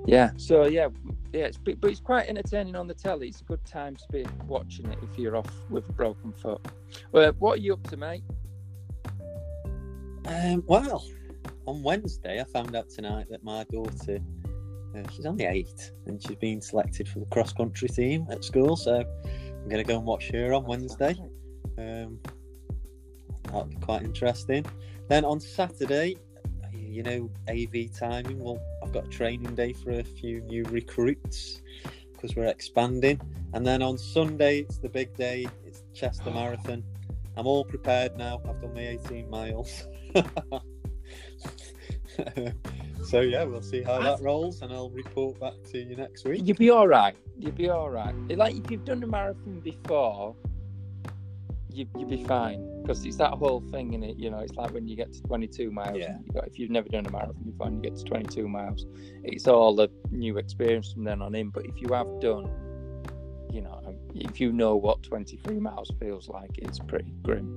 yeah, 0.06 0.32
so 0.36 0.66
yeah, 0.66 0.88
yeah, 1.32 1.44
it's 1.46 1.56
but 1.58 1.76
it's 1.84 2.00
quite 2.00 2.28
entertaining 2.28 2.74
on 2.76 2.86
the 2.88 2.94
telly. 2.94 3.28
It's 3.28 3.40
a 3.40 3.44
good 3.44 3.64
time 3.64 3.94
to 3.96 4.04
be 4.10 4.26
watching 4.46 4.90
it 4.90 4.98
if 5.02 5.18
you're 5.18 5.36
off 5.36 5.50
with 5.70 5.88
a 5.88 5.92
broken 5.92 6.32
foot. 6.32 6.60
Well, 7.12 7.32
what 7.38 7.58
are 7.58 7.62
you 7.62 7.74
up 7.74 7.82
to, 7.90 7.96
mate? 7.96 8.24
Um, 10.26 10.62
well, 10.66 11.04
on 11.66 11.82
Wednesday, 11.82 12.40
I 12.40 12.44
found 12.44 12.74
out 12.76 12.88
tonight 12.88 13.26
that 13.30 13.42
my 13.42 13.64
daughter, 13.72 14.18
uh, 14.96 15.02
she's 15.10 15.26
only 15.26 15.44
eight, 15.46 15.92
and 16.06 16.22
she's 16.22 16.36
been 16.36 16.60
selected 16.60 17.08
for 17.08 17.18
the 17.20 17.26
cross 17.26 17.52
country 17.52 17.88
team 17.88 18.26
at 18.30 18.44
school. 18.44 18.76
So 18.76 19.04
I'm 19.24 19.68
going 19.68 19.84
to 19.84 19.88
go 19.88 19.96
and 19.96 20.04
watch 20.06 20.30
her 20.30 20.52
on 20.52 20.64
Wednesday. 20.64 21.14
Um, 21.78 22.18
quite 23.80 24.02
interesting. 24.02 24.64
Then 25.08 25.24
on 25.24 25.40
Saturday, 25.40 26.16
you 26.92 27.02
know, 27.02 27.30
AV 27.48 27.90
timing. 27.98 28.38
Well, 28.38 28.60
I've 28.82 28.92
got 28.92 29.06
a 29.06 29.08
training 29.08 29.54
day 29.54 29.72
for 29.72 29.90
a 29.92 30.04
few 30.04 30.42
new 30.42 30.64
recruits 30.64 31.62
because 32.12 32.36
we're 32.36 32.46
expanding. 32.46 33.20
And 33.54 33.66
then 33.66 33.82
on 33.82 33.98
Sunday, 33.98 34.60
it's 34.60 34.78
the 34.78 34.88
big 34.88 35.14
day. 35.16 35.46
It's 35.66 35.82
Chester 35.94 36.28
oh. 36.28 36.34
Marathon. 36.34 36.84
I'm 37.36 37.46
all 37.46 37.64
prepared 37.64 38.16
now. 38.16 38.40
I've 38.46 38.60
done 38.60 38.74
my 38.74 38.88
18 38.88 39.30
miles. 39.30 39.84
so 43.04 43.20
yeah, 43.20 43.44
we'll 43.44 43.62
see 43.62 43.82
how 43.82 44.00
that 44.00 44.20
rolls, 44.20 44.60
and 44.60 44.70
I'll 44.70 44.90
report 44.90 45.40
back 45.40 45.54
to 45.70 45.78
you 45.78 45.96
next 45.96 46.26
week. 46.26 46.42
You'll 46.44 46.58
be 46.58 46.68
all 46.68 46.86
right. 46.86 47.16
You'll 47.38 47.52
be 47.52 47.70
all 47.70 47.88
right. 47.88 48.14
Like 48.28 48.54
if 48.54 48.70
you've 48.70 48.84
done 48.84 49.02
a 49.02 49.06
marathon 49.06 49.60
before, 49.60 50.36
you 51.72 51.86
you'll 51.96 52.08
be 52.08 52.24
fine 52.24 52.82
because 52.82 53.04
it's 53.04 53.16
that 53.16 53.32
whole 53.32 53.60
thing 53.70 53.94
in 53.94 54.02
it. 54.02 54.16
You 54.16 54.30
know, 54.30 54.38
it's 54.38 54.54
like 54.54 54.72
when 54.72 54.86
you 54.86 54.96
get 54.96 55.12
to 55.12 55.22
22 55.22 55.70
miles. 55.70 55.98
Yeah. 55.98 56.16
You 56.24 56.32
got, 56.32 56.46
if 56.46 56.58
you've 56.58 56.70
never 56.70 56.88
done 56.88 57.06
a 57.06 57.10
marathon 57.10 57.36
before 57.44 57.66
and 57.68 57.76
you 57.76 57.90
get 57.90 57.98
to 57.98 58.04
22 58.04 58.48
miles, 58.48 58.86
it's 59.24 59.46
all 59.46 59.78
a 59.80 59.88
new 60.10 60.38
experience 60.38 60.92
from 60.92 61.04
then 61.04 61.22
on 61.22 61.34
in. 61.34 61.50
But 61.50 61.66
if 61.66 61.80
you 61.80 61.92
have 61.92 62.20
done, 62.20 62.50
you 63.52 63.60
know, 63.60 63.80
um, 63.86 63.96
if 64.14 64.40
you 64.40 64.52
know 64.52 64.76
what 64.76 65.02
23 65.02 65.58
miles 65.60 65.90
feels 66.00 66.28
like, 66.28 66.50
it's 66.58 66.78
pretty 66.78 67.12
grim, 67.22 67.56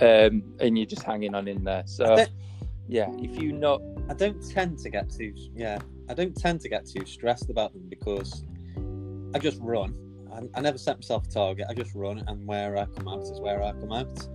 um, 0.00 0.42
and 0.60 0.78
you're 0.78 0.86
just 0.86 1.02
hanging 1.02 1.34
on 1.34 1.48
in 1.48 1.64
there. 1.64 1.84
So. 1.86 2.24
Yeah, 2.86 3.08
if 3.16 3.40
you 3.40 3.52
know, 3.52 3.80
I 4.10 4.14
don't 4.14 4.46
tend 4.46 4.78
to 4.80 4.90
get 4.90 5.08
too 5.08 5.32
yeah, 5.54 5.78
I 6.10 6.12
don't 6.12 6.36
tend 6.36 6.60
to 6.60 6.68
get 6.68 6.86
too 6.86 7.06
stressed 7.06 7.48
about 7.48 7.72
them 7.72 7.86
because 7.88 8.44
I 9.34 9.38
just 9.38 9.58
run. 9.62 10.03
I, 10.34 10.58
I 10.58 10.60
never 10.60 10.78
set 10.78 10.98
myself 10.98 11.26
a 11.26 11.30
target. 11.30 11.66
I 11.68 11.74
just 11.74 11.94
run, 11.94 12.24
and 12.26 12.46
where 12.46 12.76
I 12.76 12.86
come 12.86 13.08
out 13.08 13.22
is 13.22 13.40
where 13.40 13.62
I 13.62 13.72
come 13.72 13.92
out. 13.92 14.28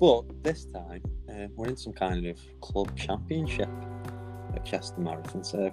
But 0.00 0.42
this 0.42 0.64
time, 0.66 1.02
uh, 1.28 1.46
we're 1.54 1.68
in 1.68 1.76
some 1.76 1.92
kind 1.92 2.26
of 2.26 2.38
club 2.60 2.96
championship 2.96 3.68
at 4.54 4.64
Chester 4.64 5.00
Marathon, 5.00 5.44
so 5.44 5.72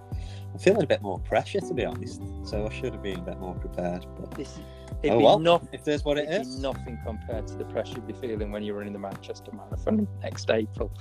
I'm 0.53 0.59
feeling 0.59 0.83
a 0.83 0.87
bit 0.87 1.01
more 1.01 1.19
pressure 1.19 1.59
to 1.59 1.73
be 1.73 1.85
honest. 1.85 2.21
So 2.43 2.65
I 2.65 2.73
should 2.73 2.93
have 2.93 3.03
been 3.03 3.19
a 3.19 3.23
bit 3.23 3.39
more 3.39 3.55
prepared. 3.55 4.05
But 4.19 4.31
this 4.31 4.59
oh 4.59 4.95
be 5.01 5.09
well, 5.09 5.39
nothing. 5.39 5.69
if 5.73 5.83
there's 5.83 6.05
what 6.05 6.17
it 6.17 6.29
be 6.29 6.61
nothing 6.61 6.97
compared 7.05 7.47
to 7.47 7.55
the 7.55 7.65
pressure 7.65 7.95
you'd 7.95 8.07
be 8.07 8.13
feeling 8.13 8.51
when 8.51 8.63
you're 8.63 8.77
running 8.77 8.93
the 8.93 8.99
Manchester 8.99 9.51
Marathon 9.51 10.07
next 10.21 10.49
April. 10.49 10.91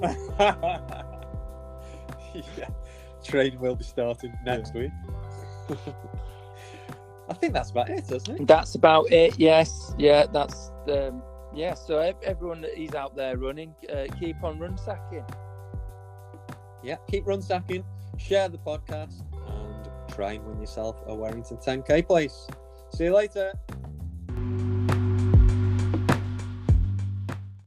yeah, 0.02 0.94
training 3.24 3.60
will 3.60 3.76
be 3.76 3.84
starting 3.84 4.32
next 4.44 4.74
week. 4.74 4.90
I 7.28 7.34
think 7.34 7.52
that's 7.52 7.70
about 7.70 7.90
it, 7.90 8.10
isn't 8.10 8.40
it? 8.40 8.46
That's 8.46 8.74
about 8.74 9.10
it. 9.10 9.38
Yes, 9.38 9.94
yeah, 9.98 10.26
that's 10.26 10.70
um, 10.88 11.22
yeah. 11.54 11.74
So 11.74 11.98
ev- 11.98 12.16
everyone 12.22 12.60
that 12.62 12.80
is 12.80 12.94
out 12.94 13.16
there 13.16 13.36
running, 13.36 13.74
uh, 13.92 14.06
keep 14.18 14.42
on 14.44 14.58
run 14.58 14.76
sacking. 14.78 15.24
Yeah, 16.82 16.96
keep 17.10 17.26
run 17.26 17.42
sacking, 17.42 17.84
share 18.16 18.48
the 18.48 18.58
podcast, 18.58 19.22
and 19.48 19.88
try 20.08 20.32
and 20.32 20.46
win 20.46 20.60
yourself 20.60 20.96
a 21.06 21.14
Warrington 21.14 21.56
10k 21.56 22.06
place. 22.06 22.46
See 22.94 23.04
you 23.04 23.14
later. 23.14 23.52